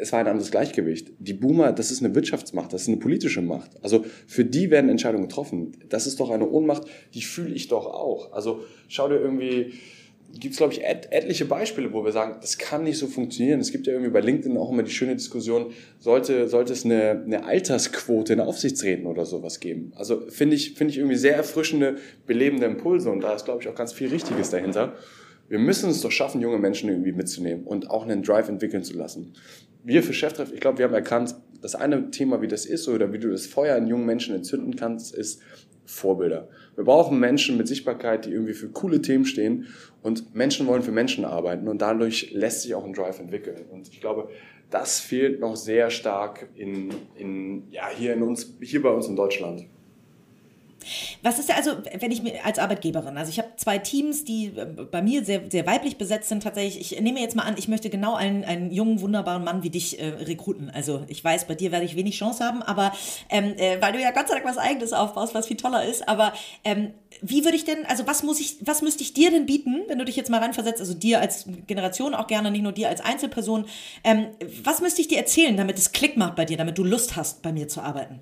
Es 0.00 0.12
war 0.12 0.20
ein 0.20 0.26
anderes 0.26 0.50
Gleichgewicht. 0.50 1.12
Die 1.18 1.32
Boomer, 1.32 1.72
das 1.72 1.90
ist 1.90 2.02
eine 2.02 2.14
Wirtschaftsmacht, 2.14 2.72
das 2.72 2.82
ist 2.82 2.88
eine 2.88 2.98
politische 2.98 3.42
Macht. 3.42 3.70
Also 3.82 4.04
für 4.26 4.44
die 4.44 4.70
werden 4.70 4.90
Entscheidungen 4.90 5.28
getroffen. 5.28 5.72
Das 5.88 6.06
ist 6.06 6.20
doch 6.20 6.30
eine 6.30 6.48
Ohnmacht, 6.48 6.84
die 7.14 7.22
fühle 7.22 7.54
ich 7.54 7.68
doch 7.68 7.86
auch. 7.86 8.32
Also 8.32 8.64
schau 8.88 9.08
dir 9.08 9.16
irgendwie, 9.16 9.72
gibt 10.38 10.52
es, 10.52 10.58
glaube 10.58 10.72
ich, 10.72 10.84
et 10.84 11.08
etliche 11.10 11.44
Beispiele, 11.44 11.92
wo 11.92 12.04
wir 12.04 12.12
sagen, 12.12 12.36
das 12.40 12.58
kann 12.58 12.84
nicht 12.84 12.98
so 12.98 13.06
funktionieren. 13.06 13.60
Es 13.60 13.72
gibt 13.72 13.86
ja 13.86 13.92
irgendwie 13.92 14.12
bei 14.12 14.20
LinkedIn 14.20 14.56
auch 14.56 14.70
immer 14.70 14.82
die 14.82 14.90
schöne 14.90 15.14
Diskussion, 15.14 15.72
sollte, 15.98 16.48
sollte 16.48 16.72
es 16.72 16.84
eine, 16.84 17.22
eine 17.24 17.44
Altersquote 17.44 18.32
in 18.32 18.40
Aufsichtsräten 18.40 19.06
oder 19.06 19.24
sowas 19.24 19.60
geben. 19.60 19.92
Also 19.96 20.22
finde 20.28 20.56
ich, 20.56 20.74
finde 20.74 20.92
ich 20.92 20.98
irgendwie 20.98 21.16
sehr 21.16 21.36
erfrischende, 21.36 21.96
belebende 22.26 22.66
Impulse 22.66 23.10
und 23.10 23.20
da 23.20 23.34
ist, 23.34 23.44
glaube 23.44 23.62
ich, 23.62 23.68
auch 23.68 23.74
ganz 23.74 23.92
viel 23.92 24.08
Richtiges 24.08 24.50
dahinter. 24.50 24.94
Wir 25.48 25.58
müssen 25.58 25.90
es 25.90 26.00
doch 26.00 26.10
schaffen, 26.10 26.40
junge 26.40 26.58
Menschen 26.58 26.88
irgendwie 26.88 27.12
mitzunehmen 27.12 27.64
und 27.64 27.90
auch 27.90 28.04
einen 28.04 28.22
Drive 28.22 28.48
entwickeln 28.48 28.82
zu 28.82 28.96
lassen. 28.96 29.34
Wir 29.82 30.02
für 30.02 30.14
Cheftreff, 30.14 30.52
ich 30.52 30.60
glaube, 30.60 30.78
wir 30.78 30.86
haben 30.86 30.94
erkannt, 30.94 31.34
das 31.60 31.74
eine 31.74 32.10
Thema, 32.10 32.40
wie 32.42 32.48
das 32.48 32.66
ist 32.66 32.88
oder 32.88 33.12
wie 33.12 33.18
du 33.18 33.30
das 33.30 33.46
Feuer 33.46 33.76
in 33.76 33.86
jungen 33.86 34.06
Menschen 34.06 34.34
entzünden 34.34 34.76
kannst, 34.76 35.14
ist 35.14 35.40
Vorbilder. 35.86 36.48
Wir 36.76 36.84
brauchen 36.84 37.18
Menschen 37.20 37.56
mit 37.56 37.68
Sichtbarkeit, 37.68 38.24
die 38.24 38.30
irgendwie 38.30 38.54
für 38.54 38.68
coole 38.68 39.02
Themen 39.02 39.26
stehen 39.26 39.66
und 40.02 40.34
Menschen 40.34 40.66
wollen 40.66 40.82
für 40.82 40.92
Menschen 40.92 41.24
arbeiten 41.24 41.68
und 41.68 41.82
dadurch 41.82 42.32
lässt 42.32 42.62
sich 42.62 42.74
auch 42.74 42.84
ein 42.84 42.94
Drive 42.94 43.18
entwickeln. 43.20 43.64
Und 43.70 43.88
ich 43.88 44.00
glaube, 44.00 44.28
das 44.70 45.00
fehlt 45.00 45.40
noch 45.40 45.56
sehr 45.56 45.90
stark 45.90 46.48
in, 46.54 46.90
in, 47.16 47.70
ja, 47.70 47.88
hier, 47.94 48.14
in 48.14 48.22
uns, 48.22 48.56
hier 48.60 48.82
bei 48.82 48.90
uns 48.90 49.06
in 49.06 49.16
Deutschland. 49.16 49.66
Was 51.22 51.38
ist 51.38 51.48
ja 51.48 51.56
also, 51.56 51.72
wenn 51.98 52.10
ich 52.10 52.22
mir 52.22 52.44
als 52.44 52.58
Arbeitgeberin, 52.58 53.16
also 53.16 53.30
ich 53.30 53.38
habe 53.38 53.50
zwei 53.56 53.78
Teams, 53.78 54.24
die 54.24 54.46
äh, 54.46 54.64
bei 54.64 55.02
mir 55.02 55.24
sehr, 55.24 55.42
sehr 55.50 55.66
weiblich 55.66 55.96
besetzt 55.96 56.28
sind 56.28 56.42
tatsächlich. 56.42 56.92
Ich 56.92 57.00
nehme 57.00 57.20
jetzt 57.20 57.36
mal 57.36 57.42
an, 57.42 57.54
ich 57.56 57.68
möchte 57.68 57.90
genau 57.90 58.14
einen, 58.14 58.44
einen 58.44 58.70
jungen, 58.70 59.00
wunderbaren 59.00 59.44
Mann 59.44 59.62
wie 59.62 59.70
dich 59.70 60.00
äh, 60.00 60.08
rekruten. 60.08 60.70
Also 60.70 61.04
ich 61.08 61.22
weiß, 61.22 61.46
bei 61.46 61.54
dir 61.54 61.72
werde 61.72 61.84
ich 61.84 61.96
wenig 61.96 62.16
Chance 62.16 62.44
haben, 62.44 62.62
aber 62.62 62.92
ähm, 63.30 63.54
äh, 63.56 63.80
weil 63.80 63.92
du 63.92 64.00
ja 64.00 64.10
Gott 64.10 64.28
sei 64.28 64.34
Dank 64.34 64.46
was 64.46 64.58
Eigenes 64.58 64.92
aufbaust, 64.92 65.34
was 65.34 65.46
viel 65.46 65.56
toller 65.56 65.84
ist. 65.84 66.08
Aber 66.08 66.32
ähm, 66.64 66.92
wie 67.22 67.44
würde 67.44 67.56
ich 67.56 67.64
denn, 67.64 67.86
also 67.86 68.06
was 68.06 68.22
muss 68.22 68.40
ich, 68.40 68.56
was 68.60 68.82
müsste 68.82 69.02
ich 69.02 69.14
dir 69.14 69.30
denn 69.30 69.46
bieten, 69.46 69.82
wenn 69.88 69.98
du 69.98 70.04
dich 70.04 70.16
jetzt 70.16 70.30
mal 70.30 70.40
reinversetzt, 70.40 70.80
also 70.80 70.94
dir 70.94 71.20
als 71.20 71.46
Generation 71.66 72.14
auch 72.14 72.26
gerne, 72.26 72.50
nicht 72.50 72.62
nur 72.62 72.72
dir 72.72 72.88
als 72.88 73.00
Einzelperson, 73.00 73.66
ähm, 74.02 74.26
was 74.62 74.80
müsste 74.80 75.00
ich 75.00 75.08
dir 75.08 75.18
erzählen, 75.18 75.56
damit 75.56 75.78
es 75.78 75.92
Klick 75.92 76.16
macht 76.16 76.36
bei 76.36 76.44
dir, 76.44 76.56
damit 76.56 76.78
du 76.78 76.84
Lust 76.84 77.16
hast, 77.16 77.42
bei 77.42 77.52
mir 77.52 77.68
zu 77.68 77.80
arbeiten? 77.80 78.20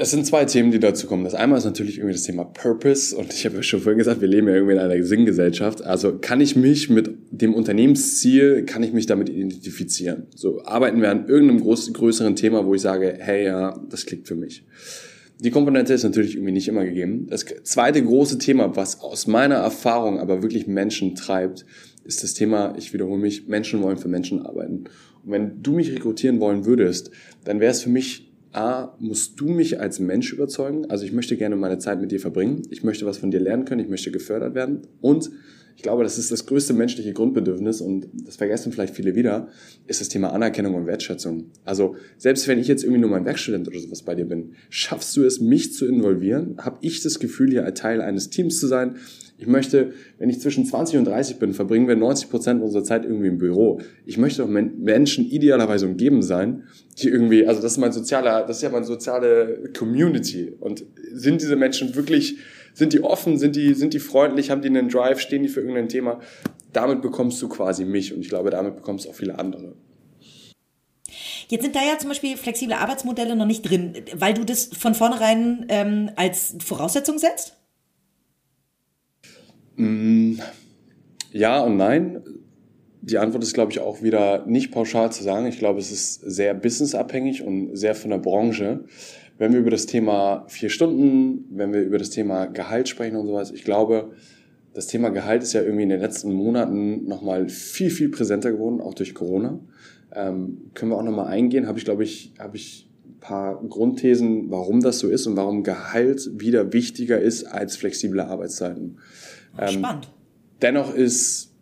Es 0.00 0.12
sind 0.12 0.24
zwei 0.24 0.44
Themen, 0.44 0.70
die 0.70 0.78
dazu 0.78 1.08
kommen. 1.08 1.24
Das 1.24 1.34
einmal 1.34 1.58
ist 1.58 1.64
natürlich 1.64 1.98
irgendwie 1.98 2.12
das 2.14 2.22
Thema 2.22 2.44
Purpose. 2.44 3.16
Und 3.16 3.32
ich 3.32 3.44
habe 3.44 3.56
ja 3.56 3.62
schon 3.64 3.80
vorhin 3.80 3.98
gesagt, 3.98 4.20
wir 4.20 4.28
leben 4.28 4.46
ja 4.46 4.54
irgendwie 4.54 4.74
in 4.74 4.78
einer 4.78 5.02
Sinngesellschaft. 5.02 5.82
Also 5.82 6.18
kann 6.18 6.40
ich 6.40 6.54
mich 6.54 6.88
mit 6.88 7.10
dem 7.32 7.52
Unternehmensziel, 7.52 8.64
kann 8.64 8.84
ich 8.84 8.92
mich 8.92 9.06
damit 9.06 9.28
identifizieren? 9.28 10.28
So 10.36 10.62
arbeiten 10.64 11.02
wir 11.02 11.10
an 11.10 11.26
irgendeinem 11.26 11.62
groß, 11.62 11.92
größeren 11.94 12.36
Thema, 12.36 12.64
wo 12.64 12.76
ich 12.76 12.80
sage, 12.80 13.18
hey, 13.18 13.46
ja, 13.46 13.76
das 13.90 14.06
klickt 14.06 14.28
für 14.28 14.36
mich. 14.36 14.64
Die 15.40 15.50
Komponente 15.50 15.94
ist 15.94 16.04
natürlich 16.04 16.36
irgendwie 16.36 16.52
nicht 16.52 16.68
immer 16.68 16.84
gegeben. 16.84 17.26
Das 17.28 17.44
zweite 17.64 18.00
große 18.00 18.38
Thema, 18.38 18.76
was 18.76 19.00
aus 19.00 19.26
meiner 19.26 19.56
Erfahrung 19.56 20.20
aber 20.20 20.42
wirklich 20.42 20.68
Menschen 20.68 21.16
treibt, 21.16 21.66
ist 22.04 22.22
das 22.22 22.34
Thema, 22.34 22.72
ich 22.78 22.92
wiederhole 22.92 23.20
mich, 23.20 23.48
Menschen 23.48 23.82
wollen 23.82 23.98
für 23.98 24.08
Menschen 24.08 24.46
arbeiten. 24.46 24.84
Und 25.24 25.32
wenn 25.32 25.60
du 25.60 25.72
mich 25.72 25.90
rekrutieren 25.90 26.38
wollen 26.38 26.66
würdest, 26.66 27.10
dann 27.44 27.58
wäre 27.58 27.72
es 27.72 27.82
für 27.82 27.90
mich 27.90 28.27
A, 28.52 28.94
musst 28.98 29.38
du 29.40 29.48
mich 29.48 29.80
als 29.80 30.00
Mensch 30.00 30.32
überzeugen. 30.32 30.90
Also 30.90 31.04
ich 31.04 31.12
möchte 31.12 31.36
gerne 31.36 31.56
meine 31.56 31.78
Zeit 31.78 32.00
mit 32.00 32.10
dir 32.10 32.20
verbringen. 32.20 32.62
Ich 32.70 32.82
möchte 32.84 33.06
was 33.06 33.18
von 33.18 33.30
dir 33.30 33.40
lernen 33.40 33.64
können. 33.64 33.80
Ich 33.80 33.88
möchte 33.88 34.10
gefördert 34.10 34.54
werden. 34.54 34.82
Und 35.00 35.30
ich 35.78 35.82
glaube, 35.82 36.02
das 36.02 36.18
ist 36.18 36.32
das 36.32 36.44
größte 36.44 36.72
menschliche 36.72 37.12
Grundbedürfnis 37.12 37.80
und 37.80 38.08
das 38.12 38.34
vergessen 38.34 38.72
vielleicht 38.72 38.96
viele 38.96 39.14
wieder, 39.14 39.46
ist 39.86 40.00
das 40.00 40.08
Thema 40.08 40.32
Anerkennung 40.32 40.74
und 40.74 40.86
Wertschätzung. 40.86 41.52
Also 41.64 41.94
selbst 42.16 42.48
wenn 42.48 42.58
ich 42.58 42.66
jetzt 42.66 42.82
irgendwie 42.82 43.00
nur 43.00 43.10
mein 43.10 43.24
Werkstudent 43.24 43.68
oder 43.68 43.78
sowas 43.78 44.02
bei 44.02 44.16
dir 44.16 44.24
bin, 44.24 44.54
schaffst 44.70 45.16
du 45.16 45.22
es, 45.22 45.38
mich 45.38 45.72
zu 45.72 45.86
involvieren? 45.86 46.56
Habe 46.58 46.78
ich 46.80 47.00
das 47.02 47.20
Gefühl, 47.20 47.50
hier 47.50 47.64
ein 47.64 47.76
Teil 47.76 48.00
eines 48.00 48.28
Teams 48.28 48.58
zu 48.58 48.66
sein? 48.66 48.96
Ich 49.38 49.46
möchte, 49.46 49.92
wenn 50.18 50.28
ich 50.28 50.40
zwischen 50.40 50.66
20 50.66 50.98
und 50.98 51.04
30 51.04 51.38
bin, 51.38 51.54
verbringen 51.54 51.86
wir 51.86 51.94
90 51.94 52.28
Prozent 52.28 52.60
unserer 52.60 52.82
Zeit 52.82 53.04
irgendwie 53.04 53.28
im 53.28 53.38
Büro. 53.38 53.80
Ich 54.04 54.18
möchte 54.18 54.42
auch 54.42 54.48
Menschen 54.48 55.26
idealerweise 55.26 55.86
umgeben 55.86 56.22
sein, 56.22 56.64
die 57.00 57.08
irgendwie, 57.08 57.46
also 57.46 57.62
das 57.62 57.70
ist 57.70 57.78
mein 57.78 57.92
sozialer, 57.92 58.44
das 58.44 58.56
ist 58.56 58.62
ja 58.64 58.70
meine 58.70 58.84
soziale 58.84 59.70
Community. 59.78 60.52
Und 60.58 60.84
sind 61.12 61.40
diese 61.40 61.54
Menschen 61.54 61.94
wirklich, 61.94 62.38
sind 62.74 62.92
die 62.92 63.02
offen, 63.02 63.38
sind 63.38 63.56
die, 63.56 63.74
sind 63.74 63.94
die 63.94 64.00
freundlich, 64.00 64.50
haben 64.50 64.62
die 64.62 64.68
einen 64.68 64.88
Drive, 64.88 65.20
stehen 65.20 65.42
die 65.42 65.48
für 65.48 65.60
irgendein 65.60 65.88
Thema? 65.88 66.20
Damit 66.72 67.02
bekommst 67.02 67.40
du 67.42 67.48
quasi 67.48 67.84
mich 67.84 68.14
und 68.14 68.20
ich 68.20 68.28
glaube, 68.28 68.50
damit 68.50 68.76
bekommst 68.76 69.06
du 69.06 69.10
auch 69.10 69.14
viele 69.14 69.38
andere. 69.38 69.74
Jetzt 71.48 71.62
sind 71.62 71.74
da 71.74 71.80
ja 71.80 71.98
zum 71.98 72.10
Beispiel 72.10 72.36
flexible 72.36 72.74
Arbeitsmodelle 72.74 73.34
noch 73.34 73.46
nicht 73.46 73.62
drin, 73.62 73.94
weil 74.14 74.34
du 74.34 74.44
das 74.44 74.66
von 74.66 74.94
vornherein 74.94 75.64
ähm, 75.70 76.10
als 76.16 76.56
Voraussetzung 76.62 77.18
setzt? 77.18 77.56
Mm, 79.76 80.34
ja 81.32 81.60
und 81.60 81.76
nein. 81.76 82.22
Die 83.00 83.16
Antwort 83.16 83.42
ist, 83.42 83.54
glaube 83.54 83.72
ich, 83.72 83.80
auch 83.80 84.02
wieder 84.02 84.44
nicht 84.46 84.70
pauschal 84.70 85.10
zu 85.10 85.22
sagen. 85.22 85.46
Ich 85.46 85.58
glaube, 85.58 85.78
es 85.78 85.90
ist 85.90 86.20
sehr 86.20 86.52
businessabhängig 86.52 87.42
und 87.42 87.74
sehr 87.74 87.94
von 87.94 88.10
der 88.10 88.18
Branche. 88.18 88.84
Wenn 89.38 89.52
wir 89.52 89.60
über 89.60 89.70
das 89.70 89.86
Thema 89.86 90.44
vier 90.48 90.68
Stunden, 90.68 91.44
wenn 91.50 91.72
wir 91.72 91.82
über 91.82 91.98
das 91.98 92.10
Thema 92.10 92.46
Gehalt 92.46 92.88
sprechen 92.88 93.16
und 93.16 93.26
sowas, 93.26 93.52
ich 93.52 93.64
glaube, 93.64 94.10
das 94.74 94.86
Thema 94.88 95.10
Gehalt 95.10 95.42
ist 95.42 95.52
ja 95.52 95.62
irgendwie 95.62 95.84
in 95.84 95.88
den 95.88 96.00
letzten 96.00 96.32
Monaten 96.32 97.06
nochmal 97.06 97.48
viel, 97.48 97.90
viel 97.90 98.10
präsenter 98.10 98.52
geworden, 98.52 98.80
auch 98.80 98.94
durch 98.94 99.14
Corona. 99.14 99.60
Ähm, 100.12 100.70
können 100.74 100.90
wir 100.90 100.96
auch 100.96 101.02
nochmal 101.02 101.28
eingehen, 101.28 101.66
habe 101.66 101.78
ich, 101.78 101.84
glaube 101.84 102.04
ich, 102.04 102.32
habe 102.38 102.56
ich 102.56 102.88
ein 103.06 103.20
paar 103.20 103.62
Grundthesen, 103.62 104.50
warum 104.50 104.80
das 104.80 104.98
so 104.98 105.08
ist 105.08 105.26
und 105.26 105.36
warum 105.36 105.62
Gehalt 105.62 106.30
wieder 106.34 106.72
wichtiger 106.72 107.20
ist 107.20 107.44
als 107.44 107.76
flexible 107.76 108.20
Arbeitszeiten. 108.20 108.98
Ähm, 109.58 109.68
Spannend. 109.68 110.12
Dennoch 110.62 110.94
ist 110.94 111.54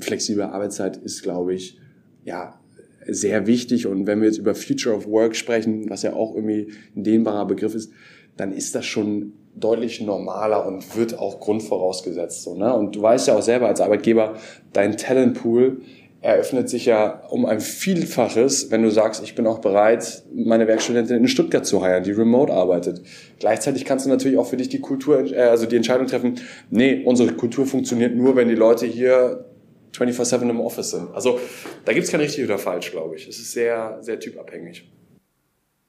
flexible 0.00 0.44
Arbeitszeit 0.44 0.96
ist, 0.96 1.22
glaube 1.22 1.54
ich, 1.54 1.78
ja, 2.24 2.59
sehr 3.06 3.46
wichtig. 3.46 3.86
Und 3.86 4.06
wenn 4.06 4.20
wir 4.20 4.28
jetzt 4.28 4.38
über 4.38 4.54
Future 4.54 4.94
of 4.94 5.06
Work 5.06 5.36
sprechen, 5.36 5.88
was 5.88 6.02
ja 6.02 6.12
auch 6.12 6.34
irgendwie 6.34 6.72
ein 6.96 7.04
dehnbarer 7.04 7.46
Begriff 7.46 7.74
ist, 7.74 7.92
dann 8.36 8.52
ist 8.52 8.74
das 8.74 8.86
schon 8.86 9.32
deutlich 9.54 10.00
normaler 10.00 10.66
und 10.66 10.96
wird 10.96 11.18
auch 11.18 11.40
grundvorausgesetzt. 11.40 12.42
So, 12.42 12.54
ne? 12.54 12.74
Und 12.74 12.96
du 12.96 13.02
weißt 13.02 13.28
ja 13.28 13.36
auch 13.36 13.42
selber 13.42 13.68
als 13.68 13.80
Arbeitgeber, 13.80 14.36
dein 14.72 14.96
Talentpool 14.96 15.82
eröffnet 16.22 16.68
sich 16.68 16.86
ja 16.86 17.22
um 17.30 17.46
ein 17.46 17.60
Vielfaches, 17.60 18.70
wenn 18.70 18.82
du 18.82 18.90
sagst, 18.90 19.22
ich 19.24 19.34
bin 19.34 19.46
auch 19.46 19.60
bereit, 19.60 20.22
meine 20.34 20.66
Werkstudentin 20.66 21.16
in 21.16 21.28
Stuttgart 21.28 21.64
zu 21.64 21.82
heiren, 21.82 22.04
die 22.04 22.12
remote 22.12 22.52
arbeitet. 22.52 23.02
Gleichzeitig 23.38 23.86
kannst 23.86 24.04
du 24.04 24.10
natürlich 24.10 24.36
auch 24.36 24.46
für 24.46 24.58
dich 24.58 24.68
die 24.68 24.80
Kultur, 24.80 25.32
äh, 25.32 25.40
also 25.40 25.64
die 25.66 25.76
Entscheidung 25.76 26.06
treffen, 26.06 26.34
nee, 26.68 27.02
unsere 27.04 27.32
Kultur 27.32 27.64
funktioniert 27.64 28.14
nur, 28.14 28.36
wenn 28.36 28.48
die 28.48 28.54
Leute 28.54 28.84
hier 28.84 29.46
24-7 29.92 30.48
im 30.48 30.60
Office 30.60 30.90
sind. 30.90 31.12
Also 31.14 31.40
da 31.84 31.92
gibt's 31.92 32.10
kein 32.10 32.20
richtig 32.20 32.44
oder 32.44 32.58
falsch, 32.58 32.90
glaube 32.90 33.16
ich. 33.16 33.28
Es 33.28 33.38
ist 33.38 33.52
sehr, 33.52 33.98
sehr 34.02 34.18
typabhängig. 34.18 34.90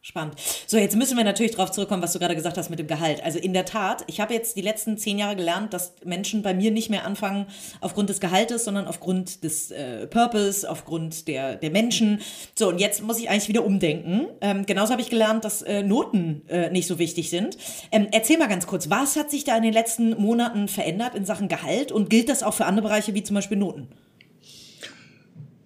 Spannend. 0.04 0.34
So, 0.66 0.78
jetzt 0.78 0.96
müssen 0.96 1.16
wir 1.16 1.24
natürlich 1.24 1.52
darauf 1.52 1.72
zurückkommen, 1.72 2.02
was 2.02 2.12
du 2.14 2.18
gerade 2.18 2.34
gesagt 2.34 2.58
hast 2.58 2.72
mit 2.72 2.80
dem 2.80 2.88
Gehalt. 2.88 3.24
Also 3.24 3.38
in 3.38 3.54
der 3.54 3.66
Tat, 3.66 4.04
ich 4.08 4.20
habe 4.20 4.34
jetzt 4.34 4.58
die 4.58 4.62
letzten 4.62 4.98
zehn 4.98 5.20
Jahre 5.20 5.36
gelernt, 5.36 5.76
dass 5.76 5.94
Menschen 6.04 6.42
bei 6.42 6.56
mir 6.56 6.72
nicht 6.72 6.90
mehr 6.90 7.06
anfangen 7.06 7.46
aufgrund 7.82 8.10
des 8.10 8.20
Gehaltes, 8.20 8.66
sondern 8.66 8.88
aufgrund 8.88 9.44
des 9.44 9.70
äh, 9.70 10.08
Purpose, 10.08 10.68
aufgrund 10.68 11.28
der, 11.28 11.56
der 11.56 11.70
Menschen. 11.70 12.20
So, 12.58 12.70
und 12.70 12.80
jetzt 12.80 13.04
muss 13.04 13.20
ich 13.20 13.30
eigentlich 13.30 13.48
wieder 13.48 13.64
umdenken. 13.64 14.26
Ähm, 14.42 14.66
genauso 14.66 14.92
habe 14.92 15.04
ich 15.04 15.12
gelernt, 15.12 15.46
dass 15.46 15.62
äh, 15.62 15.84
Noten 15.84 16.42
äh, 16.50 16.72
nicht 16.72 16.88
so 16.88 16.98
wichtig 16.98 17.30
sind. 17.30 17.60
Ähm, 17.92 18.08
erzähl 18.12 18.40
mal 18.40 18.48
ganz 18.48 18.66
kurz, 18.66 18.90
was 18.90 19.16
hat 19.16 19.30
sich 19.30 19.44
da 19.44 19.56
in 19.56 19.62
den 19.62 19.74
letzten 19.74 20.20
Monaten 20.20 20.68
verändert 20.68 21.14
in 21.14 21.26
Sachen 21.26 21.48
Gehalt 21.48 21.92
und 21.92 22.10
gilt 22.10 22.28
das 22.28 22.42
auch 22.42 22.56
für 22.56 22.66
andere 22.66 22.88
Bereiche 22.88 23.14
wie 23.14 23.22
zum 23.22 23.36
Beispiel 23.36 23.58
Noten? 23.58 23.88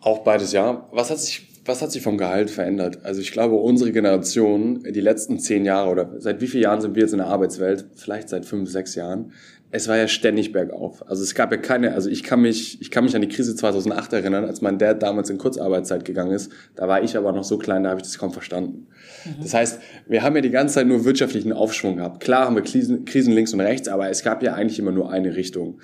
Auch 0.02 0.20
beides, 0.20 0.52
ja. 0.52 0.90
Was 0.92 1.10
hat 1.10 1.20
sich 1.20 1.45
was 1.66 1.82
hat 1.82 1.92
sich 1.92 2.04
vom 2.04 2.18
Gehalt 2.18 2.52
verändert? 2.52 3.00
Also 3.04 3.22
ich 3.22 3.32
glaube, 3.32 3.56
unsere 3.56 3.92
Generation, 3.92 4.84
die 4.84 5.02
letzten 5.02 5.40
zehn 5.40 5.66
Jahre 5.66 5.90
oder 5.90 6.10
seit 6.20 6.40
wie 6.40 6.48
vielen 6.48 6.64
Jahren 6.64 6.80
sind 6.80 6.96
wir 6.96 7.02
jetzt 7.02 7.12
in 7.12 7.18
der 7.18 7.28
Arbeitswelt? 7.28 7.86
Vielleicht 7.96 8.30
seit 8.30 8.46
fünf, 8.46 8.70
sechs 8.70 8.94
Jahren. 8.94 9.32
Es 9.72 9.88
war 9.88 9.98
ja 9.98 10.08
ständig 10.08 10.52
bergauf. 10.52 11.04
Also 11.10 11.24
es 11.24 11.34
gab 11.34 11.52
ja 11.52 11.58
keine, 11.58 11.94
also 11.94 12.10
ich 12.10 12.24
kann 12.24 12.42
mich, 12.42 12.80
ich 12.82 12.92
kann 12.92 13.04
mich 13.04 13.16
an 13.16 13.22
die 13.22 13.28
Krise 13.28 13.56
2008 13.56 14.14
erinnern, 14.14 14.46
als 14.46 14.62
mein 14.62 14.78
Dad 14.78 15.02
damals 15.02 15.30
in 15.30 15.40
Kurzarbeitszeit 15.40 16.06
gegangen 16.06 16.32
ist. 16.32 16.52
Da 16.76 16.88
war 16.88 17.04
ich 17.04 17.18
aber 17.18 17.32
noch 17.32 17.44
so 17.44 17.58
klein, 17.58 17.84
da 17.84 17.90
habe 17.90 18.00
ich 18.00 18.06
das 18.06 18.18
kaum 18.20 18.32
verstanden. 18.32 18.88
Mhm. 19.26 19.42
Das 19.42 19.54
heißt, 19.56 19.80
wir 20.08 20.22
haben 20.22 20.36
ja 20.36 20.42
die 20.42 20.52
ganze 20.52 20.76
Zeit 20.76 20.88
nur 20.88 21.04
wirtschaftlichen 21.04 21.52
Aufschwung 21.52 21.98
gehabt. 21.98 22.24
Klar 22.24 22.46
haben 22.46 22.56
wir 22.56 22.62
Krisen, 22.62 23.06
Krisen 23.06 23.34
links 23.34 23.54
und 23.54 23.60
rechts, 23.60 23.88
aber 23.88 24.10
es 24.10 24.24
gab 24.24 24.44
ja 24.44 24.54
eigentlich 24.54 24.78
immer 24.78 24.92
nur 24.92 25.12
eine 25.12 25.36
Richtung. 25.36 25.80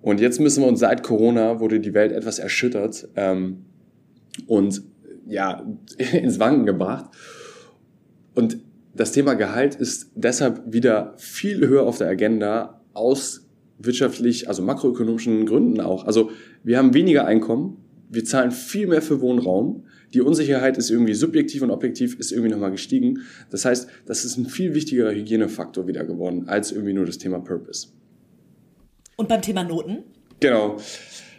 Und 0.00 0.20
jetzt 0.20 0.40
müssen 0.40 0.62
wir 0.62 0.68
uns 0.68 0.80
seit 0.80 1.02
Corona 1.02 1.58
wurde 1.58 1.80
die 1.80 1.94
Welt 1.94 2.12
etwas 2.12 2.38
erschüttert. 2.38 3.08
Ähm, 3.16 3.64
und 4.46 4.82
ja, 5.26 5.66
ins 5.98 6.38
Wanken 6.38 6.66
gebracht. 6.66 7.06
Und 8.34 8.58
das 8.94 9.12
Thema 9.12 9.34
Gehalt 9.34 9.74
ist 9.74 10.10
deshalb 10.14 10.72
wieder 10.72 11.14
viel 11.18 11.66
höher 11.66 11.82
auf 11.82 11.98
der 11.98 12.08
Agenda 12.08 12.80
aus 12.94 13.46
wirtschaftlich, 13.78 14.48
also 14.48 14.62
makroökonomischen 14.62 15.44
Gründen 15.44 15.80
auch. 15.80 16.06
Also 16.06 16.30
wir 16.64 16.78
haben 16.78 16.94
weniger 16.94 17.26
Einkommen, 17.26 17.76
wir 18.08 18.24
zahlen 18.24 18.52
viel 18.52 18.86
mehr 18.86 19.02
für 19.02 19.20
Wohnraum, 19.20 19.84
die 20.14 20.22
Unsicherheit 20.22 20.78
ist 20.78 20.90
irgendwie 20.90 21.12
subjektiv 21.12 21.62
und 21.62 21.70
objektiv 21.70 22.18
ist 22.18 22.32
irgendwie 22.32 22.52
nochmal 22.52 22.70
gestiegen. 22.70 23.20
Das 23.50 23.64
heißt, 23.64 23.88
das 24.06 24.24
ist 24.24 24.38
ein 24.38 24.46
viel 24.46 24.72
wichtigerer 24.74 25.12
Hygienefaktor 25.12 25.86
wieder 25.86 26.04
geworden 26.04 26.48
als 26.48 26.72
irgendwie 26.72 26.94
nur 26.94 27.04
das 27.04 27.18
Thema 27.18 27.38
Purpose. 27.40 27.88
Und 29.16 29.28
beim 29.28 29.42
Thema 29.42 29.64
Noten? 29.64 30.04
Genau 30.40 30.78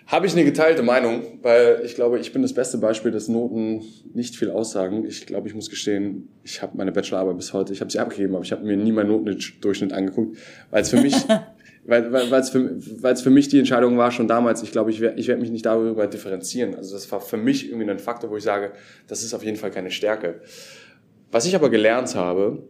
habe 0.07 0.25
ich 0.25 0.31
eine 0.31 0.45
geteilte 0.45 0.83
Meinung, 0.83 1.39
weil 1.41 1.81
ich 1.83 1.95
glaube, 1.95 2.17
ich 2.17 2.31
bin 2.31 2.41
das 2.41 2.53
beste 2.53 2.77
Beispiel, 2.77 3.11
dass 3.11 3.27
Noten 3.27 3.83
nicht 4.13 4.37
viel 4.37 4.49
aussagen. 4.49 5.05
Ich 5.05 5.25
glaube, 5.25 5.49
ich 5.49 5.53
muss 5.53 5.69
gestehen, 5.69 6.29
ich 6.43 6.61
habe 6.61 6.77
meine 6.77 6.93
Bachelorarbeit 6.93 7.35
bis 7.35 7.51
heute, 7.51 7.73
ich 7.73 7.81
habe 7.81 7.91
sie 7.91 7.99
abgegeben, 7.99 8.33
aber 8.33 8.43
ich 8.43 8.53
habe 8.53 8.65
mir 8.65 8.77
nie 8.77 8.93
meinen 8.93 9.09
Notendurchschnitt 9.09 9.91
angeguckt, 9.91 10.37
weil 10.71 10.81
es 10.81 10.89
für 10.89 11.01
mich, 11.01 11.13
weil 11.85 12.11
weil 12.13 12.31
weil 12.31 12.39
es 12.39 12.49
für, 12.49 12.77
weil 13.01 13.13
es 13.13 13.21
für 13.21 13.31
mich 13.31 13.49
die 13.49 13.59
Entscheidung 13.59 13.97
war 13.97 14.11
schon 14.11 14.29
damals. 14.29 14.63
Ich 14.63 14.71
glaube, 14.71 14.91
ich 14.91 15.01
werde 15.01 15.19
ich 15.19 15.27
werd 15.27 15.41
mich 15.41 15.51
nicht 15.51 15.65
darüber 15.65 16.07
differenzieren. 16.07 16.75
Also 16.75 16.93
das 16.95 17.11
war 17.11 17.19
für 17.19 17.37
mich 17.37 17.69
irgendwie 17.69 17.89
ein 17.89 17.99
Faktor, 17.99 18.29
wo 18.29 18.37
ich 18.37 18.43
sage, 18.43 18.71
das 19.07 19.23
ist 19.23 19.33
auf 19.33 19.43
jeden 19.43 19.57
Fall 19.57 19.71
keine 19.71 19.91
Stärke. 19.91 20.39
Was 21.31 21.45
ich 21.45 21.53
aber 21.53 21.69
gelernt 21.69 22.15
habe, 22.15 22.63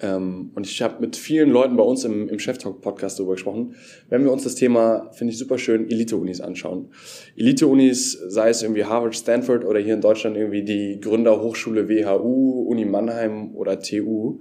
ähm, 0.00 0.50
und 0.54 0.66
ich 0.66 0.82
habe 0.82 1.00
mit 1.00 1.16
vielen 1.16 1.50
Leuten 1.50 1.76
bei 1.76 1.82
uns 1.82 2.04
im, 2.04 2.28
im 2.28 2.38
Chef 2.38 2.58
Talk 2.58 2.82
Podcast 2.82 3.18
darüber 3.18 3.34
gesprochen. 3.34 3.74
Wenn 4.10 4.24
wir 4.24 4.32
uns 4.32 4.44
das 4.44 4.54
Thema, 4.54 5.10
finde 5.12 5.32
ich 5.32 5.38
super 5.38 5.58
schön, 5.58 5.90
Elite-Unis 5.90 6.40
anschauen. 6.40 6.90
Elite-Unis, 7.36 8.12
sei 8.28 8.50
es 8.50 8.62
irgendwie 8.62 8.84
Harvard, 8.84 9.16
Stanford 9.16 9.64
oder 9.64 9.80
hier 9.80 9.94
in 9.94 10.02
Deutschland 10.02 10.36
irgendwie 10.36 10.64
die 10.64 11.00
Gründerhochschule 11.00 11.88
WHU, 11.88 12.66
Uni 12.68 12.84
Mannheim 12.84 13.54
oder 13.54 13.80
TU. 13.80 14.40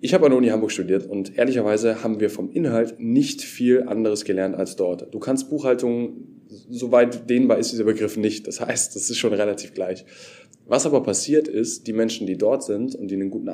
Ich 0.00 0.14
habe 0.14 0.24
an 0.24 0.30
der 0.30 0.38
Uni 0.38 0.48
Hamburg 0.48 0.72
studiert 0.72 1.06
und 1.06 1.36
ehrlicherweise 1.36 2.02
haben 2.02 2.18
wir 2.18 2.30
vom 2.30 2.50
Inhalt 2.50 2.98
nicht 2.98 3.42
viel 3.42 3.82
anderes 3.82 4.24
gelernt 4.24 4.56
als 4.56 4.76
dort. 4.76 5.14
Du 5.14 5.18
kannst 5.18 5.50
Buchhaltung, 5.50 6.24
soweit 6.70 7.28
dehnbar 7.28 7.58
ist 7.58 7.70
dieser 7.70 7.84
Begriff 7.84 8.16
nicht. 8.16 8.46
Das 8.46 8.60
heißt, 8.60 8.96
das 8.96 9.10
ist 9.10 9.18
schon 9.18 9.34
relativ 9.34 9.74
gleich. 9.74 10.06
Was 10.66 10.86
aber 10.86 11.02
passiert 11.02 11.48
ist, 11.48 11.86
die 11.86 11.92
Menschen, 11.92 12.26
die 12.26 12.38
dort 12.38 12.64
sind 12.64 12.94
und 12.94 13.10
die 13.10 13.14
einen 13.14 13.30
guten 13.30 13.48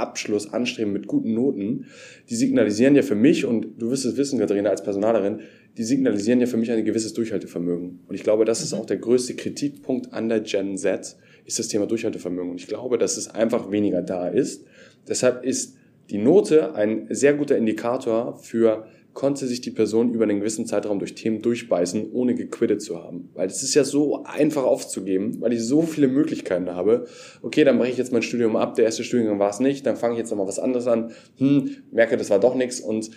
Abschluss 0.00 0.52
anstreben 0.52 0.92
mit 0.92 1.06
guten 1.06 1.34
Noten, 1.34 1.86
die 2.28 2.34
signalisieren 2.34 2.96
ja 2.96 3.02
für 3.02 3.14
mich, 3.14 3.44
und 3.44 3.80
du 3.80 3.90
wirst 3.90 4.04
es 4.04 4.16
wissen, 4.16 4.38
Katharina, 4.38 4.70
als 4.70 4.82
Personalerin, 4.82 5.40
die 5.76 5.84
signalisieren 5.84 6.40
ja 6.40 6.46
für 6.46 6.56
mich 6.56 6.70
ein 6.70 6.84
gewisses 6.84 7.14
Durchhaltevermögen. 7.14 8.00
Und 8.08 8.14
ich 8.14 8.22
glaube, 8.22 8.44
das 8.44 8.62
ist 8.62 8.72
mhm. 8.72 8.80
auch 8.80 8.86
der 8.86 8.96
größte 8.96 9.34
Kritikpunkt 9.34 10.12
an 10.12 10.28
der 10.28 10.40
Gen 10.40 10.76
Z, 10.76 11.16
ist 11.44 11.58
das 11.58 11.68
Thema 11.68 11.86
Durchhaltevermögen. 11.86 12.50
Und 12.50 12.60
ich 12.60 12.66
glaube, 12.66 12.98
dass 12.98 13.16
es 13.16 13.28
einfach 13.28 13.70
weniger 13.70 14.02
da 14.02 14.28
ist. 14.28 14.64
Deshalb 15.08 15.44
ist 15.44 15.76
die 16.10 16.18
Note 16.18 16.74
ein 16.74 17.06
sehr 17.10 17.34
guter 17.34 17.56
Indikator 17.56 18.36
für 18.38 18.86
konnte 19.12 19.46
sich 19.46 19.60
die 19.60 19.70
Person 19.70 20.14
über 20.14 20.24
einen 20.24 20.38
gewissen 20.38 20.66
Zeitraum 20.66 20.98
durch 20.98 21.14
Themen 21.14 21.42
durchbeißen, 21.42 22.12
ohne 22.12 22.34
gequittet 22.34 22.80
zu 22.80 23.02
haben. 23.02 23.30
Weil 23.34 23.48
es 23.48 23.62
ist 23.62 23.74
ja 23.74 23.84
so 23.84 24.22
einfach 24.24 24.64
aufzugeben, 24.64 25.40
weil 25.40 25.52
ich 25.52 25.62
so 25.64 25.82
viele 25.82 26.08
Möglichkeiten 26.08 26.70
habe. 26.70 27.06
Okay, 27.42 27.64
dann 27.64 27.78
breche 27.78 27.92
ich 27.92 27.98
jetzt 27.98 28.12
mein 28.12 28.22
Studium 28.22 28.56
ab, 28.56 28.76
der 28.76 28.84
erste 28.84 29.04
Studiengang 29.04 29.38
war 29.38 29.50
es 29.50 29.60
nicht, 29.60 29.84
dann 29.84 29.96
fange 29.96 30.14
ich 30.14 30.18
jetzt 30.18 30.30
nochmal 30.30 30.46
was 30.46 30.58
anderes 30.58 30.86
an, 30.86 31.10
hm, 31.38 31.76
merke, 31.90 32.16
das 32.16 32.30
war 32.30 32.38
doch 32.38 32.54
nichts 32.54 32.80
und 32.80 33.10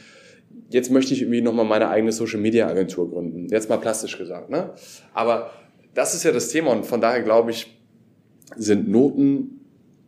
jetzt 0.70 0.92
möchte 0.92 1.14
ich 1.14 1.22
irgendwie 1.22 1.42
nochmal 1.42 1.66
meine 1.66 1.90
eigene 1.90 2.12
Social-Media-Agentur 2.12 3.10
gründen. 3.12 3.48
Jetzt 3.50 3.70
mal 3.70 3.78
plastisch 3.78 4.18
gesagt. 4.18 4.50
Ne? 4.50 4.72
Aber 5.14 5.52
das 5.94 6.16
ist 6.16 6.24
ja 6.24 6.32
das 6.32 6.50
Thema 6.50 6.72
und 6.72 6.86
von 6.86 7.02
daher 7.02 7.22
glaube 7.22 7.52
ich, 7.52 7.80
sind 8.56 8.90
Noten 8.90 9.63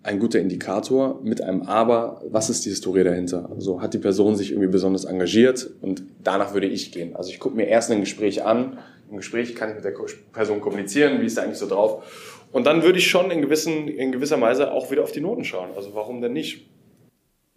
ein 0.06 0.20
guter 0.20 0.40
Indikator 0.40 1.20
mit 1.24 1.42
einem 1.42 1.64
Aber, 1.64 2.22
was 2.30 2.50
ist 2.50 2.66
die 2.66 2.70
Historie 2.70 3.04
dahinter? 3.04 3.50
Also 3.50 3.82
hat 3.82 3.94
die 3.94 4.00
Person 4.00 4.36
sich 4.36 4.52
irgendwie 4.52 4.70
besonders 4.70 5.06
engagiert 5.06 5.70
und 5.82 6.04
danach 6.24 6.54
würde 6.54 6.68
ich 6.68 6.92
gehen. 6.92 7.16
Also 7.16 7.32
ich 7.32 7.40
gucke 7.40 7.56
mir 7.56 7.66
erst 7.66 7.92
ein 7.92 8.02
Gespräch 8.02 8.44
an, 8.44 8.78
im 9.10 9.18
Gespräch 9.18 9.56
kann 9.56 9.70
ich 9.70 9.76
mit 9.76 9.84
der 9.84 9.94
Person 10.32 10.62
kommunizieren, 10.62 11.22
wie 11.22 11.26
ist 11.26 11.38
da 11.38 11.44
eigentlich 11.44 11.58
so 11.58 11.68
drauf 11.68 12.04
und 12.52 12.66
dann 12.66 12.84
würde 12.84 13.00
ich 13.00 13.10
schon 13.10 13.32
in, 13.32 13.42
gewissen, 13.42 13.88
in 13.88 14.12
gewisser 14.12 14.40
Weise 14.40 14.72
auch 14.72 14.90
wieder 14.90 15.04
auf 15.04 15.12
die 15.12 15.22
Noten 15.22 15.44
schauen. 15.44 15.72
Also 15.76 15.94
warum 15.94 16.22
denn 16.22 16.34
nicht? 16.34 16.70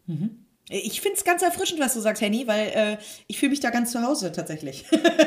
Mhm. 0.06 0.44
Ich 0.70 1.00
finde 1.00 1.16
es 1.16 1.24
ganz 1.24 1.42
erfrischend, 1.42 1.80
was 1.80 1.94
du 1.94 2.00
sagst, 2.00 2.20
Henny, 2.20 2.46
weil 2.46 2.68
äh, 2.74 2.96
ich 3.26 3.38
fühle 3.38 3.50
mich 3.50 3.60
da 3.60 3.70
ganz 3.70 3.92
zu 3.92 4.02
Hause 4.02 4.32
tatsächlich. 4.32 4.84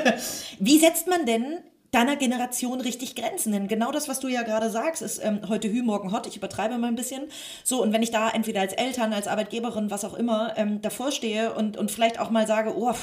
Wie 0.59 0.78
setzt 0.78 1.07
man 1.07 1.26
denn 1.26 1.59
deiner 1.91 2.15
Generation 2.15 2.79
richtig 2.79 3.15
Grenzen. 3.15 3.51
Denn 3.51 3.67
genau 3.67 3.91
das, 3.91 4.07
was 4.07 4.19
du 4.19 4.29
ja 4.29 4.43
gerade 4.43 4.69
sagst, 4.69 5.01
ist 5.01 5.19
ähm, 5.23 5.41
heute 5.49 5.69
Hü, 5.69 5.83
morgen 5.83 6.11
hot. 6.11 6.25
Ich 6.25 6.37
übertreibe 6.37 6.77
mal 6.77 6.87
ein 6.87 6.95
bisschen. 6.95 7.23
So, 7.63 7.81
und 7.83 7.91
wenn 7.91 8.01
ich 8.01 8.11
da 8.11 8.29
entweder 8.29 8.61
als 8.61 8.73
Eltern, 8.73 9.13
als 9.13 9.27
Arbeitgeberin, 9.27 9.91
was 9.91 10.05
auch 10.05 10.13
immer, 10.13 10.53
ähm, 10.57 10.81
davor 10.81 11.11
stehe 11.11 11.53
und, 11.53 11.75
und 11.77 11.91
vielleicht 11.91 12.19
auch 12.19 12.29
mal 12.29 12.47
sage, 12.47 12.73
oh, 12.77 12.93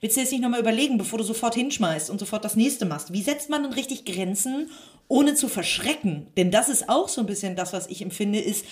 willst 0.00 0.16
du 0.16 0.20
jetzt 0.20 0.32
nicht 0.32 0.42
nochmal 0.42 0.60
überlegen, 0.60 0.98
bevor 0.98 1.18
du 1.18 1.24
sofort 1.24 1.54
hinschmeißt 1.54 2.10
und 2.10 2.18
sofort 2.18 2.44
das 2.44 2.56
nächste 2.56 2.84
machst? 2.84 3.12
Wie 3.12 3.22
setzt 3.22 3.48
man 3.48 3.62
denn 3.62 3.72
richtig 3.72 4.04
Grenzen, 4.04 4.70
ohne 5.06 5.34
zu 5.34 5.48
verschrecken? 5.48 6.26
Denn 6.36 6.50
das 6.50 6.68
ist 6.68 6.88
auch 6.88 7.08
so 7.08 7.20
ein 7.20 7.26
bisschen 7.26 7.54
das, 7.54 7.72
was 7.72 7.86
ich 7.86 8.02
empfinde, 8.02 8.40
ist, 8.40 8.64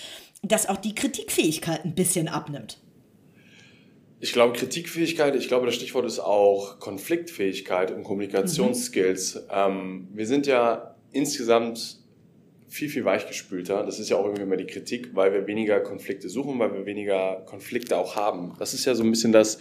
dass 0.43 0.67
auch 0.67 0.77
die 0.77 0.95
Kritikfähigkeit 0.95 1.85
ein 1.85 1.95
bisschen 1.95 2.27
abnimmt. 2.27 2.77
Ich 4.23 4.33
glaube, 4.33 4.55
Kritikfähigkeit, 4.55 5.35
ich 5.35 5.47
glaube, 5.47 5.65
das 5.65 5.73
Stichwort 5.73 6.05
ist 6.05 6.19
auch 6.19 6.79
Konfliktfähigkeit 6.79 7.89
und 7.89 8.03
Kommunikationsskills. 8.03 9.33
Mhm. 9.35 9.41
Ähm, 9.51 10.07
wir 10.13 10.27
sind 10.27 10.45
ja 10.45 10.95
insgesamt 11.11 11.97
viel, 12.67 12.87
viel 12.87 13.03
weichgespülter. 13.03 13.83
Das 13.83 13.99
ist 13.99 14.11
ja 14.11 14.17
auch 14.17 14.25
irgendwie 14.25 14.43
immer 14.43 14.57
die 14.57 14.67
Kritik, 14.67 15.15
weil 15.15 15.33
wir 15.33 15.47
weniger 15.47 15.79
Konflikte 15.79 16.29
suchen, 16.29 16.59
weil 16.59 16.71
wir 16.71 16.85
weniger 16.85 17.41
Konflikte 17.47 17.97
auch 17.97 18.15
haben. 18.15 18.53
Das 18.59 18.75
ist 18.75 18.85
ja 18.85 18.93
so 18.93 19.03
ein 19.03 19.09
bisschen 19.09 19.31
das, 19.31 19.57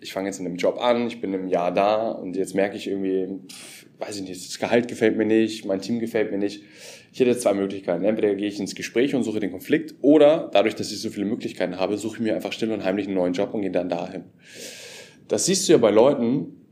ich 0.00 0.14
fange 0.14 0.28
jetzt 0.28 0.40
in 0.40 0.46
einem 0.46 0.56
Job 0.56 0.78
an, 0.80 1.06
ich 1.06 1.20
bin 1.20 1.34
im 1.34 1.46
Jahr 1.46 1.70
da 1.70 2.10
und 2.10 2.36
jetzt 2.36 2.54
merke 2.54 2.78
ich 2.78 2.88
irgendwie, 2.88 3.28
weiß 3.98 4.16
ich 4.16 4.22
nicht, 4.22 4.48
das 4.48 4.58
Gehalt 4.58 4.88
gefällt 4.88 5.18
mir 5.18 5.26
nicht, 5.26 5.66
mein 5.66 5.82
Team 5.82 6.00
gefällt 6.00 6.30
mir 6.30 6.38
nicht 6.38 6.64
ich 7.12 7.20
hätte 7.20 7.36
zwei 7.36 7.54
Möglichkeiten. 7.54 8.04
Entweder 8.04 8.34
gehe 8.34 8.48
ich 8.48 8.60
ins 8.60 8.74
Gespräch 8.74 9.14
und 9.14 9.24
suche 9.24 9.40
den 9.40 9.50
Konflikt 9.50 9.94
oder 10.00 10.48
dadurch, 10.52 10.76
dass 10.76 10.92
ich 10.92 11.00
so 11.00 11.10
viele 11.10 11.26
Möglichkeiten 11.26 11.78
habe, 11.78 11.96
suche 11.96 12.16
ich 12.16 12.20
mir 12.20 12.34
einfach 12.34 12.52
still 12.52 12.72
und 12.72 12.84
heimlich 12.84 13.06
einen 13.06 13.16
neuen 13.16 13.32
Job 13.32 13.52
und 13.52 13.62
gehe 13.62 13.70
dann 13.70 13.88
dahin. 13.88 14.24
Das 15.28 15.46
siehst 15.46 15.68
du 15.68 15.72
ja 15.72 15.78
bei 15.78 15.90
Leuten, 15.90 16.66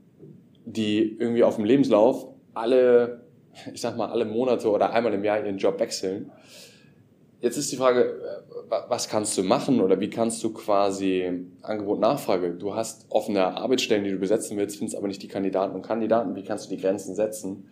die 0.64 1.16
irgendwie 1.18 1.42
auf 1.42 1.56
dem 1.56 1.64
Lebenslauf 1.64 2.28
alle, 2.54 3.24
ich 3.72 3.80
sag 3.80 3.96
mal, 3.96 4.10
alle 4.10 4.24
Monate 4.24 4.70
oder 4.70 4.92
einmal 4.92 5.14
im 5.14 5.24
Jahr 5.24 5.44
ihren 5.44 5.58
Job 5.58 5.80
wechseln. 5.80 6.30
Jetzt 7.40 7.56
ist 7.56 7.70
die 7.70 7.76
Frage, 7.76 8.02
äh, 8.02 8.74
was 8.88 9.08
kannst 9.08 9.38
du 9.38 9.44
machen 9.44 9.80
oder 9.80 10.00
wie 10.00 10.10
kannst 10.10 10.42
du 10.42 10.52
quasi 10.52 11.46
Angebot-Nachfrage? 11.62 12.54
Du 12.54 12.74
hast 12.74 13.06
offene 13.10 13.56
Arbeitsstellen, 13.56 14.04
die 14.04 14.10
du 14.10 14.18
besetzen 14.18 14.56
willst, 14.56 14.76
findest 14.76 14.96
aber 14.96 15.08
nicht 15.08 15.22
die 15.22 15.28
Kandidaten 15.28 15.74
und 15.74 15.82
Kandidaten. 15.82 16.34
Wie 16.34 16.42
kannst 16.42 16.66
du 16.66 16.74
die 16.74 16.82
Grenzen 16.82 17.14
setzen? 17.14 17.68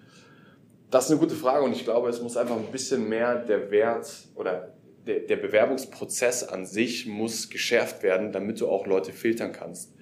Das 0.96 1.04
ist 1.04 1.10
eine 1.10 1.20
gute 1.20 1.34
Frage 1.34 1.62
und 1.62 1.72
ich 1.72 1.84
glaube, 1.84 2.08
es 2.08 2.22
muss 2.22 2.38
einfach 2.38 2.56
ein 2.56 2.72
bisschen 2.72 3.06
mehr 3.10 3.34
der 3.34 3.70
Wert 3.70 4.10
oder 4.34 4.72
der, 5.06 5.20
der 5.20 5.36
Bewerbungsprozess 5.36 6.42
an 6.42 6.64
sich 6.64 7.04
muss 7.04 7.50
geschärft 7.50 8.02
werden, 8.02 8.32
damit 8.32 8.62
du 8.62 8.68
auch 8.70 8.86
Leute 8.86 9.12
filtern 9.12 9.52
kannst. 9.52 9.92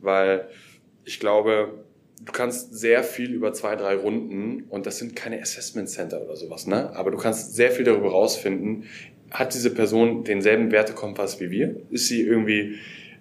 Weil 0.00 0.48
ich 1.04 1.20
glaube, 1.20 1.84
du 2.24 2.32
kannst 2.32 2.72
sehr 2.72 3.04
viel 3.04 3.34
über 3.34 3.52
zwei, 3.52 3.76
drei 3.76 3.94
Runden 3.94 4.62
und 4.70 4.86
das 4.86 4.96
sind 4.96 5.14
keine 5.14 5.38
Assessment 5.38 5.90
Center 5.90 6.22
oder 6.22 6.34
sowas, 6.34 6.66
ne? 6.66 6.96
Aber 6.96 7.10
du 7.10 7.18
kannst 7.18 7.54
sehr 7.54 7.70
viel 7.70 7.84
darüber 7.84 8.12
rausfinden, 8.12 8.84
hat 9.30 9.52
diese 9.52 9.68
Person 9.68 10.24
denselben 10.24 10.72
Wertekompass 10.72 11.40
wie 11.40 11.50
wir? 11.50 11.76
Ist 11.90 12.08
sie 12.08 12.22
irgendwie, 12.22 12.76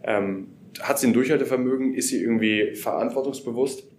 ähm, 0.05 0.47
hat 0.79 0.97
sie 0.97 1.07
ein 1.07 1.13
Durchhaltevermögen? 1.13 1.93
Ist 1.93 2.07
sie 2.07 2.21
irgendwie 2.23 2.73
verantwortungsbewusst? 2.75 3.90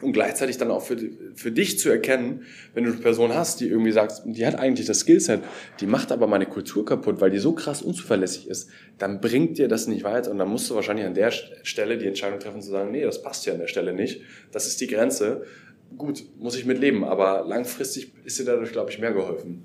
Und 0.00 0.12
gleichzeitig 0.12 0.58
dann 0.58 0.70
auch 0.70 0.82
für, 0.82 0.96
für 1.34 1.50
dich 1.50 1.78
zu 1.78 1.90
erkennen, 1.90 2.44
wenn 2.74 2.84
du 2.84 2.90
eine 2.92 3.00
Person 3.00 3.34
hast, 3.34 3.60
die 3.60 3.68
irgendwie 3.68 3.90
sagt, 3.90 4.22
die 4.24 4.46
hat 4.46 4.56
eigentlich 4.56 4.86
das 4.86 5.00
Skillset, 5.00 5.42
die 5.80 5.86
macht 5.86 6.12
aber 6.12 6.26
meine 6.26 6.46
Kultur 6.46 6.84
kaputt, 6.84 7.20
weil 7.20 7.30
die 7.30 7.38
so 7.38 7.52
krass 7.52 7.82
unzuverlässig 7.82 8.48
ist, 8.48 8.70
dann 8.98 9.20
bringt 9.20 9.58
dir 9.58 9.68
das 9.68 9.88
nicht 9.88 10.04
weiter 10.04 10.30
und 10.30 10.38
dann 10.38 10.48
musst 10.48 10.70
du 10.70 10.74
wahrscheinlich 10.74 11.06
an 11.06 11.14
der 11.14 11.30
Stelle 11.30 11.98
die 11.98 12.06
Entscheidung 12.06 12.38
treffen 12.38 12.62
zu 12.62 12.70
sagen, 12.70 12.92
nee, 12.92 13.02
das 13.02 13.22
passt 13.22 13.44
ja 13.46 13.54
an 13.54 13.58
der 13.58 13.66
Stelle 13.66 13.92
nicht, 13.92 14.22
das 14.52 14.66
ist 14.66 14.80
die 14.80 14.86
Grenze. 14.86 15.44
Gut, 15.96 16.22
muss 16.38 16.54
ich 16.56 16.66
mit 16.66 16.78
leben, 16.78 17.02
aber 17.02 17.46
langfristig 17.48 18.12
ist 18.24 18.38
dir 18.38 18.44
dadurch, 18.44 18.72
glaube 18.72 18.90
ich, 18.90 18.98
mehr 18.98 19.12
geholfen. 19.12 19.64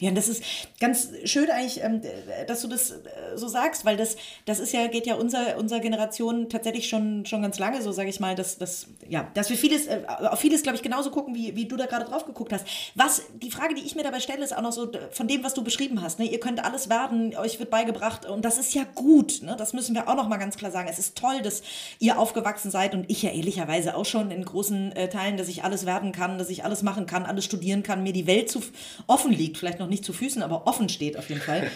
Ja, 0.00 0.12
das 0.12 0.28
ist 0.28 0.44
ganz 0.78 1.08
schön 1.24 1.50
eigentlich, 1.50 1.82
ähm, 1.82 2.00
dass 2.46 2.62
du 2.62 2.68
das 2.68 2.92
äh, 2.92 2.96
so 3.34 3.48
sagst, 3.48 3.84
weil 3.84 3.96
das, 3.96 4.16
das 4.44 4.60
ist 4.60 4.72
ja, 4.72 4.86
geht 4.86 5.06
ja 5.06 5.16
unser, 5.16 5.58
unserer 5.58 5.80
Generation 5.80 6.48
tatsächlich 6.48 6.88
schon, 6.88 7.26
schon 7.26 7.42
ganz 7.42 7.58
lange 7.58 7.82
so, 7.82 7.90
sage 7.90 8.08
ich 8.08 8.20
mal, 8.20 8.36
dass, 8.36 8.58
dass, 8.58 8.86
ja, 9.08 9.28
dass 9.34 9.50
wir 9.50 9.56
vieles, 9.56 9.88
äh, 9.88 10.02
auf 10.06 10.38
vieles, 10.38 10.62
glaube 10.62 10.76
ich, 10.76 10.82
genauso 10.82 11.10
gucken, 11.10 11.34
wie, 11.34 11.56
wie 11.56 11.66
du 11.66 11.76
da 11.76 11.86
gerade 11.86 12.04
drauf 12.04 12.26
geguckt 12.26 12.52
hast. 12.52 12.64
Was, 12.94 13.22
die 13.42 13.50
Frage, 13.50 13.74
die 13.74 13.82
ich 13.82 13.96
mir 13.96 14.04
dabei 14.04 14.20
stelle, 14.20 14.44
ist 14.44 14.56
auch 14.56 14.62
noch 14.62 14.70
so 14.70 14.88
von 15.10 15.26
dem, 15.26 15.42
was 15.42 15.54
du 15.54 15.64
beschrieben 15.64 16.00
hast. 16.00 16.20
Ne? 16.20 16.26
Ihr 16.26 16.38
könnt 16.38 16.64
alles 16.64 16.88
werden, 16.88 17.36
euch 17.36 17.58
wird 17.58 17.70
beigebracht 17.70 18.24
und 18.24 18.44
das 18.44 18.58
ist 18.58 18.74
ja 18.74 18.84
gut. 18.94 19.42
Ne? 19.42 19.56
Das 19.58 19.72
müssen 19.72 19.96
wir 19.96 20.08
auch 20.08 20.14
noch 20.14 20.28
mal 20.28 20.36
ganz 20.36 20.56
klar 20.56 20.70
sagen. 20.70 20.88
Es 20.88 21.00
ist 21.00 21.18
toll, 21.18 21.42
dass 21.42 21.62
ihr 21.98 22.20
aufgewachsen 22.20 22.70
seid 22.70 22.94
und 22.94 23.10
ich 23.10 23.22
ja 23.22 23.30
ehrlicherweise 23.30 23.96
auch 23.96 24.06
schon 24.06 24.30
in 24.30 24.44
großen 24.44 24.92
äh, 24.92 25.08
Teilen, 25.08 25.36
dass 25.36 25.48
ich 25.48 25.64
alles 25.64 25.86
werden 25.86 26.12
kann, 26.12 26.38
dass 26.38 26.50
ich 26.50 26.64
alles 26.64 26.84
machen 26.84 27.06
kann, 27.06 27.26
alles 27.26 27.44
studieren 27.44 27.82
kann, 27.82 28.04
mir 28.04 28.12
die 28.12 28.28
Welt 28.28 28.48
zu 28.48 28.62
offen 29.08 29.32
liegt, 29.32 29.58
vielleicht 29.58 29.80
noch 29.80 29.87
noch 29.88 29.90
nicht 29.90 30.04
zu 30.04 30.12
Füßen, 30.12 30.42
aber 30.42 30.66
offen 30.66 30.88
steht 30.88 31.16
auf 31.16 31.28
jeden 31.28 31.40
Fall. 31.40 31.70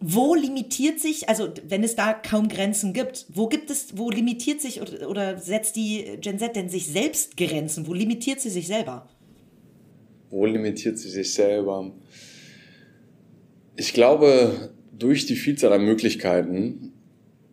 Wo 0.00 0.34
limitiert 0.34 1.00
sich, 1.00 1.28
also 1.28 1.48
wenn 1.66 1.82
es 1.82 1.96
da 1.96 2.12
kaum 2.12 2.48
Grenzen 2.48 2.92
gibt, 2.92 3.26
wo 3.32 3.48
gibt 3.48 3.70
es, 3.70 3.96
wo 3.96 4.10
limitiert 4.10 4.60
sich 4.60 4.82
oder, 4.82 5.08
oder 5.08 5.38
setzt 5.38 5.76
die 5.76 6.18
Gen 6.20 6.38
Z 6.38 6.54
denn 6.56 6.68
sich 6.68 6.88
selbst 6.88 7.36
Grenzen? 7.36 7.86
Wo 7.86 7.94
limitiert 7.94 8.40
sie 8.40 8.50
sich 8.50 8.66
selber? 8.66 9.08
Wo 10.30 10.44
limitiert 10.44 10.98
sie 10.98 11.08
sich 11.08 11.32
selber? 11.32 11.92
Ich 13.76 13.94
glaube, 13.94 14.74
durch 14.92 15.26
die 15.26 15.36
Vielzahl 15.36 15.72
an 15.72 15.84
Möglichkeiten 15.84 16.92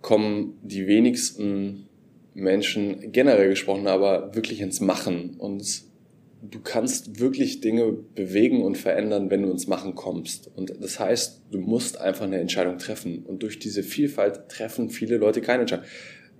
kommen 0.01 0.57
die 0.62 0.88
wenigsten 0.88 1.88
Menschen 2.34 3.12
generell 3.12 3.49
gesprochen, 3.49 3.88
aber 3.88 4.36
wirklich 4.36 4.59
ins 4.62 4.82
Machen 4.82 5.36
und 5.38 5.84
du 6.42 6.60
kannst 6.60 7.20
wirklich 7.20 7.62
Dinge 7.62 7.92
bewegen 7.92 8.64
und 8.64 8.78
verändern, 8.78 9.30
wenn 9.30 9.44
du 9.44 9.52
ins 9.52 9.68
Machen 9.68 9.96
kommst. 9.96 10.50
Und 10.56 10.74
das 10.82 11.00
heißt, 11.00 11.42
du 11.52 11.60
musst 11.60 12.00
einfach 12.00 12.26
eine 12.26 12.39
Entscheidung 12.39 12.78
treffen. 12.78 13.24
Und 13.26 13.44
durch 13.44 13.60
diese 13.60 13.84
Vielfalt 13.84 14.50
treffen 14.50 14.89
viele 14.89 15.18
Leute 15.18 15.42
keine 15.42 15.62
Entscheidung. 15.62 15.86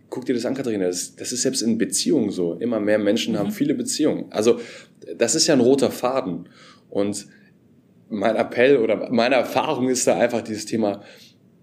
Guck 0.10 0.26
dir 0.26 0.34
das 0.34 0.46
an, 0.46 0.56
Katharina. 0.56 0.88
Das, 0.88 1.16
das 1.16 1.32
ist 1.32 1.44
selbst 1.44 1.62
in 1.62 1.78
Beziehungen 1.78 2.32
so. 2.32 2.56
Immer 2.56 2.80
mehr 2.80 2.98
Menschen 2.98 3.34
mhm. 3.34 3.40
haben 3.40 3.52
viele 3.52 3.76
Beziehungen. 3.76 4.26
Also, 4.32 4.60
das 5.18 5.36
ist 5.36 5.48
ja 5.48 5.54
ein 5.54 5.62
roter 5.62 5.92
Faden. 5.92 6.50
Und 6.90 7.28
mein 8.10 8.36
Appell 8.36 8.78
oder 8.78 9.12
meine 9.12 9.36
Erfahrung 9.36 9.88
ist 9.88 10.08
da 10.08 10.20
einfach 10.20 10.42
dieses 10.42 10.66
Thema, 10.66 11.04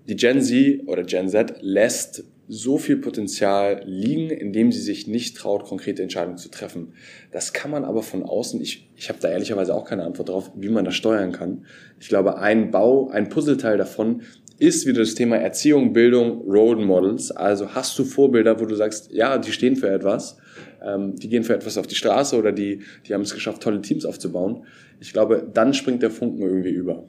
die 0.08 0.16
Gen 0.16 0.40
Z 0.40 0.86
oder 0.86 1.02
Gen 1.02 1.28
Z 1.28 1.56
lässt 1.60 2.24
so 2.48 2.78
viel 2.78 2.96
Potenzial 2.96 3.82
liegen, 3.84 4.30
indem 4.30 4.72
sie 4.72 4.80
sich 4.80 5.06
nicht 5.06 5.36
traut, 5.36 5.64
konkrete 5.64 6.02
Entscheidungen 6.02 6.38
zu 6.38 6.50
treffen. 6.50 6.94
Das 7.30 7.52
kann 7.52 7.70
man 7.70 7.84
aber 7.84 8.02
von 8.02 8.22
außen, 8.22 8.60
ich, 8.62 8.90
ich 8.96 9.10
habe 9.10 9.18
da 9.20 9.28
ehrlicherweise 9.28 9.74
auch 9.74 9.84
keine 9.84 10.04
Antwort 10.04 10.30
drauf, 10.30 10.50
wie 10.56 10.70
man 10.70 10.86
das 10.86 10.94
steuern 10.94 11.32
kann. 11.32 11.66
Ich 12.00 12.08
glaube, 12.08 12.38
ein 12.38 12.70
Bau, 12.70 13.08
ein 13.10 13.28
Puzzleteil 13.28 13.76
davon 13.76 14.22
ist 14.58 14.86
wieder 14.86 15.00
das 15.00 15.14
Thema 15.14 15.36
Erziehung, 15.36 15.92
Bildung, 15.92 16.40
Role 16.48 16.84
Models. 16.84 17.30
Also 17.30 17.74
hast 17.74 17.98
du 17.98 18.04
Vorbilder, 18.04 18.58
wo 18.58 18.64
du 18.64 18.74
sagst, 18.74 19.12
ja, 19.12 19.38
die 19.38 19.52
stehen 19.52 19.76
für 19.76 19.90
etwas, 19.90 20.38
ähm, 20.82 21.14
die 21.16 21.28
gehen 21.28 21.44
für 21.44 21.54
etwas 21.54 21.78
auf 21.78 21.86
die 21.86 21.94
Straße 21.94 22.36
oder 22.36 22.50
die, 22.50 22.82
die 23.06 23.14
haben 23.14 23.20
es 23.20 23.34
geschafft, 23.34 23.62
tolle 23.62 23.82
Teams 23.82 24.04
aufzubauen. 24.04 24.64
Ich 25.00 25.12
glaube, 25.12 25.48
dann 25.52 25.74
springt 25.74 26.02
der 26.02 26.10
Funken 26.10 26.42
irgendwie 26.42 26.70
über. 26.70 27.08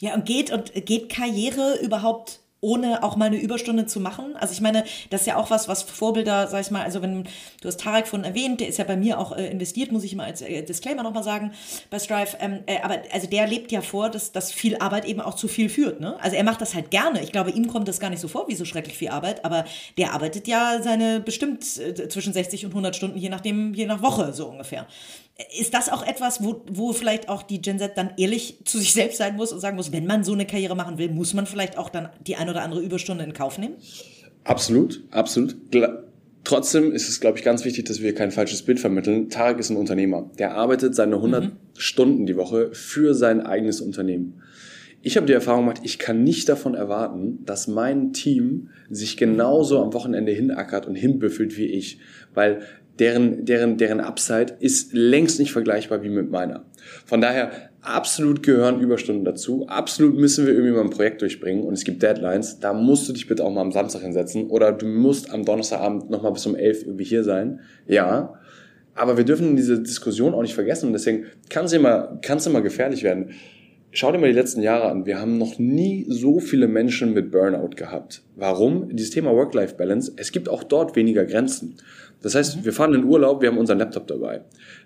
Ja, 0.00 0.14
und 0.14 0.26
geht, 0.26 0.52
und 0.52 0.72
geht 0.86 1.08
Karriere 1.08 1.78
überhaupt 1.82 2.40
ohne 2.60 3.02
auch 3.02 3.16
mal 3.16 3.26
eine 3.26 3.40
Überstunde 3.40 3.86
zu 3.86 4.00
machen. 4.00 4.36
Also 4.36 4.52
ich 4.52 4.60
meine, 4.60 4.84
das 5.10 5.22
ist 5.22 5.26
ja 5.26 5.36
auch 5.36 5.50
was, 5.50 5.68
was 5.68 5.82
Vorbilder, 5.82 6.46
sag 6.46 6.60
ich 6.60 6.70
mal, 6.70 6.82
also 6.82 7.00
wenn 7.02 7.24
du 7.24 7.68
hast 7.68 7.80
Tarek 7.80 8.06
von 8.06 8.24
erwähnt, 8.24 8.60
der 8.60 8.68
ist 8.68 8.78
ja 8.78 8.84
bei 8.84 8.96
mir 8.96 9.18
auch 9.18 9.36
äh, 9.36 9.48
investiert, 9.50 9.92
muss 9.92 10.04
ich 10.04 10.14
mal 10.14 10.24
als 10.24 10.42
äh, 10.42 10.62
Disclaimer 10.62 11.02
nochmal 11.02 11.22
sagen, 11.22 11.52
bei 11.88 11.98
Strive. 11.98 12.36
Ähm, 12.40 12.60
äh, 12.66 12.80
aber 12.82 12.98
also 13.12 13.26
der 13.26 13.46
lebt 13.46 13.72
ja 13.72 13.80
vor, 13.80 14.10
dass, 14.10 14.32
dass 14.32 14.52
viel 14.52 14.76
Arbeit 14.76 15.04
eben 15.06 15.20
auch 15.20 15.34
zu 15.34 15.48
viel 15.48 15.68
führt. 15.68 16.00
Ne? 16.00 16.16
Also 16.20 16.36
er 16.36 16.44
macht 16.44 16.60
das 16.60 16.74
halt 16.74 16.90
gerne. 16.90 17.22
Ich 17.22 17.32
glaube, 17.32 17.50
ihm 17.50 17.68
kommt 17.68 17.88
das 17.88 18.00
gar 18.00 18.10
nicht 18.10 18.20
so 18.20 18.28
vor, 18.28 18.48
wie 18.48 18.54
so 18.54 18.64
schrecklich 18.64 18.96
viel 18.96 19.08
Arbeit, 19.08 19.44
aber 19.44 19.64
der 19.96 20.12
arbeitet 20.12 20.46
ja 20.46 20.80
seine 20.82 21.20
bestimmt 21.20 21.64
äh, 21.78 22.08
zwischen 22.08 22.32
60 22.32 22.66
und 22.66 22.72
100 22.72 22.94
Stunden, 22.94 23.18
je 23.18 23.28
nachdem, 23.28 23.74
je 23.74 23.86
nach 23.86 24.02
Woche 24.02 24.32
so 24.32 24.46
ungefähr. 24.48 24.86
Ist 25.58 25.74
das 25.74 25.88
auch 25.88 26.06
etwas, 26.06 26.42
wo, 26.42 26.64
wo 26.70 26.92
vielleicht 26.92 27.28
auch 27.28 27.42
die 27.42 27.60
Gen 27.60 27.78
Z 27.78 27.96
dann 27.96 28.10
ehrlich 28.16 28.58
zu 28.64 28.78
sich 28.78 28.92
selbst 28.92 29.18
sein 29.18 29.36
muss 29.36 29.52
und 29.52 29.60
sagen 29.60 29.76
muss, 29.76 29.92
wenn 29.92 30.06
man 30.06 30.24
so 30.24 30.32
eine 30.32 30.46
Karriere 30.46 30.76
machen 30.76 30.98
will, 30.98 31.10
muss 31.10 31.34
man 31.34 31.46
vielleicht 31.46 31.78
auch 31.78 31.88
dann 31.88 32.08
die 32.26 32.36
ein 32.36 32.48
oder 32.48 32.62
andere 32.62 32.80
Überstunde 32.80 33.24
in 33.24 33.32
Kauf 33.32 33.58
nehmen? 33.58 33.74
Absolut, 34.44 35.02
absolut. 35.10 35.56
Trotzdem 36.44 36.92
ist 36.92 37.08
es, 37.08 37.20
glaube 37.20 37.38
ich, 37.38 37.44
ganz 37.44 37.64
wichtig, 37.64 37.84
dass 37.84 38.00
wir 38.00 38.14
kein 38.14 38.30
falsches 38.30 38.62
Bild 38.62 38.80
vermitteln. 38.80 39.28
Tarek 39.28 39.58
ist 39.58 39.70
ein 39.70 39.76
Unternehmer. 39.76 40.30
Der 40.38 40.54
arbeitet 40.54 40.94
seine 40.94 41.16
100 41.16 41.44
mhm. 41.44 41.52
Stunden 41.76 42.26
die 42.26 42.36
Woche 42.36 42.70
für 42.72 43.14
sein 43.14 43.40
eigenes 43.42 43.80
Unternehmen. 43.80 44.42
Ich 45.02 45.16
habe 45.16 45.26
die 45.26 45.32
Erfahrung 45.32 45.62
gemacht, 45.62 45.80
ich 45.82 45.98
kann 45.98 46.24
nicht 46.24 46.48
davon 46.48 46.74
erwarten, 46.74 47.38
dass 47.46 47.68
mein 47.68 48.12
Team 48.12 48.68
sich 48.90 49.16
genauso 49.16 49.82
am 49.82 49.94
Wochenende 49.94 50.32
hinackert 50.32 50.86
und 50.86 50.94
hinbüffelt 50.94 51.56
wie 51.56 51.66
ich. 51.66 52.00
Weil 52.34 52.62
deren, 53.00 53.44
deren, 53.44 53.78
deren 53.78 54.00
Upside 54.00 54.56
ist 54.60 54.92
längst 54.92 55.40
nicht 55.40 55.52
vergleichbar 55.52 56.02
wie 56.02 56.10
mit 56.10 56.30
meiner. 56.30 56.66
Von 57.06 57.20
daher, 57.20 57.50
absolut 57.82 58.42
gehören 58.42 58.80
Überstunden 58.80 59.24
dazu. 59.24 59.66
Absolut 59.66 60.16
müssen 60.16 60.46
wir 60.46 60.52
irgendwie 60.52 60.74
mal 60.74 60.82
ein 60.82 60.90
Projekt 60.90 61.22
durchbringen 61.22 61.64
und 61.64 61.74
es 61.74 61.84
gibt 61.84 62.02
Deadlines. 62.02 62.60
Da 62.60 62.72
musst 62.72 63.08
du 63.08 63.12
dich 63.12 63.26
bitte 63.26 63.44
auch 63.44 63.50
mal 63.50 63.62
am 63.62 63.72
Samstag 63.72 64.02
hinsetzen 64.02 64.48
oder 64.48 64.72
du 64.72 64.86
musst 64.86 65.32
am 65.32 65.44
Donnerstagabend 65.44 66.10
nochmal 66.10 66.32
bis 66.32 66.46
um 66.46 66.54
elf 66.54 66.82
irgendwie 66.82 67.04
hier 67.04 67.24
sein. 67.24 67.60
Ja. 67.86 68.34
Aber 68.94 69.16
wir 69.16 69.24
dürfen 69.24 69.56
diese 69.56 69.80
Diskussion 69.80 70.34
auch 70.34 70.42
nicht 70.42 70.54
vergessen 70.54 70.86
und 70.86 70.92
deswegen 70.92 71.26
kann 71.48 71.64
es 71.64 71.72
immer, 71.72 72.18
kann 72.22 72.38
es 72.38 72.46
immer 72.46 72.60
gefährlich 72.60 73.02
werden. 73.02 73.30
Schau 73.92 74.12
dir 74.12 74.18
mal 74.18 74.28
die 74.28 74.38
letzten 74.38 74.62
Jahre 74.62 74.88
an. 74.88 75.04
Wir 75.04 75.20
haben 75.20 75.38
noch 75.38 75.58
nie 75.58 76.06
so 76.08 76.38
viele 76.38 76.68
Menschen 76.68 77.12
mit 77.12 77.32
Burnout 77.32 77.70
gehabt. 77.74 78.22
Warum? 78.36 78.94
Dieses 78.94 79.10
Thema 79.10 79.32
Work-Life-Balance. 79.32 80.12
Es 80.16 80.30
gibt 80.30 80.48
auch 80.48 80.62
dort 80.62 80.94
weniger 80.94 81.24
Grenzen. 81.24 81.76
Das 82.22 82.34
heißt, 82.34 82.58
mhm. 82.58 82.64
wir 82.64 82.72
fahren 82.72 82.94
in 82.94 83.04
Urlaub, 83.04 83.42
wir 83.42 83.48
haben 83.48 83.58
unseren 83.58 83.78
Laptop 83.78 84.06
dabei. 84.06 84.42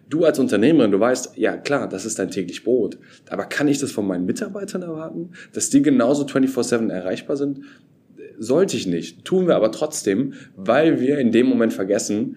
Du 0.09 0.25
als 0.25 0.39
Unternehmerin, 0.39 0.91
du 0.91 1.01
weißt, 1.01 1.37
ja 1.37 1.57
klar, 1.57 1.89
das 1.89 2.05
ist 2.05 2.19
dein 2.19 2.31
täglich 2.31 2.65
Brot. 2.65 2.99
Aber 3.31 3.45
kann 3.45 3.69
ich 3.69 3.79
das 3.79 3.93
von 3.93 4.07
meinen 4.07 4.27
Mitarbeitern 4.27 4.83
erwarten, 4.83 5.31
dass 5.53 5.71
die 5.71 5.83
genauso 5.83 6.25
24/7 6.25 6.91
erreichbar 6.91 7.37
sind? 7.37 7.61
Sollte 8.39 8.77
ich 8.77 8.87
nicht. 8.87 9.25
Tun 9.25 9.47
wir 9.47 9.57
aber 9.57 9.71
trotzdem, 9.71 10.35
weil 10.57 11.01
wir 11.01 11.19
in 11.19 11.31
dem 11.31 11.47
Moment 11.47 11.73
vergessen, 11.73 12.37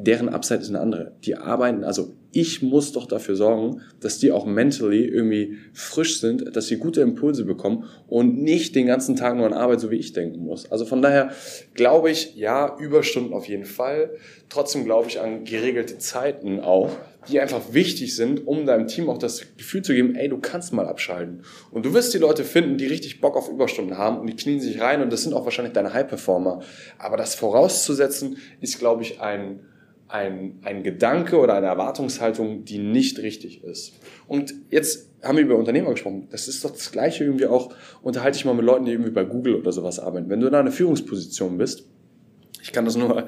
deren 0.00 0.28
Upside 0.28 0.60
ist 0.60 0.68
eine 0.68 0.80
andere. 0.80 1.12
Die 1.24 1.34
arbeiten, 1.34 1.82
also 1.82 2.14
ich 2.30 2.62
muss 2.62 2.92
doch 2.92 3.06
dafür 3.06 3.34
sorgen, 3.34 3.80
dass 4.00 4.18
die 4.18 4.30
auch 4.30 4.46
mentally 4.46 5.04
irgendwie 5.04 5.56
frisch 5.72 6.20
sind, 6.20 6.54
dass 6.54 6.68
sie 6.68 6.76
gute 6.76 7.00
Impulse 7.00 7.44
bekommen 7.44 7.84
und 8.06 8.40
nicht 8.40 8.76
den 8.76 8.86
ganzen 8.86 9.16
Tag 9.16 9.36
nur 9.36 9.46
an 9.46 9.54
Arbeit, 9.54 9.80
so 9.80 9.90
wie 9.90 9.96
ich 9.96 10.12
denken 10.12 10.44
muss. 10.44 10.70
Also 10.70 10.84
von 10.84 11.02
daher 11.02 11.32
glaube 11.74 12.10
ich, 12.10 12.36
ja, 12.36 12.76
Überstunden 12.78 13.32
auf 13.32 13.48
jeden 13.48 13.64
Fall. 13.64 14.10
Trotzdem 14.48 14.84
glaube 14.84 15.08
ich 15.08 15.20
an 15.20 15.44
geregelte 15.44 15.98
Zeiten 15.98 16.60
auch, 16.60 16.90
die 17.28 17.40
einfach 17.40 17.72
wichtig 17.72 18.14
sind, 18.14 18.46
um 18.46 18.66
deinem 18.66 18.86
Team 18.86 19.10
auch 19.10 19.18
das 19.18 19.44
Gefühl 19.56 19.82
zu 19.82 19.94
geben, 19.94 20.14
ey, 20.14 20.28
du 20.28 20.38
kannst 20.38 20.72
mal 20.72 20.86
abschalten. 20.86 21.42
Und 21.72 21.86
du 21.86 21.92
wirst 21.92 22.14
die 22.14 22.18
Leute 22.18 22.44
finden, 22.44 22.78
die 22.78 22.86
richtig 22.86 23.20
Bock 23.20 23.36
auf 23.36 23.48
Überstunden 23.48 23.98
haben 23.98 24.20
und 24.20 24.28
die 24.28 24.36
knien 24.36 24.60
sich 24.60 24.80
rein 24.80 25.02
und 25.02 25.12
das 25.12 25.24
sind 25.24 25.34
auch 25.34 25.44
wahrscheinlich 25.44 25.72
deine 25.72 25.92
High-Performer. 25.92 26.60
Aber 26.98 27.16
das 27.16 27.34
vorauszusetzen, 27.34 28.36
ist, 28.60 28.78
glaube 28.78 29.02
ich, 29.02 29.20
ein 29.20 29.60
ein, 30.08 30.58
ein 30.62 30.82
Gedanke 30.82 31.38
oder 31.38 31.54
eine 31.54 31.66
Erwartungshaltung, 31.66 32.64
die 32.64 32.78
nicht 32.78 33.18
richtig 33.18 33.62
ist. 33.62 33.92
Und 34.26 34.54
jetzt 34.70 35.10
haben 35.22 35.36
wir 35.36 35.44
über 35.44 35.56
Unternehmer 35.56 35.90
gesprochen. 35.90 36.28
Das 36.30 36.48
ist 36.48 36.64
doch 36.64 36.70
das 36.70 36.90
Gleiche 36.92 37.24
irgendwie 37.24 37.46
auch, 37.46 37.74
unterhalte 38.02 38.38
ich 38.38 38.44
mal 38.44 38.54
mit 38.54 38.64
Leuten, 38.64 38.86
die 38.86 38.92
irgendwie 38.92 39.10
bei 39.10 39.24
Google 39.24 39.56
oder 39.56 39.72
sowas 39.72 39.98
arbeiten. 39.98 40.30
Wenn 40.30 40.40
du 40.40 40.46
in 40.46 40.54
einer 40.54 40.72
Führungsposition 40.72 41.58
bist, 41.58 41.84
ich 42.62 42.72
kann 42.72 42.84
das 42.84 42.96
nur, 42.96 43.26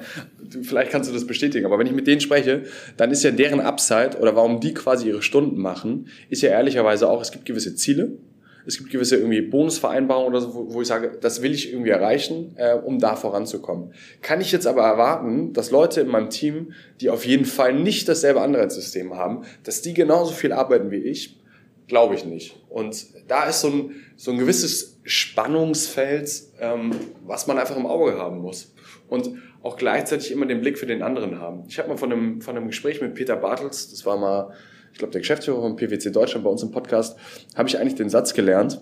vielleicht 0.61 0.91
kannst 0.91 1.09
du 1.09 1.13
das 1.13 1.25
bestätigen, 1.25 1.65
aber 1.65 1.79
wenn 1.79 1.87
ich 1.87 1.93
mit 1.93 2.07
denen 2.07 2.21
spreche, 2.21 2.63
dann 2.97 3.11
ist 3.11 3.23
ja 3.23 3.31
deren 3.31 3.59
Upside 3.59 4.17
oder 4.19 4.35
warum 4.35 4.59
die 4.59 4.73
quasi 4.73 5.07
ihre 5.07 5.21
Stunden 5.21 5.59
machen, 5.59 6.07
ist 6.29 6.41
ja 6.41 6.49
ehrlicherweise 6.49 7.09
auch, 7.09 7.21
es 7.21 7.31
gibt 7.31 7.45
gewisse 7.45 7.75
Ziele, 7.75 8.17
es 8.65 8.77
gibt 8.77 8.89
gewisse 8.89 9.17
irgendwie 9.17 9.41
Bonusvereinbarungen 9.41 10.29
oder 10.29 10.41
so, 10.41 10.53
wo, 10.53 10.73
wo 10.73 10.81
ich 10.81 10.87
sage, 10.87 11.17
das 11.19 11.41
will 11.41 11.53
ich 11.53 11.71
irgendwie 11.71 11.89
erreichen, 11.89 12.53
äh, 12.57 12.73
um 12.73 12.99
da 12.99 13.15
voranzukommen. 13.15 13.93
Kann 14.21 14.41
ich 14.41 14.51
jetzt 14.51 14.67
aber 14.67 14.83
erwarten, 14.83 15.53
dass 15.53 15.71
Leute 15.71 16.01
in 16.01 16.07
meinem 16.07 16.29
Team, 16.29 16.73
die 16.99 17.09
auf 17.09 17.25
jeden 17.25 17.45
Fall 17.45 17.73
nicht 17.73 18.07
dasselbe 18.07 18.41
Anreizsystem 18.41 19.15
haben, 19.15 19.43
dass 19.63 19.81
die 19.81 19.93
genauso 19.93 20.33
viel 20.33 20.53
arbeiten 20.53 20.91
wie 20.91 20.97
ich? 20.97 21.39
Glaube 21.87 22.15
ich 22.15 22.25
nicht. 22.25 22.57
Und 22.69 23.07
da 23.27 23.43
ist 23.43 23.61
so 23.61 23.67
ein, 23.67 23.91
so 24.15 24.31
ein 24.31 24.37
gewisses 24.37 24.99
Spannungsfeld, 25.03 26.31
ähm, 26.59 26.91
was 27.25 27.47
man 27.47 27.57
einfach 27.57 27.75
im 27.75 27.85
Auge 27.85 28.17
haben 28.17 28.39
muss. 28.39 28.73
Und 29.09 29.31
auch 29.63 29.77
gleichzeitig 29.77 30.31
immer 30.31 30.45
den 30.45 30.61
Blick 30.61 30.77
für 30.77 30.85
den 30.85 31.03
anderen 31.03 31.39
haben. 31.39 31.63
Ich 31.67 31.77
habe 31.79 31.89
mal 31.89 31.97
von 31.97 32.11
einem, 32.11 32.41
von 32.41 32.55
einem 32.55 32.67
Gespräch 32.67 33.01
mit 33.01 33.13
Peter 33.13 33.35
Bartels, 33.35 33.91
das 33.91 34.05
war 34.05 34.17
mal 34.17 34.53
ich 34.91 34.99
glaube, 34.99 35.11
der 35.11 35.21
Geschäftsführer 35.21 35.61
von 35.61 35.75
PwC 35.75 36.11
Deutschland 36.11 36.43
bei 36.43 36.49
uns 36.49 36.63
im 36.63 36.71
Podcast, 36.71 37.17
habe 37.55 37.69
ich 37.69 37.77
eigentlich 37.77 37.95
den 37.95 38.09
Satz 38.09 38.33
gelernt. 38.33 38.81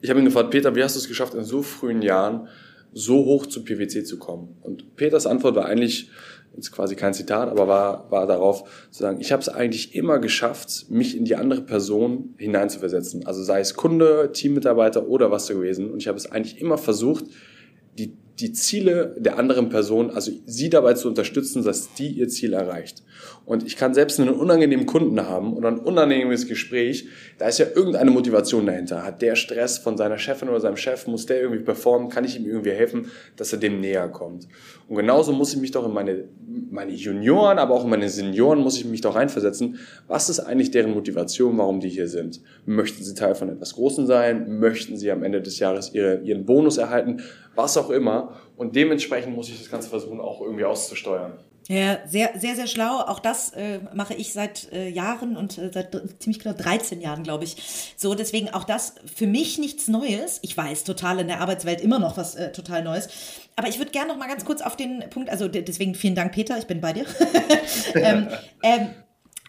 Ich 0.00 0.10
habe 0.10 0.18
ihn 0.18 0.24
gefragt, 0.24 0.50
Peter, 0.50 0.74
wie 0.74 0.82
hast 0.82 0.96
du 0.96 1.00
es 1.00 1.08
geschafft, 1.08 1.34
in 1.34 1.44
so 1.44 1.62
frühen 1.62 2.02
Jahren 2.02 2.48
so 2.92 3.24
hoch 3.24 3.46
zu 3.46 3.64
PwC 3.64 4.04
zu 4.04 4.18
kommen? 4.18 4.56
Und 4.62 4.96
Peters 4.96 5.26
Antwort 5.26 5.56
war 5.56 5.66
eigentlich, 5.66 6.10
jetzt 6.56 6.72
quasi 6.72 6.96
kein 6.96 7.14
Zitat, 7.14 7.48
aber 7.48 7.68
war, 7.68 8.10
war 8.10 8.26
darauf 8.26 8.64
zu 8.90 9.02
sagen, 9.02 9.20
ich 9.20 9.30
habe 9.32 9.42
es 9.42 9.48
eigentlich 9.48 9.94
immer 9.94 10.18
geschafft, 10.18 10.86
mich 10.90 11.16
in 11.16 11.24
die 11.24 11.36
andere 11.36 11.60
Person 11.60 12.34
hineinzuversetzen. 12.38 13.26
Also 13.26 13.42
sei 13.42 13.60
es 13.60 13.74
Kunde, 13.74 14.30
Teammitarbeiter 14.32 15.06
oder 15.06 15.30
was 15.30 15.48
gewesen. 15.48 15.90
Und 15.90 15.98
ich 15.98 16.08
habe 16.08 16.18
es 16.18 16.30
eigentlich 16.30 16.60
immer 16.60 16.78
versucht, 16.78 17.24
die, 17.98 18.16
die 18.38 18.52
Ziele 18.52 19.14
der 19.18 19.38
anderen 19.38 19.68
Person, 19.68 20.10
also 20.10 20.32
sie 20.46 20.70
dabei 20.70 20.94
zu 20.94 21.08
unterstützen, 21.08 21.62
dass 21.62 21.94
die 21.94 22.08
ihr 22.08 22.28
Ziel 22.28 22.54
erreicht. 22.54 23.02
Und 23.50 23.66
ich 23.66 23.76
kann 23.76 23.94
selbst 23.94 24.20
einen 24.20 24.30
unangenehmen 24.30 24.86
Kunden 24.86 25.26
haben 25.26 25.54
oder 25.54 25.66
ein 25.66 25.80
unangenehmes 25.80 26.46
Gespräch, 26.46 27.08
da 27.36 27.48
ist 27.48 27.58
ja 27.58 27.66
irgendeine 27.74 28.12
Motivation 28.12 28.64
dahinter. 28.64 29.02
Hat 29.02 29.22
der 29.22 29.34
Stress 29.34 29.78
von 29.78 29.96
seiner 29.96 30.18
Chefin 30.18 30.48
oder 30.48 30.60
seinem 30.60 30.76
Chef, 30.76 31.08
muss 31.08 31.26
der 31.26 31.40
irgendwie 31.40 31.64
performen, 31.64 32.10
kann 32.10 32.24
ich 32.24 32.38
ihm 32.38 32.46
irgendwie 32.46 32.70
helfen, 32.70 33.10
dass 33.34 33.52
er 33.52 33.58
dem 33.58 33.80
näher 33.80 34.08
kommt. 34.08 34.46
Und 34.86 34.94
genauso 34.94 35.32
muss 35.32 35.52
ich 35.52 35.60
mich 35.60 35.72
doch 35.72 35.84
in 35.84 35.92
meine, 35.92 36.28
meine 36.70 36.92
Junioren, 36.92 37.58
aber 37.58 37.74
auch 37.74 37.82
in 37.82 37.90
meine 37.90 38.08
Senioren 38.08 38.60
muss 38.60 38.78
ich 38.78 38.84
mich 38.84 39.00
doch 39.00 39.16
reinversetzen. 39.16 39.80
Was 40.06 40.28
ist 40.28 40.38
eigentlich 40.38 40.70
deren 40.70 40.94
Motivation, 40.94 41.58
warum 41.58 41.80
die 41.80 41.88
hier 41.88 42.06
sind? 42.06 42.40
Möchten 42.66 43.02
sie 43.02 43.14
Teil 43.14 43.34
von 43.34 43.48
etwas 43.48 43.74
Großen 43.74 44.06
sein? 44.06 44.60
Möchten 44.60 44.96
sie 44.96 45.10
am 45.10 45.24
Ende 45.24 45.42
des 45.42 45.58
Jahres 45.58 45.92
ihre, 45.92 46.20
ihren 46.20 46.46
Bonus 46.46 46.78
erhalten? 46.78 47.20
Was 47.56 47.76
auch 47.76 47.90
immer. 47.90 48.36
Und 48.56 48.76
dementsprechend 48.76 49.34
muss 49.34 49.48
ich 49.48 49.58
das 49.58 49.68
Ganze 49.68 49.88
versuchen, 49.88 50.20
auch 50.20 50.40
irgendwie 50.40 50.64
auszusteuern. 50.66 51.32
Ja, 51.70 52.00
sehr, 52.04 52.32
sehr, 52.36 52.56
sehr 52.56 52.66
schlau. 52.66 52.98
Auch 52.98 53.20
das 53.20 53.50
äh, 53.50 53.78
mache 53.94 54.12
ich 54.14 54.32
seit 54.32 54.72
äh, 54.72 54.88
Jahren 54.88 55.36
und 55.36 55.56
äh, 55.56 55.70
seit 55.72 55.96
ziemlich 56.18 56.42
genau 56.42 56.56
13 56.56 57.00
Jahren, 57.00 57.22
glaube 57.22 57.44
ich. 57.44 57.94
So, 57.96 58.16
deswegen 58.16 58.48
auch 58.48 58.64
das 58.64 58.96
für 59.14 59.28
mich 59.28 59.56
nichts 59.56 59.86
Neues. 59.86 60.40
Ich 60.42 60.56
weiß 60.56 60.82
total 60.82 61.20
in 61.20 61.28
der 61.28 61.40
Arbeitswelt 61.40 61.80
immer 61.80 62.00
noch 62.00 62.16
was 62.16 62.34
äh, 62.34 62.50
total 62.50 62.82
Neues. 62.82 63.08
Aber 63.54 63.68
ich 63.68 63.78
würde 63.78 63.92
gerne 63.92 64.08
noch 64.08 64.18
mal 64.18 64.26
ganz 64.26 64.44
kurz 64.44 64.62
auf 64.62 64.74
den 64.74 65.04
Punkt, 65.10 65.30
also 65.30 65.46
deswegen 65.46 65.94
vielen 65.94 66.16
Dank, 66.16 66.32
Peter, 66.32 66.58
ich 66.58 66.66
bin 66.66 66.80
bei 66.80 66.92
dir. 66.92 67.04
ähm, 67.94 68.26
ähm, 68.64 68.88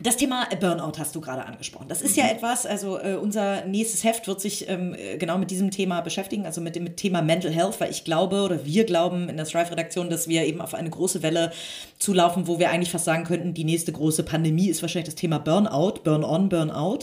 das 0.02 0.18
Thema 0.18 0.48
Burnout 0.60 0.94
hast 0.98 1.16
du 1.16 1.22
gerade 1.22 1.46
angesprochen. 1.46 1.88
Das 1.88 2.02
ist 2.02 2.16
ja 2.16 2.26
mhm. 2.26 2.32
etwas, 2.32 2.66
also 2.66 3.00
äh, 3.00 3.16
unser 3.16 3.66
nächstes 3.66 4.04
Heft 4.04 4.28
wird 4.28 4.42
sich 4.42 4.68
ähm, 4.70 4.96
genau 5.20 5.38
mit 5.38 5.52
diesem 5.52 5.72
Thema 5.72 6.02
beschäftigen, 6.02 6.46
also 6.46 6.62
mit 6.62 6.76
dem 6.76 6.96
Thema 6.96 7.22
Mental 7.22 7.52
Health, 7.52 7.80
weil 7.80 7.92
ich 7.92 8.04
glaube 8.04 8.42
oder 8.42 8.66
wir 8.66 8.86
glauben 8.86 9.30
in 9.30 9.38
der 9.38 9.46
Strive-Redaktion, 9.46 10.10
dass 10.10 10.28
wir 10.28 10.46
eben 10.46 10.62
auf 10.62 10.74
eine 10.74 10.90
große 10.90 11.24
Welle 11.24 11.52
zulaufen, 12.00 12.48
wo 12.48 12.60
wir 12.60 12.72
eigentlich 12.72 12.92
fast 12.92 13.06
sagen 13.06 13.24
könnten, 13.24 13.54
die 13.54 13.64
nächste 13.64 13.92
große 13.92 14.24
Pandemie 14.24 14.70
ist 14.70 14.82
wahrscheinlich 14.82 15.08
das 15.10 15.16
Thema 15.16 15.40
Burnout, 15.40 16.02
Burn-on, 16.04 16.50
Burnout 16.50 17.00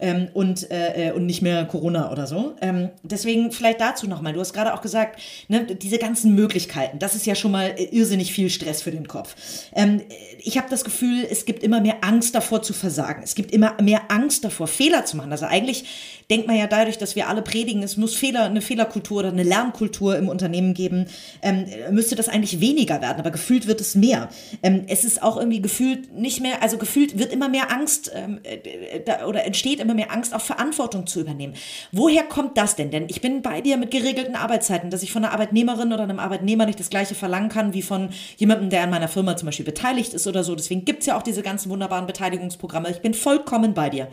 ähm, 0.00 0.28
und, 0.34 0.70
äh, 0.70 1.08
äh, 1.08 1.12
und 1.12 1.26
nicht 1.26 1.42
mehr 1.42 1.64
Corona 1.66 2.10
oder 2.10 2.26
so. 2.26 2.54
Ähm, 2.60 2.90
deswegen 3.02 3.52
vielleicht 3.52 3.80
dazu 3.80 4.08
nochmal. 4.08 4.32
Du 4.32 4.40
hast 4.40 4.52
gerade 4.52 4.74
auch 4.74 4.82
gesagt, 4.82 5.20
ne, 5.48 5.66
diese 5.66 5.98
ganzen 5.98 6.34
Möglichkeiten, 6.34 6.98
das 6.98 7.14
ist 7.14 7.26
ja 7.26 7.34
schon 7.34 7.52
mal 7.52 7.74
äh, 7.76 7.84
irrsinnig 7.84 8.32
viel 8.32 8.50
Stress 8.50 8.82
für 8.82 8.90
den 8.90 9.06
Kopf. 9.06 9.36
Ähm, 9.74 10.02
ich 10.38 10.58
habe 10.58 10.68
das 10.68 10.84
Gefühl, 10.84 11.26
es 11.30 11.44
gibt 11.44 11.62
immer 11.62 11.80
mehr 11.80 11.98
Angst 12.02 12.34
davor 12.40 12.62
zu 12.62 12.72
versagen. 12.72 13.22
Es 13.22 13.34
gibt 13.34 13.52
immer 13.52 13.76
mehr 13.80 14.10
Angst 14.10 14.44
davor, 14.44 14.66
Fehler 14.66 15.04
zu 15.04 15.16
machen. 15.16 15.30
Also 15.30 15.46
eigentlich 15.46 15.84
denkt 16.30 16.46
man 16.46 16.56
ja 16.56 16.66
dadurch, 16.66 16.96
dass 16.96 17.16
wir 17.16 17.28
alle 17.28 17.42
predigen, 17.42 17.82
es 17.82 17.96
muss 17.96 18.14
Fehler, 18.14 18.44
eine 18.44 18.60
Fehlerkultur 18.60 19.18
oder 19.18 19.28
eine 19.28 19.42
Lernkultur 19.42 20.16
im 20.16 20.28
Unternehmen 20.28 20.74
geben, 20.74 21.06
ähm, 21.42 21.66
müsste 21.90 22.14
das 22.14 22.28
eigentlich 22.28 22.60
weniger 22.60 23.02
werden, 23.02 23.18
aber 23.18 23.30
gefühlt 23.30 23.66
wird 23.66 23.80
es 23.80 23.96
mehr. 23.96 24.28
Ähm, 24.62 24.84
es 24.86 25.04
ist 25.04 25.22
auch 25.22 25.36
irgendwie 25.36 25.60
gefühlt 25.60 26.12
nicht 26.14 26.40
mehr, 26.40 26.62
also 26.62 26.78
gefühlt 26.78 27.18
wird 27.18 27.32
immer 27.32 27.48
mehr 27.48 27.72
Angst 27.72 28.12
ähm, 28.14 28.40
äh, 28.44 29.00
da, 29.04 29.26
oder 29.26 29.44
entsteht 29.44 29.80
immer 29.80 29.94
mehr 29.94 30.12
Angst, 30.12 30.34
auch 30.34 30.40
Verantwortung 30.40 31.06
zu 31.06 31.20
übernehmen. 31.20 31.54
Woher 31.92 32.22
kommt 32.22 32.56
das 32.56 32.76
denn? 32.76 32.90
Denn 32.90 33.06
ich 33.08 33.20
bin 33.20 33.42
bei 33.42 33.60
dir 33.60 33.76
mit 33.76 33.90
geregelten 33.90 34.36
Arbeitszeiten, 34.36 34.90
dass 34.90 35.02
ich 35.02 35.12
von 35.12 35.24
einer 35.24 35.32
Arbeitnehmerin 35.32 35.92
oder 35.92 36.04
einem 36.04 36.20
Arbeitnehmer 36.20 36.66
nicht 36.66 36.78
das 36.78 36.90
gleiche 36.90 37.14
verlangen 37.14 37.48
kann 37.48 37.74
wie 37.74 37.82
von 37.82 38.10
jemandem, 38.36 38.70
der 38.70 38.84
an 38.84 38.90
meiner 38.90 39.08
Firma 39.08 39.36
zum 39.36 39.46
Beispiel 39.46 39.64
beteiligt 39.64 40.14
ist 40.14 40.26
oder 40.26 40.44
so. 40.44 40.54
Deswegen 40.54 40.84
gibt 40.84 41.00
es 41.00 41.06
ja 41.06 41.18
auch 41.18 41.22
diese 41.22 41.42
ganzen 41.42 41.70
wunderbaren 41.70 42.06
Beteiligungsprogramme. 42.06 42.90
Ich 42.90 43.00
bin 43.00 43.14
vollkommen 43.14 43.74
bei 43.74 43.90
dir. 43.90 44.08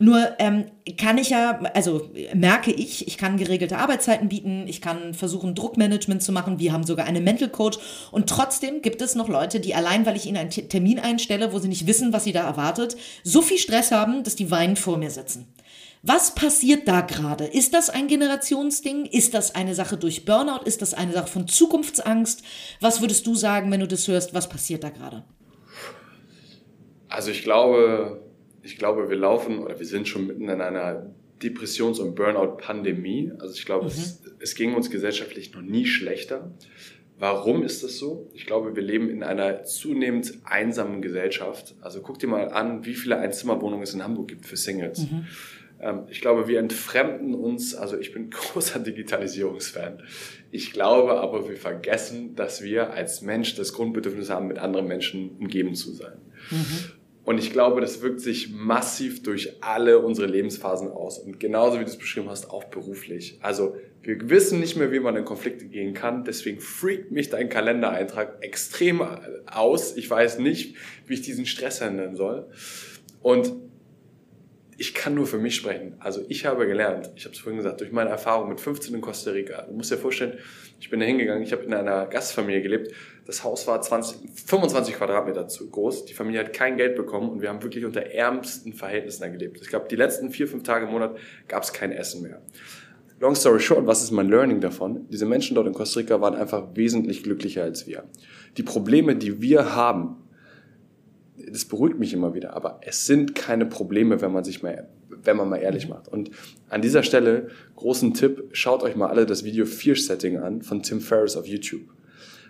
Nur 0.00 0.36
ähm, 0.38 0.66
kann 0.96 1.18
ich 1.18 1.30
ja, 1.30 1.58
also 1.74 2.08
merke 2.32 2.70
ich, 2.70 3.08
ich 3.08 3.18
kann 3.18 3.36
geregelte 3.36 3.78
Arbeitszeiten 3.78 4.28
bieten, 4.28 4.66
ich 4.68 4.80
kann 4.80 5.12
versuchen, 5.12 5.56
Druckmanagement 5.56 6.22
zu 6.22 6.30
machen. 6.30 6.60
Wir 6.60 6.72
haben 6.72 6.84
sogar 6.84 7.06
eine 7.06 7.20
Mental 7.20 7.48
Coach. 7.48 7.78
Und 8.12 8.28
trotzdem 8.28 8.80
gibt 8.80 9.02
es 9.02 9.16
noch 9.16 9.28
Leute, 9.28 9.58
die 9.58 9.74
allein, 9.74 10.06
weil 10.06 10.14
ich 10.14 10.26
ihnen 10.26 10.36
einen 10.36 10.50
Termin 10.50 11.00
einstelle, 11.00 11.52
wo 11.52 11.58
sie 11.58 11.66
nicht 11.66 11.88
wissen, 11.88 12.12
was 12.12 12.22
sie 12.22 12.32
da 12.32 12.44
erwartet, 12.44 12.96
so 13.24 13.42
viel 13.42 13.58
Stress 13.58 13.90
haben, 13.90 14.22
dass 14.22 14.36
die 14.36 14.52
weinend 14.52 14.78
vor 14.78 14.98
mir 14.98 15.10
sitzen. 15.10 15.52
Was 16.04 16.32
passiert 16.32 16.86
da 16.86 17.00
gerade? 17.00 17.44
Ist 17.44 17.74
das 17.74 17.90
ein 17.90 18.06
Generationsding? 18.06 19.04
Ist 19.06 19.34
das 19.34 19.56
eine 19.56 19.74
Sache 19.74 19.96
durch 19.96 20.24
Burnout? 20.24 20.64
Ist 20.64 20.80
das 20.80 20.94
eine 20.94 21.12
Sache 21.12 21.26
von 21.26 21.48
Zukunftsangst? 21.48 22.44
Was 22.80 23.00
würdest 23.00 23.26
du 23.26 23.34
sagen, 23.34 23.68
wenn 23.72 23.80
du 23.80 23.88
das 23.88 24.06
hörst? 24.06 24.32
Was 24.32 24.48
passiert 24.48 24.84
da 24.84 24.90
gerade? 24.90 25.24
Also 27.08 27.32
ich 27.32 27.42
glaube, 27.42 28.27
ich 28.68 28.76
glaube, 28.76 29.08
wir 29.08 29.16
laufen 29.16 29.60
oder 29.60 29.78
wir 29.78 29.86
sind 29.86 30.06
schon 30.08 30.26
mitten 30.26 30.48
in 30.48 30.60
einer 30.60 31.10
Depressions- 31.42 32.00
und 32.00 32.14
Burnout-Pandemie. 32.14 33.32
Also 33.38 33.54
ich 33.54 33.64
glaube, 33.64 33.84
mhm. 33.84 33.90
es, 33.90 34.22
es 34.40 34.54
ging 34.54 34.74
uns 34.74 34.90
gesellschaftlich 34.90 35.54
noch 35.54 35.62
nie 35.62 35.86
schlechter. 35.86 36.52
Warum 37.18 37.62
ist 37.64 37.82
das 37.82 37.96
so? 37.96 38.30
Ich 38.34 38.46
glaube, 38.46 38.76
wir 38.76 38.82
leben 38.82 39.08
in 39.08 39.22
einer 39.22 39.64
zunehmend 39.64 40.34
einsamen 40.44 41.00
Gesellschaft. 41.00 41.74
Also 41.80 42.02
guck 42.02 42.18
dir 42.18 42.28
mal 42.28 42.50
an, 42.50 42.84
wie 42.84 42.94
viele 42.94 43.18
Einzimmerwohnungen 43.18 43.82
es 43.82 43.94
in 43.94 44.04
Hamburg 44.04 44.28
gibt 44.28 44.44
für 44.44 44.56
Singles. 44.56 45.00
Mhm. 45.00 45.26
Ähm, 45.80 46.02
ich 46.10 46.20
glaube, 46.20 46.46
wir 46.46 46.58
entfremden 46.58 47.34
uns, 47.34 47.74
also 47.74 47.98
ich 47.98 48.12
bin 48.12 48.28
großer 48.30 48.80
Digitalisierungsfan. 48.80 50.02
Ich 50.50 50.72
glaube 50.72 51.20
aber, 51.20 51.48
wir 51.48 51.56
vergessen, 51.56 52.36
dass 52.36 52.62
wir 52.62 52.90
als 52.90 53.22
Mensch 53.22 53.54
das 53.54 53.72
Grundbedürfnis 53.72 54.28
haben, 54.28 54.46
mit 54.46 54.58
anderen 54.58 54.86
Menschen 54.86 55.30
umgeben 55.38 55.74
zu 55.74 55.92
sein. 55.92 56.18
Mhm. 56.50 56.97
Und 57.28 57.36
ich 57.36 57.52
glaube, 57.52 57.82
das 57.82 58.00
wirkt 58.00 58.20
sich 58.20 58.54
massiv 58.54 59.22
durch 59.22 59.62
alle 59.62 59.98
unsere 59.98 60.26
Lebensphasen 60.26 60.90
aus. 60.90 61.18
Und 61.18 61.38
genauso 61.38 61.78
wie 61.78 61.84
du 61.84 61.90
es 61.90 61.98
beschrieben 61.98 62.30
hast, 62.30 62.48
auch 62.48 62.64
beruflich. 62.64 63.38
Also 63.42 63.76
wir 64.00 64.30
wissen 64.30 64.60
nicht 64.60 64.76
mehr, 64.76 64.92
wie 64.92 65.00
man 65.00 65.14
in 65.14 65.26
Konflikte 65.26 65.66
gehen 65.66 65.92
kann. 65.92 66.24
Deswegen 66.24 66.58
freakt 66.58 67.10
mich 67.10 67.28
dein 67.28 67.50
Kalendereintrag 67.50 68.38
extrem 68.40 69.02
aus. 69.44 69.94
Ich 69.98 70.08
weiß 70.08 70.38
nicht, 70.38 70.76
wie 71.06 71.12
ich 71.12 71.20
diesen 71.20 71.44
Stress 71.44 71.82
handeln 71.82 72.16
soll. 72.16 72.48
Und 73.20 73.52
ich 74.78 74.94
kann 74.94 75.12
nur 75.12 75.26
für 75.26 75.38
mich 75.38 75.56
sprechen. 75.56 75.96
Also 75.98 76.24
ich 76.30 76.46
habe 76.46 76.66
gelernt, 76.66 77.10
ich 77.16 77.24
habe 77.24 77.34
es 77.34 77.40
vorhin 77.40 77.58
gesagt, 77.58 77.82
durch 77.82 77.92
meine 77.92 78.08
Erfahrung 78.08 78.48
mit 78.48 78.58
15 78.58 78.94
in 78.94 79.00
Costa 79.02 79.32
Rica. 79.32 79.62
Du 79.62 79.74
musst 79.74 79.90
dir 79.90 79.98
vorstellen, 79.98 80.38
ich 80.80 80.88
bin 80.88 81.00
da 81.00 81.04
hingegangen, 81.04 81.42
ich 81.42 81.52
habe 81.52 81.64
in 81.64 81.74
einer 81.74 82.06
Gastfamilie 82.06 82.62
gelebt. 82.62 82.94
Das 83.28 83.44
Haus 83.44 83.66
war 83.66 83.78
20, 83.78 84.20
25 84.46 84.94
Quadratmeter 84.94 85.48
zu 85.48 85.68
groß. 85.68 86.06
Die 86.06 86.14
Familie 86.14 86.40
hat 86.40 86.54
kein 86.54 86.78
Geld 86.78 86.96
bekommen 86.96 87.28
und 87.28 87.42
wir 87.42 87.50
haben 87.50 87.62
wirklich 87.62 87.84
unter 87.84 88.00
ärmsten 88.00 88.72
Verhältnissen 88.72 89.30
gelebt. 89.30 89.60
Ich 89.60 89.68
glaube, 89.68 89.86
die 89.86 89.96
letzten 89.96 90.30
vier, 90.30 90.48
fünf 90.48 90.62
Tage 90.62 90.86
im 90.86 90.92
Monat 90.92 91.14
gab 91.46 91.62
es 91.62 91.74
kein 91.74 91.92
Essen 91.92 92.22
mehr. 92.22 92.40
Long 93.20 93.34
story 93.34 93.60
short, 93.60 93.86
was 93.86 94.02
ist 94.02 94.12
mein 94.12 94.30
Learning 94.30 94.62
davon? 94.62 95.06
Diese 95.10 95.26
Menschen 95.26 95.56
dort 95.56 95.66
in 95.66 95.74
Costa 95.74 96.00
Rica 96.00 96.22
waren 96.22 96.36
einfach 96.36 96.68
wesentlich 96.72 97.22
glücklicher 97.22 97.64
als 97.64 97.86
wir. 97.86 98.04
Die 98.56 98.62
Probleme, 98.62 99.14
die 99.14 99.42
wir 99.42 99.74
haben, 99.74 100.16
das 101.36 101.66
beruhigt 101.66 101.98
mich 101.98 102.14
immer 102.14 102.32
wieder, 102.32 102.56
aber 102.56 102.80
es 102.82 103.04
sind 103.04 103.34
keine 103.34 103.66
Probleme, 103.66 104.22
wenn 104.22 104.32
man 104.32 104.42
sich 104.42 104.62
mal, 104.62 104.88
wenn 105.10 105.36
man 105.36 105.50
mal 105.50 105.58
ehrlich 105.58 105.86
macht. 105.86 106.08
Und 106.08 106.30
an 106.70 106.80
dieser 106.80 107.02
Stelle, 107.02 107.48
großen 107.76 108.14
Tipp, 108.14 108.48
schaut 108.52 108.82
euch 108.82 108.96
mal 108.96 109.08
alle 109.08 109.26
das 109.26 109.44
Video 109.44 109.66
Fear 109.66 109.96
Setting 109.96 110.38
an 110.38 110.62
von 110.62 110.82
Tim 110.82 111.02
Ferriss 111.02 111.36
auf 111.36 111.46
YouTube. 111.46 111.90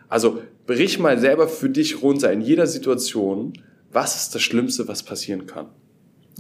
Also 0.09 0.43
brich 0.67 0.99
mal 0.99 1.19
selber 1.19 1.49
für 1.49 1.71
dich 1.71 2.03
runter 2.03 2.33
in 2.33 2.41
jeder 2.41 2.67
Situation, 2.67 3.53
was 3.93 4.17
ist 4.17 4.35
das 4.35 4.43
Schlimmste, 4.43 4.89
was 4.89 5.03
passieren 5.03 5.47
kann. 5.47 5.69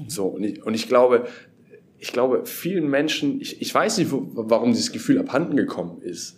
So, 0.06 0.26
und 0.26 0.44
ich, 0.44 0.62
und 0.62 0.74
ich 0.74 0.88
glaube, 0.88 1.26
ich 1.98 2.12
glaube, 2.12 2.42
vielen 2.44 2.88
Menschen, 2.88 3.40
ich, 3.40 3.60
ich 3.60 3.74
weiß 3.74 3.98
nicht, 3.98 4.10
warum 4.10 4.72
dieses 4.72 4.92
Gefühl 4.92 5.18
abhanden 5.18 5.56
gekommen 5.56 6.00
ist. 6.02 6.36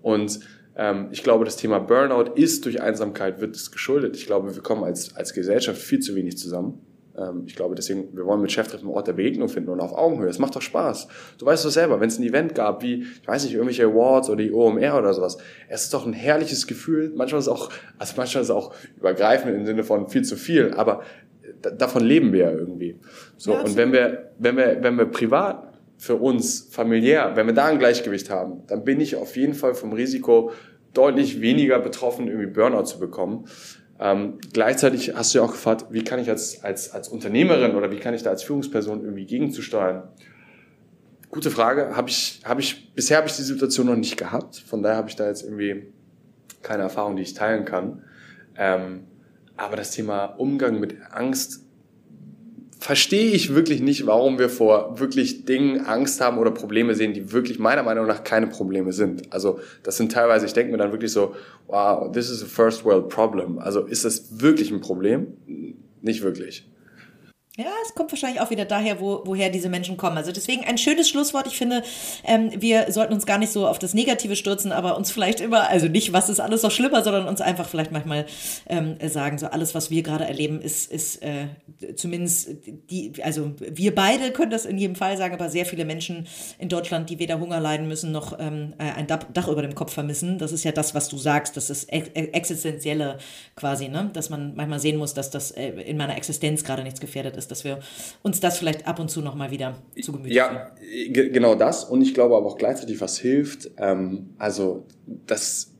Und 0.00 0.40
ähm, 0.76 1.08
ich 1.10 1.22
glaube, 1.22 1.44
das 1.44 1.56
Thema 1.56 1.78
Burnout 1.78 2.32
ist 2.34 2.64
durch 2.64 2.80
Einsamkeit, 2.80 3.40
wird 3.40 3.54
es 3.54 3.70
geschuldet. 3.70 4.16
Ich 4.16 4.26
glaube, 4.26 4.54
wir 4.54 4.62
kommen 4.62 4.84
als, 4.84 5.14
als 5.14 5.34
Gesellschaft 5.34 5.80
viel 5.80 6.00
zu 6.00 6.14
wenig 6.14 6.38
zusammen. 6.38 6.80
Ähm, 7.16 7.44
ich 7.46 7.56
glaube, 7.56 7.74
deswegen, 7.74 8.16
wir 8.16 8.24
wollen 8.24 8.40
mit 8.40 8.52
Cheftreffen 8.52 8.86
einen 8.86 8.94
Ort 8.94 9.08
der 9.08 9.12
Begegnung 9.12 9.48
finden 9.48 9.70
und 9.70 9.80
auf 9.80 9.92
Augenhöhe. 9.92 10.28
Es 10.28 10.38
macht 10.38 10.56
doch 10.56 10.62
Spaß. 10.62 11.08
Du 11.38 11.46
weißt 11.46 11.64
doch 11.64 11.70
selber, 11.70 12.00
wenn 12.00 12.08
es 12.08 12.18
ein 12.18 12.24
Event 12.24 12.54
gab, 12.54 12.82
wie, 12.82 13.02
ich 13.02 13.28
weiß 13.28 13.44
nicht, 13.44 13.54
irgendwelche 13.54 13.84
Awards 13.84 14.28
oder 14.30 14.42
die 14.42 14.52
OMR 14.52 14.98
oder 14.98 15.12
sowas, 15.14 15.38
es 15.68 15.84
ist 15.84 15.94
doch 15.94 16.06
ein 16.06 16.12
herrliches 16.12 16.66
Gefühl. 16.66 17.12
Manchmal 17.14 17.40
ist 17.40 17.46
es 17.46 17.52
auch, 17.52 17.70
also 17.98 18.14
manchmal 18.16 18.42
ist 18.42 18.48
es 18.48 18.54
auch 18.54 18.74
übergreifend 18.96 19.54
im 19.54 19.66
Sinne 19.66 19.84
von 19.84 20.08
viel 20.08 20.22
zu 20.22 20.36
viel, 20.36 20.72
aber 20.74 21.02
davon 21.62 22.04
leben 22.04 22.32
wir 22.32 22.44
ja 22.44 22.50
irgendwie. 22.50 22.98
So, 23.36 23.52
ja, 23.52 23.60
und 23.60 23.76
wenn 23.76 23.92
wir, 23.92 24.32
wenn 24.38 24.56
wir, 24.56 24.78
wenn 24.82 24.96
wir 24.96 25.06
privat 25.06 25.68
für 25.98 26.16
uns 26.16 26.68
familiär, 26.70 27.32
wenn 27.36 27.46
wir 27.46 27.54
da 27.54 27.66
ein 27.66 27.78
Gleichgewicht 27.78 28.30
haben, 28.30 28.62
dann 28.66 28.84
bin 28.84 29.00
ich 29.00 29.16
auf 29.16 29.36
jeden 29.36 29.54
Fall 29.54 29.74
vom 29.74 29.92
Risiko 29.92 30.50
deutlich 30.94 31.40
weniger 31.40 31.78
betroffen, 31.78 32.26
irgendwie 32.26 32.48
Burnout 32.48 32.84
zu 32.84 32.98
bekommen. 32.98 33.46
Ähm, 34.04 34.38
gleichzeitig 34.52 35.14
hast 35.14 35.32
du 35.32 35.38
ja 35.38 35.44
auch 35.44 35.52
gefragt, 35.52 35.86
wie 35.90 36.02
kann 36.02 36.18
ich 36.18 36.28
als, 36.28 36.64
als, 36.64 36.90
als 36.90 37.08
Unternehmerin 37.08 37.76
oder 37.76 37.92
wie 37.92 38.00
kann 38.00 38.14
ich 38.14 38.24
da 38.24 38.30
als 38.30 38.42
Führungsperson 38.42 39.04
irgendwie 39.04 39.26
gegenzusteuern? 39.26 40.08
Gute 41.30 41.52
Frage. 41.52 41.96
Hab 41.96 42.08
ich, 42.08 42.40
hab 42.44 42.58
ich, 42.58 42.92
bisher 42.94 43.18
habe 43.18 43.28
ich 43.28 43.36
die 43.36 43.42
Situation 43.42 43.86
noch 43.86 43.94
nicht 43.94 44.16
gehabt. 44.16 44.56
Von 44.56 44.82
daher 44.82 44.96
habe 44.96 45.08
ich 45.08 45.14
da 45.14 45.28
jetzt 45.28 45.44
irgendwie 45.44 45.92
keine 46.62 46.82
Erfahrung, 46.82 47.14
die 47.14 47.22
ich 47.22 47.34
teilen 47.34 47.64
kann. 47.64 48.02
Ähm, 48.56 49.04
aber 49.56 49.76
das 49.76 49.92
Thema 49.92 50.24
Umgang 50.24 50.80
mit 50.80 50.96
Angst 51.12 51.64
verstehe 52.82 53.30
ich 53.30 53.54
wirklich 53.54 53.80
nicht, 53.80 54.06
warum 54.06 54.38
wir 54.38 54.48
vor 54.48 54.98
wirklich 54.98 55.44
Dingen 55.44 55.86
Angst 55.86 56.20
haben 56.20 56.38
oder 56.38 56.50
Probleme 56.50 56.94
sehen, 56.96 57.14
die 57.14 57.32
wirklich 57.32 57.58
meiner 57.58 57.84
Meinung 57.84 58.06
nach 58.06 58.24
keine 58.24 58.48
Probleme 58.48 58.92
sind. 58.92 59.32
Also 59.32 59.60
das 59.84 59.96
sind 59.96 60.10
teilweise, 60.10 60.46
ich 60.46 60.52
denke 60.52 60.72
mir 60.72 60.78
dann 60.78 60.90
wirklich 60.90 61.12
so, 61.12 61.34
wow, 61.68 62.10
this 62.10 62.28
is 62.28 62.42
a 62.42 62.46
first 62.46 62.84
world 62.84 63.08
problem. 63.08 63.58
Also 63.58 63.82
ist 63.82 64.04
das 64.04 64.40
wirklich 64.40 64.72
ein 64.72 64.80
Problem? 64.80 65.28
Nicht 66.00 66.22
wirklich. 66.22 66.68
Ja, 67.58 67.66
es 67.84 67.94
kommt 67.94 68.10
wahrscheinlich 68.10 68.40
auch 68.40 68.48
wieder 68.48 68.64
daher, 68.64 68.98
wo, 68.98 69.20
woher 69.26 69.50
diese 69.50 69.68
Menschen 69.68 69.98
kommen. 69.98 70.16
Also 70.16 70.32
deswegen 70.32 70.64
ein 70.64 70.78
schönes 70.78 71.10
Schlusswort. 71.10 71.46
Ich 71.46 71.58
finde, 71.58 71.82
ähm, 72.24 72.50
wir 72.56 72.90
sollten 72.90 73.12
uns 73.12 73.26
gar 73.26 73.36
nicht 73.36 73.52
so 73.52 73.68
auf 73.68 73.78
das 73.78 73.92
Negative 73.92 74.36
stürzen, 74.36 74.72
aber 74.72 74.96
uns 74.96 75.10
vielleicht 75.10 75.42
immer, 75.42 75.68
also 75.68 75.86
nicht, 75.86 76.14
was 76.14 76.30
ist 76.30 76.40
alles 76.40 76.62
noch 76.62 76.70
schlimmer, 76.70 77.04
sondern 77.04 77.28
uns 77.28 77.42
einfach 77.42 77.68
vielleicht 77.68 77.92
manchmal 77.92 78.24
ähm, 78.70 78.96
sagen, 79.06 79.36
so 79.36 79.48
alles, 79.48 79.74
was 79.74 79.90
wir 79.90 80.02
gerade 80.02 80.24
erleben, 80.24 80.62
ist, 80.62 80.90
ist 80.90 81.22
äh, 81.22 81.48
zumindest 81.94 82.48
die, 82.88 83.12
also 83.22 83.52
wir 83.58 83.94
beide 83.94 84.30
können 84.30 84.50
das 84.50 84.64
in 84.64 84.78
jedem 84.78 84.96
Fall 84.96 85.18
sagen, 85.18 85.34
aber 85.34 85.50
sehr 85.50 85.66
viele 85.66 85.84
Menschen 85.84 86.28
in 86.58 86.70
Deutschland, 86.70 87.10
die 87.10 87.18
weder 87.18 87.38
Hunger 87.38 87.60
leiden 87.60 87.86
müssen, 87.86 88.12
noch 88.12 88.38
ähm, 88.40 88.72
äh, 88.78 88.92
ein 88.92 89.06
Dach 89.06 89.48
über 89.48 89.60
dem 89.60 89.74
Kopf 89.74 89.92
vermissen. 89.92 90.38
Das 90.38 90.52
ist 90.52 90.64
ja 90.64 90.72
das, 90.72 90.94
was 90.94 91.10
du 91.10 91.18
sagst, 91.18 91.58
das 91.58 91.68
ist 91.68 91.92
existenzielle 91.92 93.18
quasi, 93.56 93.88
ne? 93.88 94.08
dass 94.14 94.30
man 94.30 94.54
manchmal 94.54 94.80
sehen 94.80 94.96
muss, 94.96 95.12
dass 95.12 95.28
das 95.28 95.50
äh, 95.50 95.68
in 95.68 95.98
meiner 95.98 96.16
Existenz 96.16 96.64
gerade 96.64 96.82
nichts 96.82 96.98
gefährdet 96.98 97.36
ist 97.36 97.41
ist, 97.42 97.50
dass 97.50 97.64
wir 97.64 97.80
uns 98.22 98.40
das 98.40 98.58
vielleicht 98.58 98.86
ab 98.86 98.98
und 98.98 99.10
zu 99.10 99.20
nochmal 99.20 99.50
wieder 99.50 99.76
zu 100.00 100.12
Gemüte 100.12 100.34
Ja, 100.34 100.72
genau 101.12 101.54
das. 101.54 101.84
Und 101.84 102.02
ich 102.02 102.14
glaube 102.14 102.36
aber 102.36 102.46
auch 102.46 102.58
gleichzeitig, 102.58 103.00
was 103.00 103.18
hilft. 103.18 103.70
Ähm, 103.76 104.30
also 104.38 104.86
das 105.26 105.72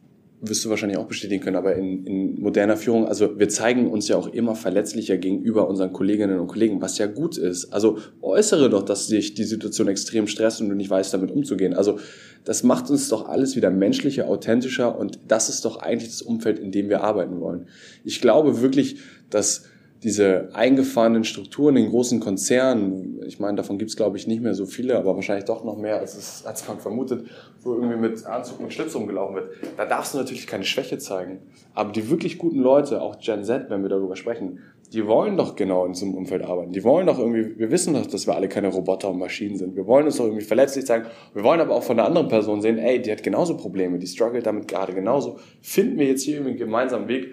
wirst 0.45 0.65
du 0.65 0.71
wahrscheinlich 0.71 0.99
auch 0.99 1.07
bestätigen 1.07 1.41
können, 1.41 1.57
aber 1.57 1.77
in, 1.77 2.05
in 2.05 2.41
moderner 2.41 2.77
Führung, 2.77 3.07
also 3.07 3.39
wir 3.39 3.49
zeigen 3.49 3.89
uns 3.89 4.09
ja 4.09 4.17
auch 4.17 4.27
immer 4.27 4.57
verletzlicher 4.57 5.17
gegenüber 5.17 5.69
unseren 5.69 5.93
Kolleginnen 5.93 6.41
und 6.41 6.49
Kollegen, 6.49 6.83
was 6.83 6.99
ja 6.99 7.07
gut 7.07 7.39
ist. 7.39 7.73
Also 7.73 7.99
äußere 8.21 8.69
doch, 8.69 8.83
dass 8.83 9.07
dich 9.07 9.35
die 9.35 9.45
Situation 9.45 9.87
extrem 9.87 10.27
stresst 10.27 10.61
und 10.61 10.69
du 10.69 10.75
nicht 10.75 10.91
weißt, 10.91 11.15
damit 11.15 11.31
umzugehen. 11.31 11.75
Also 11.75 12.01
das 12.45 12.65
macht 12.65 12.91
uns 12.91 13.09
doch 13.09 13.29
alles 13.29 13.55
wieder 13.55 13.71
menschlicher, 13.71 14.27
authentischer 14.27 14.99
und 14.99 15.21
das 15.29 15.49
ist 15.49 15.65
doch 15.65 15.77
eigentlich 15.77 16.11
das 16.11 16.23
Umfeld, 16.23 16.59
in 16.59 16.73
dem 16.73 16.89
wir 16.89 17.05
arbeiten 17.05 17.41
wollen. 17.41 17.69
Ich 18.03 18.21
glaube 18.21 18.61
wirklich, 18.61 18.97
dass 19.31 19.67
diese 20.03 20.49
eingefahrenen 20.53 21.23
Strukturen 21.23 21.77
in 21.77 21.89
großen 21.89 22.19
Konzernen, 22.19 23.21
ich 23.25 23.39
meine, 23.39 23.57
davon 23.57 23.79
gibt's 23.79 23.97
glaube 23.97 24.17
ich 24.17 24.27
nicht 24.27 24.43
mehr 24.43 24.55
so 24.55 24.67
viele, 24.67 24.97
aber 24.97 25.15
wahrscheinlich 25.15 25.45
doch 25.45 25.65
noch 25.65 25.77
mehr, 25.77 25.99
als 26.01 26.17
es 26.17 26.45
als 26.45 26.67
man 26.67 26.81
vermutet, 26.81 27.27
wo 27.63 27.75
irgendwie 27.75 27.97
mit 27.97 28.27
Anzug 28.27 28.61
und 28.61 28.73
Schlips 28.73 28.97
rumgelaufen 28.97 29.37
wird. 29.37 29.51
Da 29.77 29.85
darfst 29.85 30.15
du 30.15 30.19
natürlich 30.19 30.47
keine 30.47 30.65
Schwäche 30.65 30.99
zeigen. 30.99 31.39
Aber 31.75 31.93
die 31.93 32.11
wirklich 32.11 32.39
guten 32.39 32.59
Leute, 32.59 33.01
auch 33.01 33.19
Gen 33.21 33.45
Z, 33.45 33.71
wenn 33.71 33.83
wir 33.83 33.89
darüber 33.89 34.17
sprechen, 34.17 34.59
die 34.93 35.07
wollen 35.07 35.37
doch 35.37 35.57
genau 35.57 35.87
in 35.87 35.95
so 35.95 36.05
einem 36.05 36.15
Umfeld 36.17 36.43
arbeiten. 36.43 36.73
Die 36.73 36.85
wollen 36.85 37.07
doch 37.07 37.19
irgendwie, 37.19 37.59
wir 37.59 37.71
wissen 37.71 37.95
doch, 37.95 38.07
dass 38.07 38.27
wir 38.27 38.35
alle 38.35 38.49
keine 38.49 38.69
Roboter 38.69 39.09
und 39.09 39.19
Maschinen 39.19 39.57
sind. 39.57 39.75
Wir 39.75 39.87
wollen 39.87 40.05
uns 40.05 40.17
doch 40.17 40.25
irgendwie 40.25 40.45
verletzlich 40.45 40.85
zeigen. 40.85 41.07
Wir 41.33 41.45
wollen 41.45 41.61
aber 41.61 41.75
auch 41.75 41.83
von 41.83 41.97
der 41.97 42.07
anderen 42.07 42.29
Person 42.29 42.61
sehen, 42.61 42.79
ey, 42.79 43.01
die 43.01 43.11
hat 43.11 43.23
genauso 43.23 43.57
Probleme, 43.57 43.99
die 43.99 44.07
struggelt 44.07 44.45
damit 44.45 44.69
gerade 44.69 44.93
genauso. 44.93 45.39
Finden 45.63 45.99
wir 45.99 46.07
jetzt 46.07 46.25
hier 46.25 46.35
irgendwie 46.35 46.51
einen 46.51 46.59
gemeinsamen 46.59 47.09
Weg, 47.09 47.29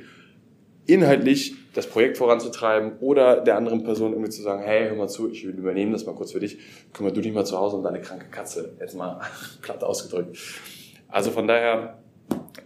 inhaltlich 0.89 1.55
das 1.73 1.87
Projekt 1.87 2.17
voranzutreiben 2.17 2.93
oder 2.99 3.41
der 3.41 3.55
anderen 3.55 3.83
Person 3.83 4.11
irgendwie 4.11 4.31
zu 4.31 4.41
sagen, 4.41 4.63
hey, 4.63 4.89
hör 4.89 4.95
mal 4.95 5.07
zu, 5.07 5.29
ich 5.29 5.43
übernehme 5.43 5.91
das 5.91 6.05
mal 6.05 6.15
kurz 6.15 6.31
für 6.31 6.39
dich, 6.39 6.57
kümmere 6.93 7.13
du 7.13 7.21
dich 7.21 7.31
mal 7.31 7.45
zu 7.45 7.57
Hause 7.57 7.77
um 7.77 7.83
deine 7.83 8.01
kranke 8.01 8.25
Katze, 8.31 8.73
jetzt 8.79 8.95
mal 8.95 9.21
platt 9.61 9.83
ausgedrückt. 9.83 10.37
Also 11.07 11.31
von 11.31 11.47
daher, 11.47 11.99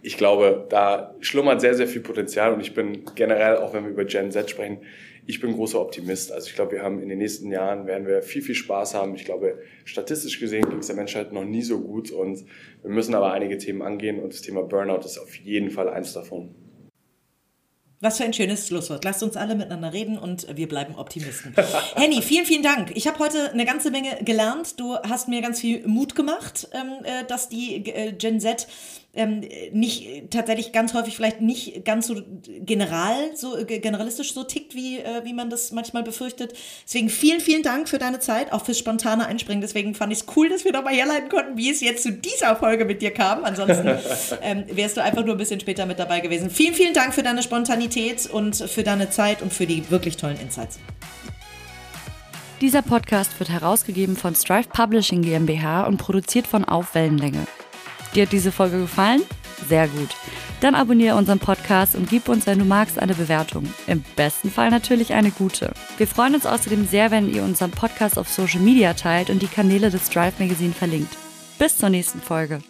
ich 0.02 0.16
glaube, 0.16 0.66
da 0.68 1.14
schlummert 1.20 1.60
sehr, 1.60 1.74
sehr 1.74 1.86
viel 1.86 2.00
Potenzial 2.00 2.52
und 2.54 2.60
ich 2.60 2.74
bin 2.74 3.04
generell, 3.14 3.58
auch 3.58 3.74
wenn 3.74 3.84
wir 3.84 3.90
über 3.90 4.04
Gen 4.04 4.30
Z 4.30 4.50
sprechen, 4.50 4.78
ich 5.26 5.40
bin 5.40 5.54
großer 5.54 5.80
Optimist. 5.80 6.32
Also 6.32 6.48
ich 6.48 6.54
glaube, 6.54 6.72
wir 6.72 6.82
haben 6.82 7.00
in 7.00 7.08
den 7.08 7.18
nächsten 7.18 7.50
Jahren 7.50 7.86
werden 7.86 8.06
wir 8.06 8.22
viel, 8.22 8.42
viel 8.42 8.54
Spaß 8.54 8.94
haben. 8.94 9.14
Ich 9.14 9.24
glaube, 9.24 9.58
statistisch 9.84 10.38
gesehen 10.38 10.68
ging 10.68 10.80
es 10.80 10.88
der 10.88 10.96
Menschheit 10.96 11.32
noch 11.32 11.44
nie 11.44 11.62
so 11.62 11.80
gut 11.80 12.10
und 12.10 12.44
wir 12.82 12.90
müssen 12.90 13.14
aber 13.14 13.32
einige 13.32 13.56
Themen 13.56 13.80
angehen 13.80 14.20
und 14.20 14.34
das 14.34 14.42
Thema 14.42 14.62
Burnout 14.62 15.04
ist 15.04 15.18
auf 15.18 15.34
jeden 15.36 15.70
Fall 15.70 15.88
eins 15.88 16.12
davon. 16.12 16.54
Was 18.04 18.18
für 18.18 18.24
ein 18.24 18.34
schönes 18.34 18.68
Schlusswort. 18.68 19.02
Lasst 19.02 19.22
uns 19.22 19.34
alle 19.34 19.54
miteinander 19.54 19.94
reden 19.94 20.18
und 20.18 20.46
wir 20.54 20.68
bleiben 20.68 20.94
Optimisten. 20.96 21.54
Henny, 21.94 22.20
vielen, 22.20 22.44
vielen 22.44 22.62
Dank. 22.62 22.94
Ich 22.94 23.06
habe 23.06 23.18
heute 23.18 23.50
eine 23.50 23.64
ganze 23.64 23.90
Menge 23.90 24.18
gelernt. 24.22 24.78
Du 24.78 24.94
hast 24.98 25.26
mir 25.28 25.40
ganz 25.40 25.58
viel 25.58 25.88
Mut 25.88 26.14
gemacht, 26.14 26.68
ähm, 26.72 27.02
äh, 27.04 27.24
dass 27.24 27.48
die 27.48 27.76
äh, 27.76 28.12
Gen 28.12 28.40
Z 28.40 28.66
ähm, 29.14 29.42
nicht 29.72 30.30
tatsächlich 30.30 30.72
ganz 30.72 30.94
häufig 30.94 31.16
vielleicht 31.16 31.40
nicht 31.40 31.84
ganz 31.84 32.06
so 32.06 32.16
general, 32.46 33.14
so 33.34 33.56
äh, 33.56 33.64
generalistisch 33.64 34.34
so 34.34 34.44
tickt, 34.44 34.74
wie, 34.74 34.98
äh, 34.98 35.24
wie 35.24 35.32
man 35.32 35.50
das 35.50 35.72
manchmal 35.72 36.02
befürchtet. 36.02 36.54
Deswegen 36.84 37.08
vielen, 37.08 37.40
vielen 37.40 37.62
Dank 37.62 37.88
für 37.88 37.98
deine 37.98 38.20
Zeit, 38.20 38.52
auch 38.52 38.64
fürs 38.64 38.78
spontane 38.78 39.26
Einspringen. 39.26 39.60
Deswegen 39.60 39.94
fand 39.94 40.12
ich 40.12 40.20
es 40.20 40.26
cool, 40.36 40.48
dass 40.48 40.64
wir 40.64 40.72
nochmal 40.72 40.94
herleiten 40.94 41.28
konnten, 41.28 41.56
wie 41.56 41.70
es 41.70 41.80
jetzt 41.80 42.02
zu 42.02 42.12
dieser 42.12 42.56
Folge 42.56 42.84
mit 42.84 43.02
dir 43.02 43.12
kam. 43.12 43.44
Ansonsten 43.44 43.88
ähm, 44.42 44.64
wärst 44.70 44.96
du 44.96 45.02
einfach 45.02 45.24
nur 45.24 45.34
ein 45.34 45.38
bisschen 45.38 45.60
später 45.60 45.86
mit 45.86 45.98
dabei 45.98 46.20
gewesen. 46.20 46.50
Vielen, 46.50 46.74
vielen 46.74 46.94
Dank 46.94 47.14
für 47.14 47.22
deine 47.22 47.42
Spontanität 47.42 48.26
und 48.26 48.56
für 48.56 48.82
deine 48.82 49.10
Zeit 49.10 49.42
und 49.42 49.52
für 49.52 49.66
die 49.66 49.90
wirklich 49.90 50.16
tollen 50.16 50.38
Insights. 50.40 50.78
Dieser 52.60 52.82
Podcast 52.82 53.38
wird 53.40 53.50
herausgegeben 53.50 54.16
von 54.16 54.34
Strive 54.34 54.68
Publishing 54.68 55.22
GmbH 55.22 55.84
und 55.86 55.98
produziert 55.98 56.46
von 56.46 56.64
Auf 56.64 56.94
Wellenlänge. 56.94 57.46
Dir 58.14 58.24
hat 58.24 58.32
diese 58.32 58.52
Folge 58.52 58.80
gefallen? 58.80 59.22
Sehr 59.68 59.88
gut. 59.88 60.10
Dann 60.60 60.74
abonniere 60.74 61.16
unseren 61.16 61.38
Podcast 61.38 61.94
und 61.94 62.08
gib 62.08 62.28
uns, 62.28 62.46
wenn 62.46 62.58
du 62.58 62.64
magst, 62.64 62.98
eine 62.98 63.14
Bewertung. 63.14 63.64
Im 63.86 64.04
besten 64.16 64.50
Fall 64.50 64.70
natürlich 64.70 65.14
eine 65.14 65.30
gute. 65.30 65.72
Wir 65.96 66.06
freuen 66.06 66.34
uns 66.34 66.46
außerdem 66.46 66.86
sehr, 66.86 67.10
wenn 67.10 67.32
ihr 67.32 67.42
unseren 67.42 67.70
Podcast 67.70 68.18
auf 68.18 68.28
Social 68.28 68.60
Media 68.60 68.94
teilt 68.94 69.30
und 69.30 69.42
die 69.42 69.48
Kanäle 69.48 69.90
des 69.90 70.10
Drive 70.10 70.38
Magazine 70.38 70.72
verlinkt. 70.72 71.16
Bis 71.58 71.78
zur 71.78 71.88
nächsten 71.88 72.20
Folge. 72.20 72.60